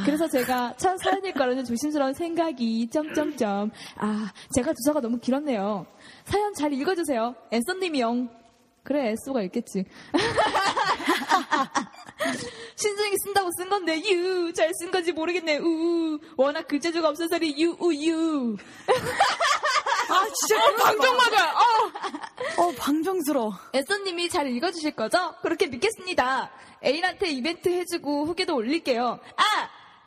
그래서 0.05 0.29
제가 0.29 0.75
첫 0.79 0.97
사연일 0.99 1.33
거라는 1.33 1.65
조심스러운 1.65 2.13
생각이 2.15 2.89
점점점 2.91 3.71
아 3.97 4.33
제가 4.55 4.73
주사가 4.75 5.01
너무 5.01 5.19
길었네요. 5.19 5.87
사연 6.25 6.55
잘 6.55 6.73
읽어주세요. 6.73 7.35
앤서님이 7.51 8.01
영. 8.01 8.29
그래 8.85 9.13
애쏘가 9.13 9.43
있겠지. 9.43 9.85
신중히 12.77 13.17
쓴다고 13.25 13.51
쓴 13.57 13.69
건데 13.69 13.99
유 14.11 14.53
잘 14.53 14.71
쓴 14.79 14.91
건지 14.91 15.13
모르겠네 15.13 15.59
우 15.59 16.19
워낙 16.37 16.67
글재주가 16.69 17.09
없어서리 17.09 17.55
유우유 17.59 18.57
아, 20.09 20.27
진짜 20.35 20.75
방정 20.83 21.17
맞아요. 21.17 21.51
어. 22.59 22.63
어, 22.63 22.73
방정스러워. 22.79 23.53
애써님이 23.75 24.29
잘 24.29 24.47
읽어주실 24.49 24.93
거죠? 24.97 25.35
그렇게 25.43 25.67
믿겠습니다. 25.67 26.51
애인한테 26.85 27.29
이벤트 27.31 27.69
해주고 27.69 28.27
후기도 28.27 28.57
올릴게요. 28.57 29.19
아! 29.37 29.43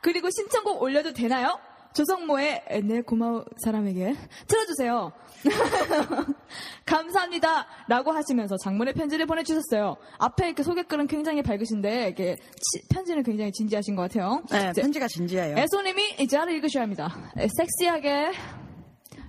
그리고 0.02 0.28
신청곡 0.30 0.80
올려도 0.82 1.12
되나요? 1.12 1.58
조성모의 1.94 2.64
내 2.84 3.00
고마운 3.00 3.44
사람에게 3.64 4.14
틀어주세요. 4.46 5.12
감사합니다. 6.84 7.66
라고 7.88 8.12
하시면서 8.12 8.56
장문의 8.58 8.92
편지를 8.94 9.26
보내주셨어요. 9.26 9.96
앞에 10.18 10.46
이렇게 10.48 10.62
소개글은 10.62 11.06
굉장히 11.06 11.42
밝으신데, 11.42 12.08
이게 12.10 12.36
치- 12.36 12.86
편지는 12.90 13.22
굉장히 13.22 13.50
진지하신 13.52 13.96
것 13.96 14.02
같아요. 14.02 14.42
네, 14.50 14.72
편지가 14.76 15.08
진지해요. 15.08 15.56
애소님이 15.56 16.16
이제 16.20 16.36
하루 16.36 16.52
읽으셔야 16.52 16.82
합니다. 16.82 17.14
에, 17.38 17.46
섹시하게 17.56 18.32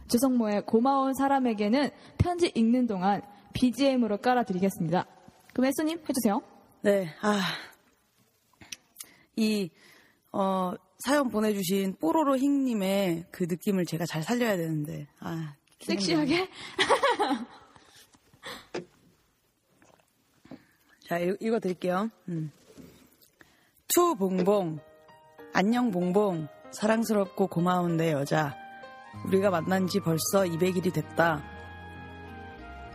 조성모의 0.08 0.66
고마운 0.66 1.14
사람에게는 1.14 1.90
편지 2.18 2.52
읽는 2.56 2.88
동안 2.88 3.22
BGM으로 3.54 4.18
깔아드리겠습니다. 4.18 5.06
그럼 5.54 5.66
애소님 5.66 6.00
해주세요. 6.08 6.42
네, 6.82 7.14
아. 7.22 7.42
이, 9.36 9.70
어, 10.32 10.74
사연 11.00 11.30
보내주신 11.30 11.96
뽀로로 12.00 12.36
힝님의 12.38 13.26
그 13.32 13.46
느낌을 13.48 13.86
제가 13.86 14.06
잘 14.06 14.24
살려야 14.24 14.58
되는데, 14.58 15.08
아. 15.20 15.56
섹시하게 15.80 16.50
자, 21.08 21.20
읽, 21.20 21.42
읽어드릴게요. 21.42 22.10
음. 22.28 22.52
To 23.88 24.16
봉봉. 24.16 24.80
안녕 25.54 25.90
봉봉. 25.92 26.48
사랑스럽고 26.72 27.48
고마운 27.48 27.96
내 27.96 28.12
여자. 28.12 28.67
우리가 29.26 29.50
만난 29.50 29.88
지 29.88 30.00
벌써 30.00 30.44
200일이 30.44 30.94
됐다. 30.94 31.44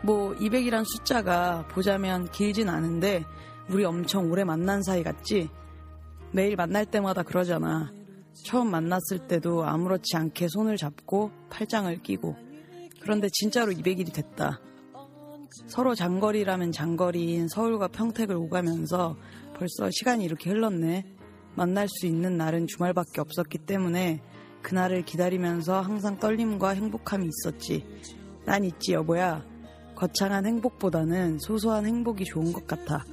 뭐, 0.02 0.34
200이란 0.34 0.84
숫자가 0.84 1.66
보자면 1.68 2.28
길진 2.30 2.68
않은데, 2.68 3.24
우리 3.68 3.84
엄청 3.84 4.30
오래 4.30 4.44
만난 4.44 4.82
사이 4.82 5.02
같지? 5.02 5.48
매일 6.32 6.56
만날 6.56 6.86
때마다 6.86 7.22
그러잖아. 7.22 7.92
처음 8.44 8.70
만났을 8.70 9.28
때도 9.28 9.64
아무렇지 9.64 10.16
않게 10.16 10.48
손을 10.48 10.76
잡고 10.76 11.30
팔짱을 11.50 12.02
끼고. 12.02 12.34
그런데 13.02 13.28
진짜로 13.32 13.72
200일이 13.72 14.12
됐다. 14.12 14.60
서로 15.66 15.94
장거리라면 15.94 16.72
장거리인 16.72 17.48
서울과 17.48 17.88
평택을 17.88 18.34
오가면서 18.36 19.16
벌써 19.54 19.90
시간이 19.90 20.24
이렇게 20.24 20.50
흘렀네. 20.50 21.04
만날 21.54 21.86
수 21.88 22.06
있는 22.06 22.36
날은 22.38 22.66
주말밖에 22.66 23.20
없었기 23.20 23.58
때문에 23.58 24.22
그날을 24.62 25.02
기다리면서 25.04 25.80
항상 25.80 26.18
떨림과 26.18 26.70
행복함이 26.70 27.28
있었지. 27.28 27.84
난 28.44 28.64
있지 28.64 28.92
여보야. 28.94 29.44
거창한 29.94 30.46
행복보다는 30.46 31.38
소소한 31.38 31.86
행복이 31.86 32.24
좋은 32.24 32.52
것 32.52 32.66
같아. 32.66 33.04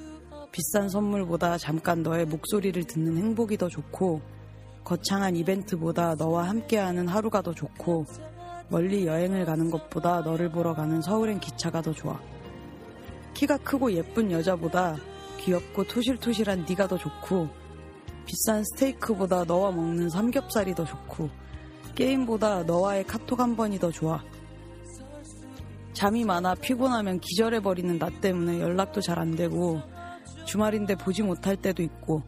비싼 0.52 0.90
선물보다 0.90 1.58
잠깐 1.58 2.02
너의 2.02 2.26
목소리를 2.26 2.84
듣는 2.86 3.18
행복이 3.18 3.58
더 3.58 3.68
좋고 3.68 4.22
거창한 4.84 5.36
이벤트보다 5.36 6.16
너와 6.16 6.50
함께하는 6.50 7.08
하루가 7.08 7.42
더 7.42 7.54
좋고 7.54 8.06
멀리 8.70 9.06
여행을 9.06 9.46
가는 9.46 9.70
것보다 9.70 10.22
너를 10.22 10.50
보러 10.50 10.74
가는 10.74 11.02
서울행 11.02 11.40
기차가 11.40 11.82
더 11.82 11.92
좋아. 11.92 12.20
키가 13.34 13.58
크고 13.58 13.92
예쁜 13.94 14.32
여자보다 14.32 14.98
귀엽고 15.40 15.84
토실토실한 15.86 16.66
네가 16.68 16.88
더 16.88 16.98
좋고 16.98 17.48
비싼 18.26 18.64
스테이크보다 18.64 19.44
너와 19.46 19.72
먹는 19.72 20.10
삼겹살이 20.10 20.76
더 20.76 20.86
좋고 20.86 21.30
게임보다 22.00 22.64
너와의 22.64 23.04
카톡 23.04 23.42
한 23.42 23.58
번이 23.58 23.78
더 23.78 23.92
좋아. 23.92 24.24
잠이 25.92 26.24
많아 26.24 26.56
피곤하면 26.56 27.20
기절해버리는 27.20 28.00
나 28.00 28.10
때문에 28.10 28.62
연락도 28.62 29.02
잘 29.02 29.20
안 29.20 29.36
되고 29.36 29.82
주말인데 30.46 30.96
보지 30.96 31.24
못할 31.24 31.58
때도 31.58 31.84
있고 31.84 32.24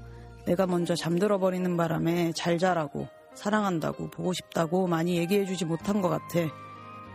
내가 0.46 0.68
먼저 0.68 0.94
잠들어버리는 0.94 1.78
바람에 1.78 2.34
잘 2.34 2.58
자라고 2.58 3.08
사랑한다고 3.34 4.10
보고 4.10 4.34
싶다고 4.34 4.88
많이 4.88 5.16
얘기해주지 5.16 5.64
못한 5.64 6.02
것 6.02 6.10
같아. 6.10 6.40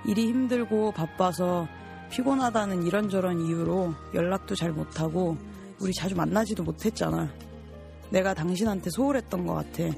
일이 0.07 0.27
힘들고 0.29 0.93
바빠서 0.93 1.69
피곤하다는 2.09 2.87
이런저런 2.87 3.39
이유로 3.43 3.93
연락도 4.15 4.55
잘 4.55 4.73
못하고 4.73 5.37
우리 5.79 5.93
자주 5.93 6.17
만나지도 6.17 6.63
못했잖아. 6.63 7.29
내가 8.09 8.33
당신한테 8.33 8.89
소홀했던 8.89 9.47
것 9.47 9.53
같아. 9.53 9.95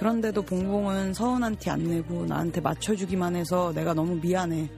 그런데도 0.00 0.40
봉봉은 0.40 1.12
서운한 1.12 1.56
티안 1.56 1.84
내고 1.84 2.24
나한테 2.24 2.62
맞춰주기만 2.62 3.36
해서 3.36 3.70
내가 3.74 3.92
너무 3.92 4.14
미안해. 4.14 4.70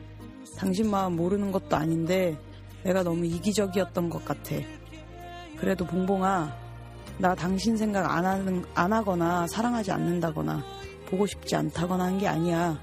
당신 0.58 0.90
마음 0.90 1.14
모르는 1.14 1.52
것도 1.52 1.76
아닌데 1.76 2.36
내가 2.82 3.04
너무 3.04 3.24
이기적이었던 3.26 4.10
것 4.10 4.24
같아. 4.24 4.56
그래도 5.58 5.86
봉봉아, 5.86 6.52
나 7.18 7.34
당신 7.36 7.76
생각 7.76 8.10
안 8.10 8.24
하는, 8.26 8.64
안 8.74 8.92
하거나 8.92 9.46
사랑하지 9.46 9.92
않는다거나 9.92 10.60
보고 11.08 11.24
싶지 11.24 11.54
않다거나 11.54 12.02
한 12.02 12.18
게 12.18 12.26
아니야. 12.26 12.80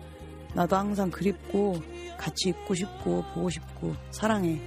나도 0.53 0.77
항상 0.77 1.11
그립고 1.11 1.75
같이 2.17 2.49
있고 2.49 2.73
싶고 2.73 3.21
보고 3.33 3.49
싶고 3.49 3.93
사랑해. 4.11 4.61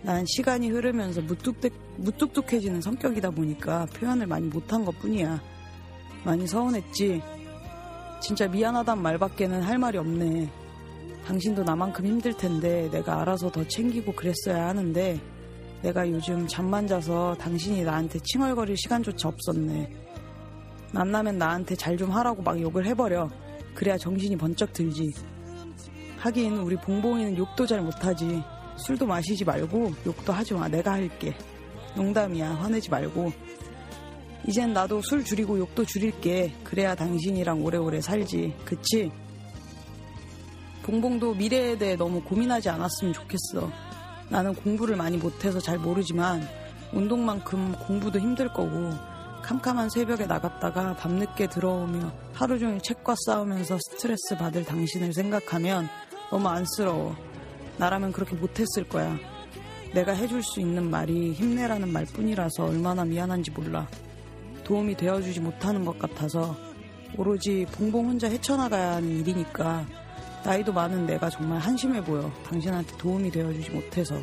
난 0.00 0.24
시간이 0.26 0.70
흐르면서 0.70 1.20
무뚝뚝, 1.20 1.70
무뚝뚝해지는 1.98 2.80
성격이다 2.80 3.30
보니까 3.32 3.84
표현을 3.94 4.26
많이 4.26 4.46
못한 4.46 4.86
것 4.86 4.98
뿐이야. 5.00 5.53
많이 6.24 6.46
서운했지. 6.46 7.22
진짜 8.20 8.48
미안하단 8.48 9.00
말밖에는 9.02 9.62
할 9.62 9.78
말이 9.78 9.98
없네. 9.98 10.50
당신도 11.26 11.62
나만큼 11.62 12.06
힘들 12.06 12.34
텐데 12.36 12.88
내가 12.90 13.20
알아서 13.20 13.50
더 13.50 13.66
챙기고 13.66 14.12
그랬어야 14.12 14.68
하는데 14.68 15.20
내가 15.82 16.08
요즘 16.08 16.46
잠만 16.46 16.86
자서 16.86 17.34
당신이 17.38 17.82
나한테 17.82 18.18
칭얼거릴 18.20 18.76
시간조차 18.76 19.28
없었네. 19.28 19.90
만나면 20.92 21.38
나한테 21.38 21.74
잘 21.74 21.96
좀 21.98 22.10
하라고 22.10 22.42
막 22.42 22.60
욕을 22.60 22.86
해버려. 22.86 23.28
그래야 23.74 23.98
정신이 23.98 24.36
번쩍 24.36 24.72
들지. 24.72 25.12
하긴 26.18 26.56
우리 26.58 26.76
봉봉이는 26.76 27.36
욕도 27.36 27.66
잘 27.66 27.82
못하지. 27.82 28.42
술도 28.76 29.06
마시지 29.06 29.44
말고 29.44 29.92
욕도 30.06 30.32
하지 30.32 30.54
마. 30.54 30.68
내가 30.68 30.92
할게. 30.92 31.36
농담이야. 31.96 32.54
화내지 32.54 32.90
말고. 32.90 33.32
이젠 34.46 34.72
나도 34.72 35.00
술 35.02 35.24
줄이고 35.24 35.58
욕도 35.58 35.84
줄일게. 35.84 36.54
그래야 36.64 36.94
당신이랑 36.94 37.64
오래오래 37.64 38.00
살지. 38.00 38.54
그치? 38.64 39.10
봉봉도 40.82 41.34
미래에 41.34 41.78
대해 41.78 41.96
너무 41.96 42.22
고민하지 42.22 42.68
않았으면 42.68 43.14
좋겠어. 43.14 43.70
나는 44.28 44.54
공부를 44.54 44.96
많이 44.96 45.16
못해서 45.16 45.58
잘 45.60 45.78
모르지만 45.78 46.46
운동만큼 46.92 47.74
공부도 47.86 48.18
힘들 48.18 48.48
거고 48.52 48.92
캄캄한 49.42 49.90
새벽에 49.90 50.26
나갔다가 50.26 50.94
밤늦게 50.96 51.48
들어오며 51.48 52.12
하루 52.32 52.58
종일 52.58 52.80
책과 52.80 53.14
싸우면서 53.26 53.78
스트레스 53.78 54.36
받을 54.38 54.64
당신을 54.64 55.12
생각하면 55.12 55.88
너무 56.30 56.48
안쓰러워. 56.48 57.16
나라면 57.78 58.12
그렇게 58.12 58.36
못했을 58.36 58.88
거야. 58.88 59.16
내가 59.92 60.12
해줄 60.12 60.42
수 60.42 60.60
있는 60.60 60.90
말이 60.90 61.32
힘내라는 61.32 61.92
말뿐이라서 61.92 62.64
얼마나 62.64 63.04
미안한지 63.04 63.50
몰라. 63.50 63.86
도움이 64.64 64.96
되어주지 64.96 65.40
못하는 65.40 65.84
것 65.84 65.98
같아서 65.98 66.56
오로지 67.16 67.66
봉봉 67.72 68.06
혼자 68.08 68.28
헤쳐나가야 68.28 68.94
하는 68.94 69.20
일이니까 69.20 69.86
나이도 70.44 70.72
많은 70.72 71.06
내가 71.06 71.30
정말 71.30 71.58
한심해 71.58 72.02
보여. 72.04 72.30
당신한테 72.46 72.96
도움이 72.98 73.30
되어주지 73.30 73.70
못해서. 73.70 74.16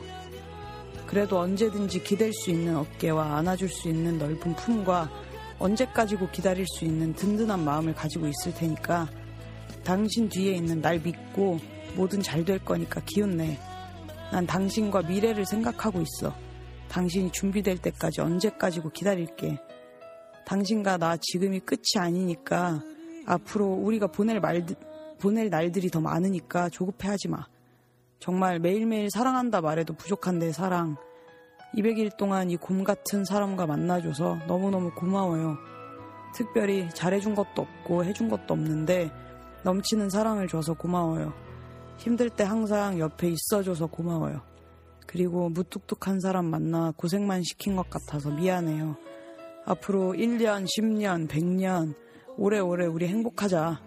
그래도 1.08 1.40
언제든지 1.40 2.04
기댈 2.04 2.32
수 2.34 2.52
있는 2.52 2.78
어깨와 2.78 3.38
안아줄 3.38 3.70
수 3.70 3.90
있는 3.90 4.18
넓은 4.18 4.56
품과 4.56 5.10
언제까지고 5.60 6.30
기다릴 6.30 6.66
수 6.68 6.86
있는 6.86 7.14
든든한 7.14 7.64
마음을 7.64 7.94
가지고 7.94 8.28
있을 8.28 8.54
테니까 8.54 9.10
당신 9.84 10.30
뒤에 10.30 10.54
있는 10.54 10.82
날 10.82 11.00
믿고 11.00 11.60
뭐든 11.96 12.22
잘 12.22 12.46
될 12.46 12.60
거니까 12.60 13.02
기운내. 13.06 13.58
난 14.32 14.46
당신과 14.46 15.02
미래를 15.04 15.46
생각하고 15.46 16.02
있어. 16.02 16.34
당신이 16.88 17.32
준비될 17.32 17.80
때까지 17.80 18.22
언제까지고 18.22 18.92
기다릴게. 18.92 19.58
당신과 20.52 20.98
나 20.98 21.16
지금이 21.16 21.62
끝이 21.62 21.98
아니니까 21.98 22.84
앞으로 23.26 23.68
우리가 23.68 24.08
보낼 24.08 24.42
말 24.42 24.66
보낼 25.18 25.50
날들이 25.50 25.90
더 25.90 26.02
많으니까 26.02 26.68
조급해하지 26.68 27.30
마. 27.30 27.46
정말 28.20 28.60
매일매일 28.60 29.10
사랑한다 29.10 29.62
말해도 29.62 29.94
부족한 29.94 30.40
내 30.40 30.52
사랑. 30.52 30.98
200일 31.76 32.18
동안 32.18 32.50
이 32.52 32.58
곰 32.58 32.84
같은 32.84 33.24
사람과 33.24 33.66
만나줘서 33.66 34.40
너무너무 34.46 34.92
고마워요. 34.94 35.58
특별히 36.36 36.90
잘해준 36.90 37.34
것도 37.34 37.62
없고 37.62 38.04
해준 38.04 38.28
것도 38.28 38.54
없는데 38.54 39.10
넘치는 39.64 40.10
사랑을 40.10 40.50
줘서 40.50 40.74
고마워요. 40.74 41.32
힘들 41.96 42.30
때 42.30 42.44
항상 42.44 43.00
옆에 43.00 43.30
있어줘서 43.30 43.88
고마워요. 43.88 44.42
그리고 45.08 45.48
무뚝뚝한 45.48 46.20
사람 46.20 46.48
만나 46.48 46.92
고생만 46.98 47.44
시킨 47.44 47.78
것 47.78 47.90
같아서 47.90 48.30
미안해요. 48.32 48.98
앞으로 49.66 50.14
1년, 50.14 50.66
10년, 50.66 51.28
100년, 51.28 51.96
오래오래 52.38 52.86
우리 52.86 53.08
행복하자. 53.08 53.82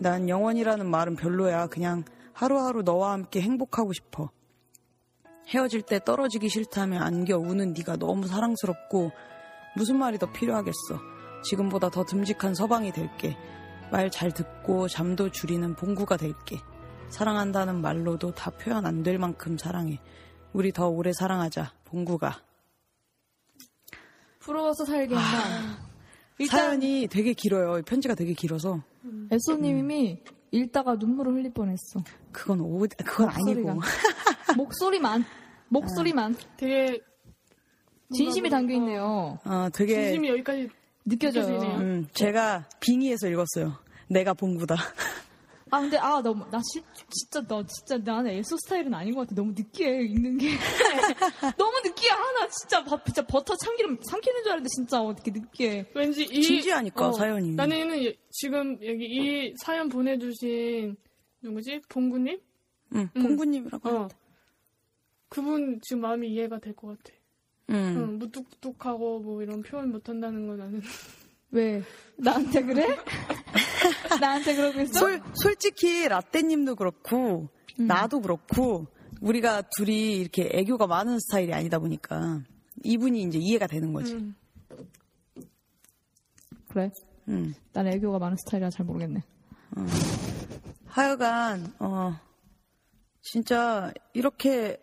난 0.00 0.28
영원이라는 0.28 0.86
말은 0.88 1.16
별로야. 1.16 1.68
그냥 1.68 2.04
하루하루 2.32 2.82
너와 2.82 3.12
함께 3.12 3.40
행복하고 3.40 3.92
싶어. 3.92 4.30
헤어질 5.48 5.82
때 5.82 6.00
떨어지기 6.04 6.48
싫다면 6.48 7.02
안겨 7.02 7.38
우는 7.38 7.74
네가 7.74 7.96
너무 7.96 8.26
사랑스럽고 8.26 9.12
무슨 9.76 9.98
말이 9.98 10.18
더 10.18 10.30
필요하겠어. 10.32 10.98
지금보다 11.44 11.90
더 11.90 12.04
듬직한 12.04 12.54
서방이 12.54 12.92
될게. 12.92 13.36
말 13.92 14.10
잘 14.10 14.32
듣고 14.32 14.88
잠도 14.88 15.30
줄이는 15.30 15.74
봉구가 15.76 16.16
될게. 16.16 16.58
사랑한다는 17.10 17.80
말로도 17.82 18.32
다 18.32 18.50
표현 18.50 18.86
안 18.86 19.02
될 19.02 19.18
만큼 19.18 19.56
사랑해. 19.58 20.00
우리 20.52 20.72
더 20.72 20.88
오래 20.88 21.12
사랑하자. 21.12 21.72
봉구가. 21.84 22.40
부러워서 24.44 24.84
살겠나. 24.84 25.20
일단 26.38 26.60
사연이 26.60 27.06
되게 27.10 27.32
길어요. 27.32 27.82
편지가 27.82 28.14
되게 28.14 28.34
길어서. 28.34 28.82
애쏘님이 29.32 30.22
읽다가 30.50 30.96
눈물을 30.96 31.32
흘릴 31.34 31.52
뻔했어. 31.52 32.02
그건 32.30 32.60
오, 32.60 32.86
그건 33.04 33.28
아니고. 33.30 33.80
목소리만 34.56 35.24
목소리만 35.68 36.36
되게 36.56 37.00
진심이 38.12 38.50
담겨 38.50 38.74
있네요. 38.74 39.38
어, 39.44 39.68
되게 39.72 40.04
진심이 40.04 40.28
여기까지 40.28 40.68
느껴져요. 41.06 41.60
음, 41.78 42.06
제가 42.12 42.68
빙의해서 42.80 43.28
읽었어요. 43.28 43.78
내가 44.08 44.34
봉구다. 44.34 44.76
아 45.74 45.80
근데 45.80 45.98
아 45.98 46.22
너무 46.22 46.44
나 46.50 46.60
시, 46.72 46.80
진짜 47.10 47.40
나 47.46 47.64
진짜 47.66 47.98
나는 47.98 48.30
애소 48.30 48.56
스타일은 48.58 48.94
아닌 48.94 49.14
것 49.14 49.22
같아. 49.22 49.34
너무 49.34 49.52
느끼해 49.56 50.02
읽는 50.04 50.38
게 50.38 50.48
너무 51.58 51.72
느끼해. 51.84 52.10
하나 52.10 52.48
진짜 52.48 52.84
밥 52.84 53.04
진짜 53.04 53.26
버터 53.26 53.56
참기름 53.56 53.98
삼키는 54.02 54.42
줄 54.42 54.52
알았는데 54.52 54.68
진짜 54.68 55.00
어떻게 55.02 55.30
느끼해. 55.32 55.86
왠지 55.94 56.22
이 56.24 56.42
진지하니까, 56.42 57.12
사연이. 57.12 57.52
나는 57.54 58.04
예- 58.04 58.16
지금 58.30 58.78
여기 58.84 59.04
이 59.06 59.54
사연 59.58 59.88
보내주신 59.88 60.96
누구지 61.42 61.80
봉구님? 61.88 62.38
응, 62.94 63.08
음. 63.16 63.22
봉구님이라고. 63.22 63.88
어. 63.88 64.08
그분 65.28 65.80
지금 65.82 66.02
마음이 66.02 66.28
이해가 66.30 66.58
될 66.60 66.74
것 66.76 66.88
같아. 66.88 67.16
응. 67.70 67.74
응, 67.96 68.18
무뚝뚝하고 68.18 69.20
뭐 69.20 69.42
이런 69.42 69.62
표현 69.62 69.90
못한다는 69.90 70.46
건 70.46 70.58
나는 70.58 70.82
왜 71.50 71.82
나한테 72.16 72.62
그래? 72.62 72.86
나한테 74.20 74.54
그러고 74.54 74.80
있어? 74.80 74.98
솔, 74.98 75.20
솔직히 75.34 76.08
라떼님도 76.08 76.76
그렇고 76.76 77.48
나도 77.78 78.20
그렇고 78.20 78.86
우리가 79.20 79.62
둘이 79.76 80.16
이렇게 80.18 80.48
애교가 80.52 80.86
많은 80.86 81.18
스타일이 81.20 81.52
아니다 81.54 81.78
보니까 81.78 82.42
이분이 82.82 83.22
이제 83.22 83.38
이해가 83.38 83.66
되는 83.66 83.92
거지. 83.92 84.14
음. 84.14 84.34
그래? 86.68 86.90
음. 87.28 87.54
난 87.72 87.86
애교가 87.86 88.18
많은 88.18 88.36
스타일이라 88.36 88.70
잘 88.70 88.84
모르겠네. 88.86 89.22
하여간 90.86 91.74
어 91.80 92.12
진짜 93.22 93.92
이렇게 94.12 94.78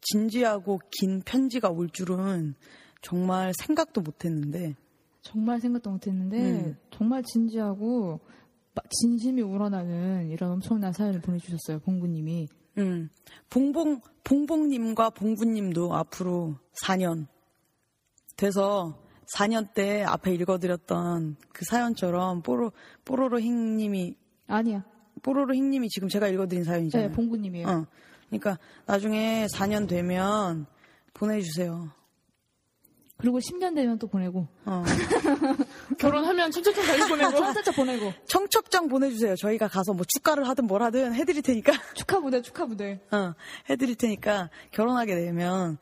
진지하고 0.00 0.80
긴 0.90 1.22
편지가 1.24 1.70
올 1.70 1.88
줄은 1.88 2.54
정말 3.00 3.52
생각도 3.54 4.00
못했는데 4.02 4.74
정말 5.22 5.60
생각도 5.60 5.90
못했는데 5.90 6.38
음. 6.38 6.76
정말 6.90 7.22
진지하고 7.22 8.20
마- 8.20 8.43
진심이 8.90 9.42
우러나는 9.42 10.30
이런 10.30 10.52
엄청난 10.52 10.92
사연을 10.92 11.20
보내주셨어요. 11.20 11.80
봉구님이. 11.80 12.48
음, 12.78 13.08
봉봉, 13.50 14.00
봉봉님과 14.24 15.10
봉구님도 15.10 15.94
앞으로 15.94 16.56
4년 16.82 17.26
돼서 18.36 18.98
4년 19.36 19.72
때 19.74 20.02
앞에 20.02 20.34
읽어드렸던 20.34 21.36
그 21.52 21.64
사연처럼 21.70 22.42
뽀로, 22.42 22.72
뽀로로 23.04 23.38
힝님이, 23.38 24.16
아니야. 24.46 24.84
뽀로로 25.22 25.54
힝님이 25.54 25.88
지금 25.88 26.08
제가 26.08 26.28
읽어드린 26.28 26.64
사연이잖아요. 26.64 27.08
네, 27.08 27.14
봉구님이에요. 27.14 27.68
어. 27.68 27.86
그러니까 28.28 28.58
나중에 28.86 29.46
4년 29.54 29.88
되면 29.88 30.66
보내주세요. 31.14 31.90
그리고 33.24 33.38
10년 33.38 33.74
되면 33.74 33.98
또 33.98 34.06
보내고. 34.06 34.46
어. 34.66 34.84
결혼하면 35.98 36.50
청첩장 36.50 36.84
달리 36.84 37.08
보내고 37.08 37.30
청첩장 37.40 37.74
보내고. 37.74 38.12
청첩장 38.26 38.88
보내주세요. 38.88 39.34
저희가 39.36 39.68
가서 39.68 39.94
뭐 39.94 40.04
축가를 40.06 40.46
하든 40.48 40.66
뭘 40.66 40.82
하든 40.82 41.14
해드릴 41.14 41.40
테니까. 41.40 41.72
축하 41.96 42.20
무대, 42.20 42.42
축하 42.42 42.66
무대. 42.66 43.00
어, 43.10 43.32
해드릴 43.70 43.94
테니까 43.94 44.50
결혼하게 44.72 45.14
되면 45.14 45.78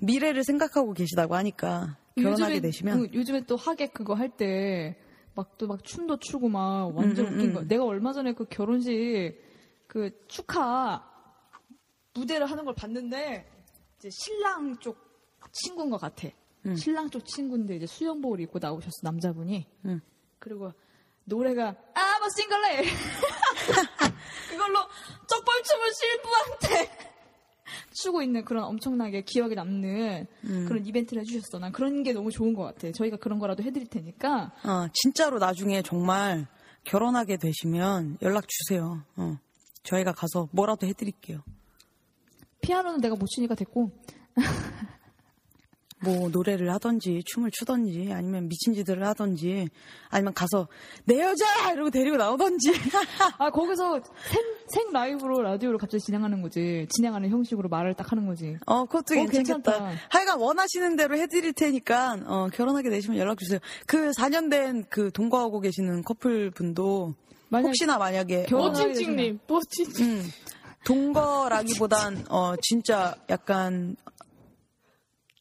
미래를 0.00 0.42
생각하고 0.44 0.94
계시다고 0.94 1.34
하니까 1.34 1.98
결혼하게 2.16 2.60
되시면 2.60 2.98
응, 3.00 3.08
요즘에 3.12 3.42
또 3.46 3.56
하객 3.56 3.92
그거 3.92 4.14
할 4.14 4.30
때 4.30 4.96
막 5.34 5.56
또막 5.58 5.84
춤도 5.84 6.18
추고 6.18 6.48
막 6.48 6.94
완전 6.96 7.26
음, 7.26 7.30
음, 7.30 7.34
웃긴 7.34 7.50
음. 7.50 7.54
거. 7.54 7.62
내가 7.62 7.84
얼마 7.84 8.12
전에 8.12 8.32
그 8.32 8.46
결혼식 8.46 9.38
그 9.86 10.10
축하 10.26 11.06
무대를 12.14 12.46
하는 12.50 12.64
걸 12.64 12.74
봤는데 12.74 13.48
이제 13.98 14.08
신랑 14.10 14.78
쪽 14.78 14.98
친구인 15.52 15.90
것 15.90 16.00
같아. 16.00 16.28
음. 16.66 16.76
신랑 16.76 17.10
쪽 17.10 17.24
친구인데 17.24 17.76
이제 17.76 17.86
수영복을 17.86 18.40
입고 18.40 18.58
나오셨어 18.60 19.00
남자분이. 19.02 19.66
음. 19.86 20.00
그리고 20.38 20.72
노래가 21.24 21.74
I'm 21.94 22.22
a 22.22 22.28
single 22.32 22.84
이걸로 24.54 24.78
쩍벌춤을 25.26 25.94
실부한테 25.94 27.10
추고 27.92 28.22
있는 28.22 28.44
그런 28.44 28.64
엄청나게 28.64 29.22
기억에 29.22 29.54
남는 29.54 30.26
음. 30.44 30.66
그런 30.66 30.84
이벤트를 30.84 31.22
해주셨어. 31.22 31.58
난 31.58 31.72
그런 31.72 32.02
게 32.02 32.12
너무 32.12 32.30
좋은 32.30 32.54
것 32.54 32.62
같아. 32.64 32.90
저희가 32.92 33.16
그런 33.18 33.38
거라도 33.38 33.62
해드릴 33.62 33.88
테니까. 33.88 34.52
어, 34.64 34.88
진짜로 34.92 35.38
나중에 35.38 35.82
정말 35.82 36.46
결혼하게 36.84 37.36
되시면 37.36 38.18
연락 38.22 38.46
주세요. 38.48 39.04
어. 39.16 39.38
저희가 39.82 40.12
가서 40.12 40.48
뭐라도 40.52 40.86
해드릴게요. 40.86 41.42
피아노는 42.62 43.00
내가 43.00 43.16
못 43.16 43.26
치니까 43.26 43.54
됐고. 43.54 43.90
뭐 46.02 46.28
노래를 46.30 46.72
하던지 46.72 47.22
춤을 47.26 47.50
추던지 47.50 48.10
아니면 48.12 48.48
미친 48.48 48.72
짓을 48.74 49.06
하던지 49.06 49.68
아니면 50.08 50.32
가서 50.32 50.66
내 51.04 51.20
여자 51.20 51.72
이러고 51.72 51.90
데리고 51.90 52.16
나오던지 52.16 52.72
아 53.38 53.50
거기서 53.50 54.00
생, 54.30 54.42
생 54.68 54.92
라이브로 54.92 55.42
라디오를 55.42 55.78
갑자기 55.78 56.02
진행하는 56.02 56.40
거지. 56.42 56.86
진행하는 56.90 57.28
형식으로 57.28 57.68
말을 57.68 57.94
딱 57.94 58.10
하는 58.12 58.26
거지. 58.26 58.56
어 58.66 58.84
그것도 58.86 59.14
어, 59.20 59.26
괜찮겠다. 59.26 59.54
괜찮다. 59.72 59.90
하여간 60.10 60.38
원하시는 60.38 60.96
대로 60.96 61.16
해드릴 61.18 61.52
테니까 61.52 62.16
어, 62.26 62.48
결혼하게 62.52 62.88
되시면 62.90 63.18
연락 63.18 63.38
주세요. 63.38 63.58
그 63.86 64.10
4년 64.12 64.50
된 64.50 64.84
그 64.88 65.10
동거하고 65.12 65.60
계시는 65.60 66.02
커플 66.04 66.50
분도 66.50 67.14
만약 67.48 67.66
혹시나 67.68 67.98
만약에 67.98 68.44
결혼- 68.46 68.70
어, 68.70 68.72
뽀칭칭. 69.46 70.04
음, 70.06 70.30
동거라기보단 70.84 72.24
어 72.30 72.54
진짜 72.62 73.14
약간 73.28 73.96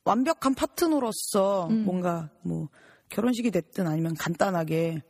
완벽한 0.09 0.55
파트너로서 0.55 1.67
음. 1.67 1.85
뭔가 1.85 2.31
뭐 2.41 2.69
결혼식이 3.09 3.51
됐든 3.51 3.85
아니면 3.85 4.15
간단하게 4.15 5.03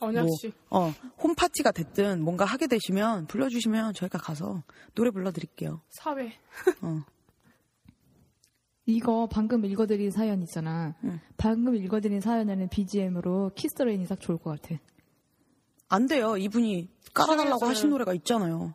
언약식. 0.00 0.54
뭐, 0.68 0.88
어, 0.88 0.92
홈파티가 1.22 1.72
됐든 1.72 2.22
뭔가 2.22 2.44
하게 2.44 2.66
되시면 2.66 3.26
불러주시면 3.26 3.94
저희가 3.94 4.18
가서 4.18 4.62
노래 4.94 5.10
불러드릴게요. 5.10 5.80
사회. 5.88 6.34
어. 6.82 7.02
이거 8.84 9.26
방금 9.32 9.64
읽어드린 9.64 10.10
사연 10.10 10.42
있잖아. 10.42 10.94
응. 11.04 11.20
방금 11.38 11.74
읽어드린 11.74 12.20
사연에는 12.20 12.68
BGM으로 12.68 13.52
Kiss 13.54 13.77
Rain이 13.77 14.06
딱 14.06 14.20
좋을 14.20 14.36
것 14.36 14.60
같아. 14.60 14.78
안 15.88 16.06
돼요. 16.06 16.36
이분이 16.36 16.90
깔아달라고 17.14 17.44
싫어했어요. 17.44 17.70
하신 17.70 17.90
노래가 17.90 18.12
있잖아요. 18.12 18.74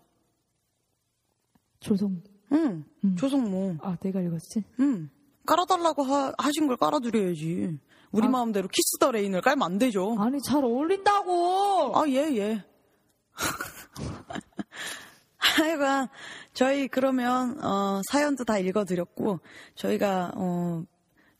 조성. 1.80 2.24
응, 2.54 2.86
음. 3.04 3.16
조성모. 3.16 3.78
아 3.82 3.98
내가 3.98 4.20
읽었지? 4.22 4.64
응. 4.80 5.12
깔아달라고 5.46 6.04
하, 6.04 6.34
하신 6.38 6.68
걸 6.68 6.78
깔아드려야지. 6.78 7.80
우리 8.12 8.28
아. 8.28 8.30
마음대로 8.30 8.68
Kiss 8.68 8.98
the 9.00 9.12
Rain을 9.12 9.42
깔면 9.42 9.64
안 9.64 9.78
되죠. 9.78 10.16
아니 10.20 10.42
잘 10.42 10.64
어울린다고. 10.64 11.94
아, 11.96 12.08
예, 12.10 12.36
예. 12.38 12.64
하여간, 15.38 16.08
저희 16.54 16.88
그러면, 16.88 17.64
어, 17.64 18.02
사연도 18.12 18.44
다 18.44 18.58
읽어드렸고, 18.60 19.40
저희가, 19.76 20.34
어, 20.36 20.84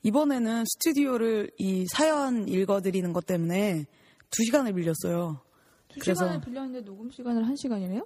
이번에는 0.04 0.64
스튜디오를 0.66 1.52
이 1.58 1.86
사연 1.92 2.48
읽어드리는 2.48 3.12
것 3.14 3.26
때문에 3.26 3.86
두 4.30 4.44
시간을 4.46 4.74
빌렸어요. 4.74 5.42
두 5.90 6.00
그래서- 6.00 6.24
시간을 6.26 6.42
빌렸는데 6.42 6.86
녹음 6.86 7.12
시간을 7.12 7.46
한 7.46 7.56
시간이네요? 7.58 8.04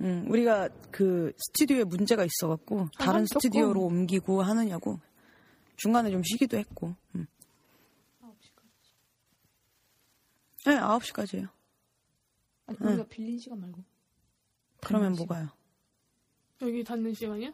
음, 0.00 0.26
우리가 0.28 0.68
그 0.90 1.32
스튜디오에 1.36 1.84
문제가 1.84 2.24
있어갖고, 2.24 2.88
다른 2.98 3.26
조금. 3.26 3.40
스튜디오로 3.40 3.82
옮기고 3.82 4.42
하느냐고, 4.42 4.98
중간에 5.76 6.10
좀 6.10 6.22
쉬기도 6.22 6.56
했고, 6.56 6.94
음. 7.14 7.26
네, 10.66 10.78
9시까지예요. 10.78 11.48
아니 12.66 12.78
우리가 12.80 13.04
빌린 13.08 13.38
시간 13.38 13.60
말고. 13.60 13.82
그러면 14.80 15.12
닫는 15.12 15.18
뭐가요? 15.18 15.48
여기 16.62 16.84
닫는 16.84 17.14
시간이야? 17.14 17.52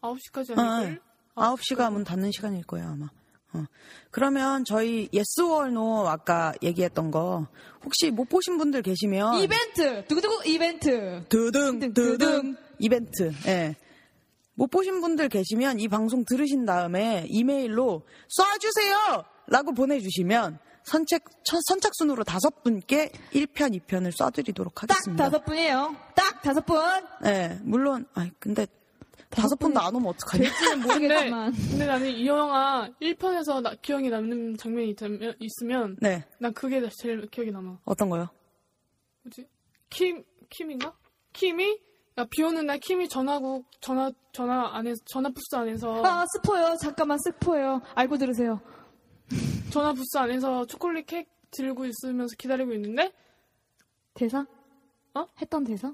9시까지 0.00 0.58
아, 0.58 0.62
아닐걸? 0.62 1.02
9시가 1.34 1.92
문 1.92 2.04
닫는 2.04 2.30
시간일 2.30 2.64
거예요, 2.64 2.88
아마. 2.88 3.10
어. 3.54 3.64
그러면 4.10 4.64
저희 4.64 5.08
yes 5.14 5.40
or 5.40 5.68
no 5.68 6.06
아까 6.08 6.52
얘기했던 6.62 7.10
거 7.10 7.46
혹시 7.84 8.10
못 8.10 8.28
보신 8.28 8.58
분들 8.58 8.82
계시면 8.82 9.40
이벤트 9.40 10.04
두구두구 10.06 10.42
이벤트. 10.46 11.24
드등, 11.28 11.78
드등 11.94 12.56
이벤트. 12.78 13.32
예. 13.46 13.76
못 14.54 14.70
보신 14.70 15.00
분들 15.00 15.28
계시면 15.28 15.80
이 15.80 15.88
방송 15.88 16.24
들으신 16.24 16.64
다음에 16.64 17.24
이메일로 17.28 18.02
쏴주세요! 18.38 19.24
라고 19.48 19.72
보내주시면 19.74 20.58
선착, 20.84 21.24
첫- 21.44 21.60
선착순으로 21.66 22.24
다섯 22.24 22.62
분께 22.62 23.10
1편, 23.32 23.78
2편을 23.80 24.12
쏴드리도록 24.12 24.74
딱 24.74 24.82
하겠습니다. 24.90 25.24
다섯 25.24 25.44
분이에요. 25.44 25.96
딱 26.14 26.42
다섯 26.42 26.64
분. 26.66 26.78
예, 27.24 27.58
물론, 27.62 28.06
아 28.14 28.28
근데 28.38 28.66
다섯 29.34 29.56
분도 29.58 29.80
안 29.80 29.94
오면 29.94 30.08
어떡하냐. 30.10 30.44
될지는 30.44 30.80
근데, 30.80 30.94
모르겠지만. 30.94 31.52
근데 31.52 31.86
나는 31.86 32.10
이 32.10 32.26
영화 32.26 32.88
1편에서 33.00 33.60
나, 33.62 33.74
기억에 33.74 34.08
남는 34.08 34.56
장면이 34.56 34.90
있다면, 34.90 35.34
있으면 35.40 35.96
네, 36.00 36.24
난 36.38 36.52
그게 36.54 36.80
제일 36.98 37.26
기억에 37.28 37.50
남아. 37.50 37.78
어떤 37.84 38.08
거요? 38.08 38.28
뭐지? 39.22 39.46
킴, 39.90 40.24
킴인가? 40.50 40.94
킴이? 41.32 41.78
야, 42.18 42.26
비 42.30 42.42
오는 42.42 42.64
날 42.64 42.78
킴이 42.78 43.08
전화국, 43.08 43.66
전화, 43.80 44.10
전화 44.32 44.76
안에서, 44.76 45.02
전화 45.04 45.30
부스 45.30 45.56
안에서, 45.56 46.04
아 46.04 46.24
스포요. 46.26 46.76
잠깐만 46.80 47.18
스포요. 47.18 47.80
알고 47.94 48.18
들으세요. 48.18 48.60
전화 49.70 49.92
부스 49.92 50.16
안에서 50.18 50.64
초콜릿 50.66 51.06
케이크 51.06 51.28
들고 51.50 51.86
있으면서 51.86 52.34
기다리고 52.38 52.72
있는데, 52.74 53.12
대사? 54.14 54.46
어? 55.14 55.26
했던 55.40 55.64
대사? 55.64 55.92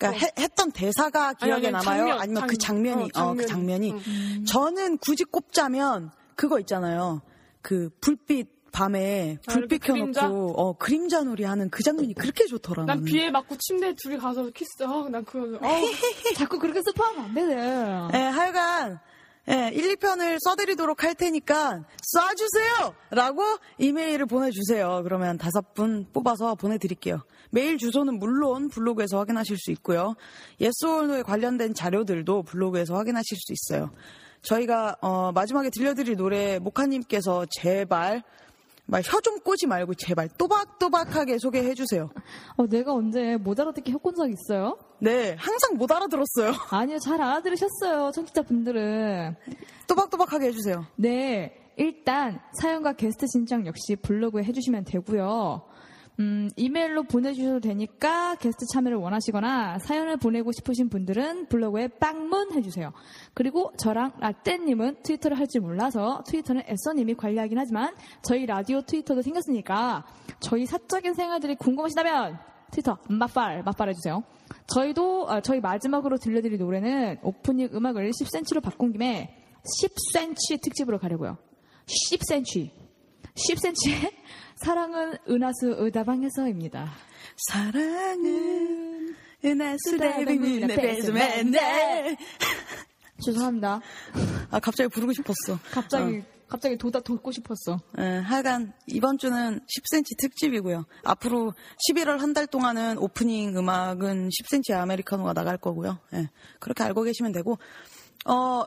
그러니까 0.00 0.26
해- 0.26 0.32
했던 0.42 0.72
대사가 0.72 1.34
기억에 1.34 1.66
아니, 1.66 1.66
아니, 1.68 1.72
남아요? 1.84 1.98
장면, 2.06 2.20
아니면 2.20 2.46
그 2.46 2.56
장면이, 2.56 3.10
장면. 3.12 3.28
어, 3.30 3.34
그 3.36 3.44
어, 3.44 3.46
장면이. 3.46 3.88
장면이. 3.90 4.44
저는 4.46 4.98
굳이 4.98 5.24
꼽자면 5.24 6.10
그거 6.34 6.58
있잖아요. 6.60 7.20
그 7.62 7.90
불빛 8.00 8.48
밤에 8.72 9.38
아, 9.46 9.52
불빛 9.52 9.82
그림자? 9.82 10.22
켜놓고 10.22 10.52
어 10.60 10.72
그림자 10.78 11.22
놀이 11.22 11.42
하는 11.44 11.68
그 11.70 11.82
장면이 11.82 12.14
그렇게 12.14 12.46
좋더라. 12.46 12.84
난 12.84 12.86
나는. 12.86 13.04
비에 13.04 13.30
맞고 13.30 13.56
침대에 13.58 13.94
둘이 14.00 14.16
가서 14.16 14.48
키스, 14.50 14.82
어, 14.84 15.08
난 15.10 15.24
그거, 15.24 15.58
어, 15.58 15.60
자꾸 16.36 16.58
그렇게 16.58 16.80
스포하면 16.82 17.24
안 17.24 17.34
되네. 17.34 17.54
예, 18.14 18.18
하여간 18.18 19.00
예, 19.48 19.70
1, 19.74 19.96
2편을 19.96 20.38
써드리도록 20.40 21.02
할 21.02 21.14
테니까 21.16 21.82
쏴주세요! 22.14 22.94
라고 23.10 23.42
이메일을 23.78 24.26
보내주세요. 24.26 25.00
그러면 25.02 25.36
다섯 25.38 25.74
분 25.74 26.06
뽑아서 26.12 26.54
보내드릴게요. 26.54 27.22
메일 27.50 27.78
주소는 27.78 28.18
물론 28.18 28.68
블로그에서 28.68 29.18
확인하실 29.18 29.58
수 29.58 29.70
있고요. 29.72 30.14
예스올노에 30.60 31.22
관련된 31.22 31.74
자료들도 31.74 32.44
블로그에서 32.44 32.94
확인하실 32.94 33.36
수 33.38 33.52
있어요. 33.52 33.90
저희가 34.42 34.96
어, 35.00 35.32
마지막에 35.32 35.70
들려드릴 35.70 36.16
노래 36.16 36.58
모카님께서 36.58 37.46
제발 37.50 38.22
말혀좀 38.90 39.40
꼬지 39.40 39.66
말고 39.66 39.94
제발 39.94 40.28
또박또박하게 40.36 41.38
소개해 41.38 41.74
주세요. 41.74 42.10
어, 42.56 42.66
내가 42.66 42.92
언제 42.92 43.36
못 43.36 43.58
알아듣게 43.58 43.92
혀꼰 43.92 44.14
적 44.14 44.28
있어요? 44.28 44.78
네, 44.98 45.36
항상 45.38 45.76
못 45.76 45.90
알아들었어요. 45.92 46.52
아니요, 46.70 46.98
잘 46.98 47.20
알아들으셨어요, 47.20 48.10
청취자분들은. 48.12 49.36
또박또박하게 49.86 50.46
해주세요. 50.48 50.86
네, 50.96 51.72
일단 51.76 52.40
사연과 52.60 52.94
게스트 52.94 53.26
신청 53.32 53.64
역시 53.66 53.96
블로그에 53.96 54.42
해주시면 54.42 54.84
되고요. 54.84 55.62
음, 56.20 56.50
이메일로 56.56 57.04
보내주셔도 57.04 57.60
되니까 57.60 58.34
게스트 58.34 58.66
참여를 58.74 58.98
원하시거나 58.98 59.78
사연을 59.78 60.18
보내고 60.18 60.52
싶으신 60.52 60.90
분들은 60.90 61.46
블로그에 61.46 61.88
빵문 61.88 62.52
해주세요. 62.52 62.92
그리고 63.32 63.72
저랑 63.78 64.12
라떼님은 64.20 65.02
트위터를 65.02 65.38
할 65.38 65.46
줄 65.50 65.62
몰라서 65.62 66.22
트위터는 66.28 66.62
애써님이 66.68 67.14
관리하긴 67.14 67.58
하지만 67.58 67.92
저희 68.22 68.46
라디오 68.46 68.82
트위터도 68.82 69.22
생겼으니까 69.22 70.06
저희 70.38 70.64
사적인 70.66 71.14
생활들이 71.14 71.56
궁금하시다면 71.56 72.38
트위터 72.70 72.98
맛발 73.08 73.64
맛발 73.64 73.88
해주세요. 73.88 74.22
저희도 74.72 75.28
아, 75.28 75.40
저희 75.40 75.60
마지막으로 75.60 76.18
들려드릴 76.18 76.58
노래는 76.58 77.18
오프닝 77.22 77.70
음악을 77.72 78.10
10cm로 78.10 78.62
바꾼 78.62 78.92
김에 78.92 79.34
10cm 79.82 80.62
특집으로 80.62 80.98
가려고요. 80.98 81.38
10cm. 81.86 82.70
10cm의 83.34 84.12
사랑은 84.62 85.16
은하수 85.28 85.74
의다방에서입니다. 85.78 86.90
사랑은 87.48 89.14
은하수 89.44 89.96
내 89.96 90.24
내배서 90.24 91.12
맨날. 91.12 91.44
맨날 91.44 92.16
죄송합니다. 93.24 93.80
아 94.50 94.60
갑자기 94.60 94.88
부르고 94.88 95.12
싶었어. 95.12 95.58
갑자기 95.70 96.22
갑자기 96.48 96.76
돋아 96.76 97.00
돋고 97.00 97.30
싶었어. 97.32 97.80
예, 97.98 98.02
하여간 98.02 98.72
이번 98.88 99.18
주는 99.18 99.60
10cm 99.60 100.18
특집이고요. 100.18 100.84
앞으로 101.04 101.54
11월 101.88 102.18
한 102.18 102.34
달 102.34 102.46
동안은 102.46 102.98
오프닝 102.98 103.56
음악은 103.56 104.28
10cm 104.28 104.74
아메리카노가 104.74 105.32
나갈 105.32 105.56
거고요. 105.56 105.98
예, 106.14 106.28
그렇게 106.58 106.82
알고 106.84 107.02
계시면 107.02 107.32
되고 107.32 107.58
어 108.26 108.64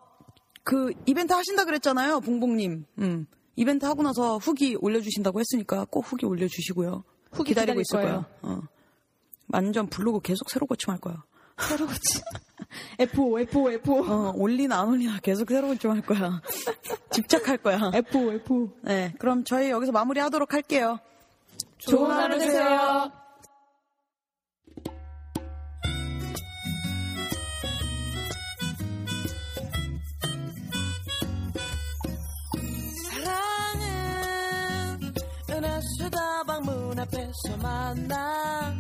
그 0.66 0.94
이벤트 1.06 1.34
하신다 1.34 1.66
그랬잖아요, 1.66 2.22
봉봉님. 2.22 2.86
음, 3.00 3.28
이벤트 3.56 3.86
하고 3.86 4.04
나서 4.04 4.38
후기 4.38 4.76
올려주신다고 4.76 5.40
했으니까 5.40 5.86
꼭 5.90 6.02
후기 6.02 6.26
올려주시고요. 6.26 7.04
후기 7.32 7.50
기다리고 7.50 7.82
있을 7.82 8.00
거예요. 8.02 8.26
거예요. 8.42 8.58
어. 8.58 8.62
완전 9.50 9.88
블로그 9.88 10.22
계속 10.22 10.50
새로 10.50 10.66
고침할 10.66 11.00
거야. 11.00 11.24
새로 11.60 11.86
고치. 11.86 12.22
F5, 12.98 13.48
F5, 13.50 13.82
F5. 13.82 14.10
어, 14.10 14.34
올리나 14.36 14.80
안 14.82 14.90
올리나 14.90 15.20
계속 15.20 15.50
새로 15.50 15.68
고침할 15.68 16.02
거야. 16.02 16.42
집착할 17.12 17.58
거야. 17.58 17.78
F5, 17.78 18.44
F5. 18.44 18.72
네, 18.82 19.14
그럼 19.20 19.44
저희 19.44 19.70
여기서 19.70 19.92
마무리하도록 19.92 20.52
할게요. 20.52 21.00
좋은 21.78 22.10
하루 22.10 22.40
되세요. 22.40 23.12
다방 36.46 36.62
문 36.64 37.00
앞에서 37.00 37.58
만나. 37.62 38.76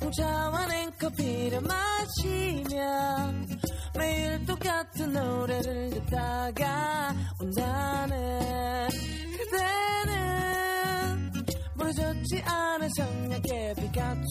홍차와 0.00 0.66
냉커피를 0.68 1.60
마시며 1.60 3.30
매일 3.94 4.46
똑같은 4.46 5.12
노래를 5.12 5.90
듣다가 5.90 7.14
온다는 7.38 8.88
그대는 9.36 11.30
부러졌지 11.76 12.42
않은 12.42 12.88
성냥개 12.96 13.74
피카츄 13.74 14.24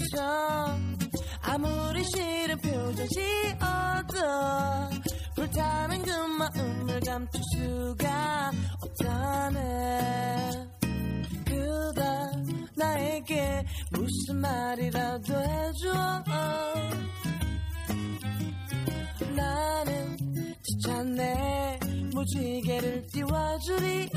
아무리 1.44 2.04
싫은 2.04 2.58
표정 2.58 3.08
지어도 3.08 4.18
불타는 5.36 6.02
그 6.02 6.10
마음을 6.10 7.00
감출 7.02 7.40
수가 7.54 8.52
없다네. 8.82 10.34
그다 11.46 12.32
나에게 12.84 13.66
무슨 13.92 14.42
말이라도 14.42 15.34
해줘. 15.42 16.24
나는 19.36 20.18
지쳤네. 20.64 21.80
무지개를 22.14 23.08
띄워주리. 23.08 24.10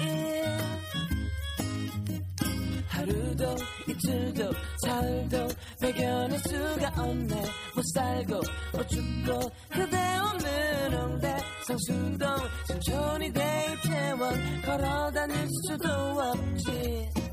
하루도 2.88 3.56
이틀도 3.88 4.52
사흘도 4.84 5.48
배겨낼 5.80 6.38
수가 6.40 7.02
없네. 7.02 7.34
못 7.74 7.84
살고 7.94 8.40
못 8.72 8.88
죽고 8.88 9.50
그대 9.70 9.96
없는 10.16 10.92
홍대. 10.92 11.36
성수동 11.66 12.36
천천히 12.66 13.32
데이트원. 13.32 14.62
걸어다닐 14.62 15.48
수도 15.68 15.88
없지 15.88 17.25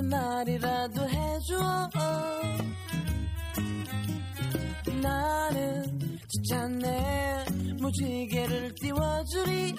무슨 0.00 0.08
말이라도 0.08 1.08
해줘. 1.08 1.90
나는 5.02 6.18
지쳤네. 6.26 7.44
무지개를 7.78 8.74
띄워주리. 8.80 9.74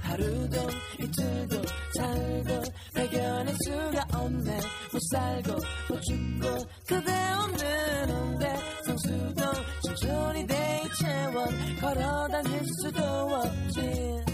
하루도 0.00 0.56
이틀도 1.00 1.62
사흘도 1.96 2.62
발견할 2.94 3.54
수가 3.64 4.06
없네. 4.18 4.60
못 4.92 5.00
살고 5.12 5.52
못 5.88 6.00
죽고 6.02 6.66
그대 6.88 7.12
없는 7.32 8.10
홍대. 8.10 8.56
성수동 8.86 9.52
천천히 9.86 10.46
데이트원. 10.48 11.76
걸어 11.80 12.26
다닐 12.28 12.64
수도 12.82 13.02
없지. 13.04 14.24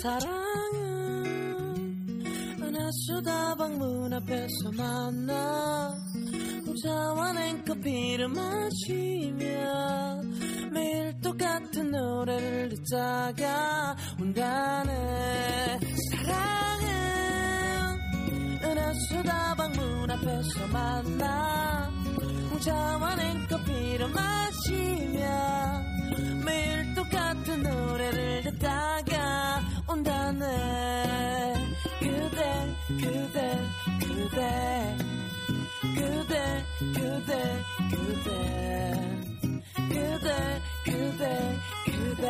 사랑은 0.00 1.37
수다방 2.90 3.78
문 3.78 4.12
앞에서 4.12 4.72
만나 4.76 5.94
혼자와 6.66 7.32
냉커피를 7.32 8.28
마시며 8.28 10.20
매일 10.72 11.20
똑같은 11.20 11.90
노래를 11.90 12.68
듣다가 12.70 13.96
온다네. 14.20 15.78
사랑은 16.10 16.88
은하 18.64 18.92
수다방 18.94 19.72
문 19.72 20.10
앞에서 20.10 20.66
만나 20.72 21.90
혼자와 22.50 23.16
냉커피를 23.16 24.08
마시며 24.08 25.82
매일 26.44 26.94
똑같은 26.94 27.62
노래를 27.62 28.42
듣다가 28.44 29.62
온다네 29.88 31.57
그대 32.88 33.58
그대 34.00 34.96
그대 35.94 36.64
그대 36.94 37.62
그대. 37.90 38.58
그대 39.88 40.60
그대 40.84 41.58
그대 41.84 42.26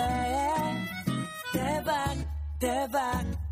대박 1.53 2.17
대박 2.59 3.48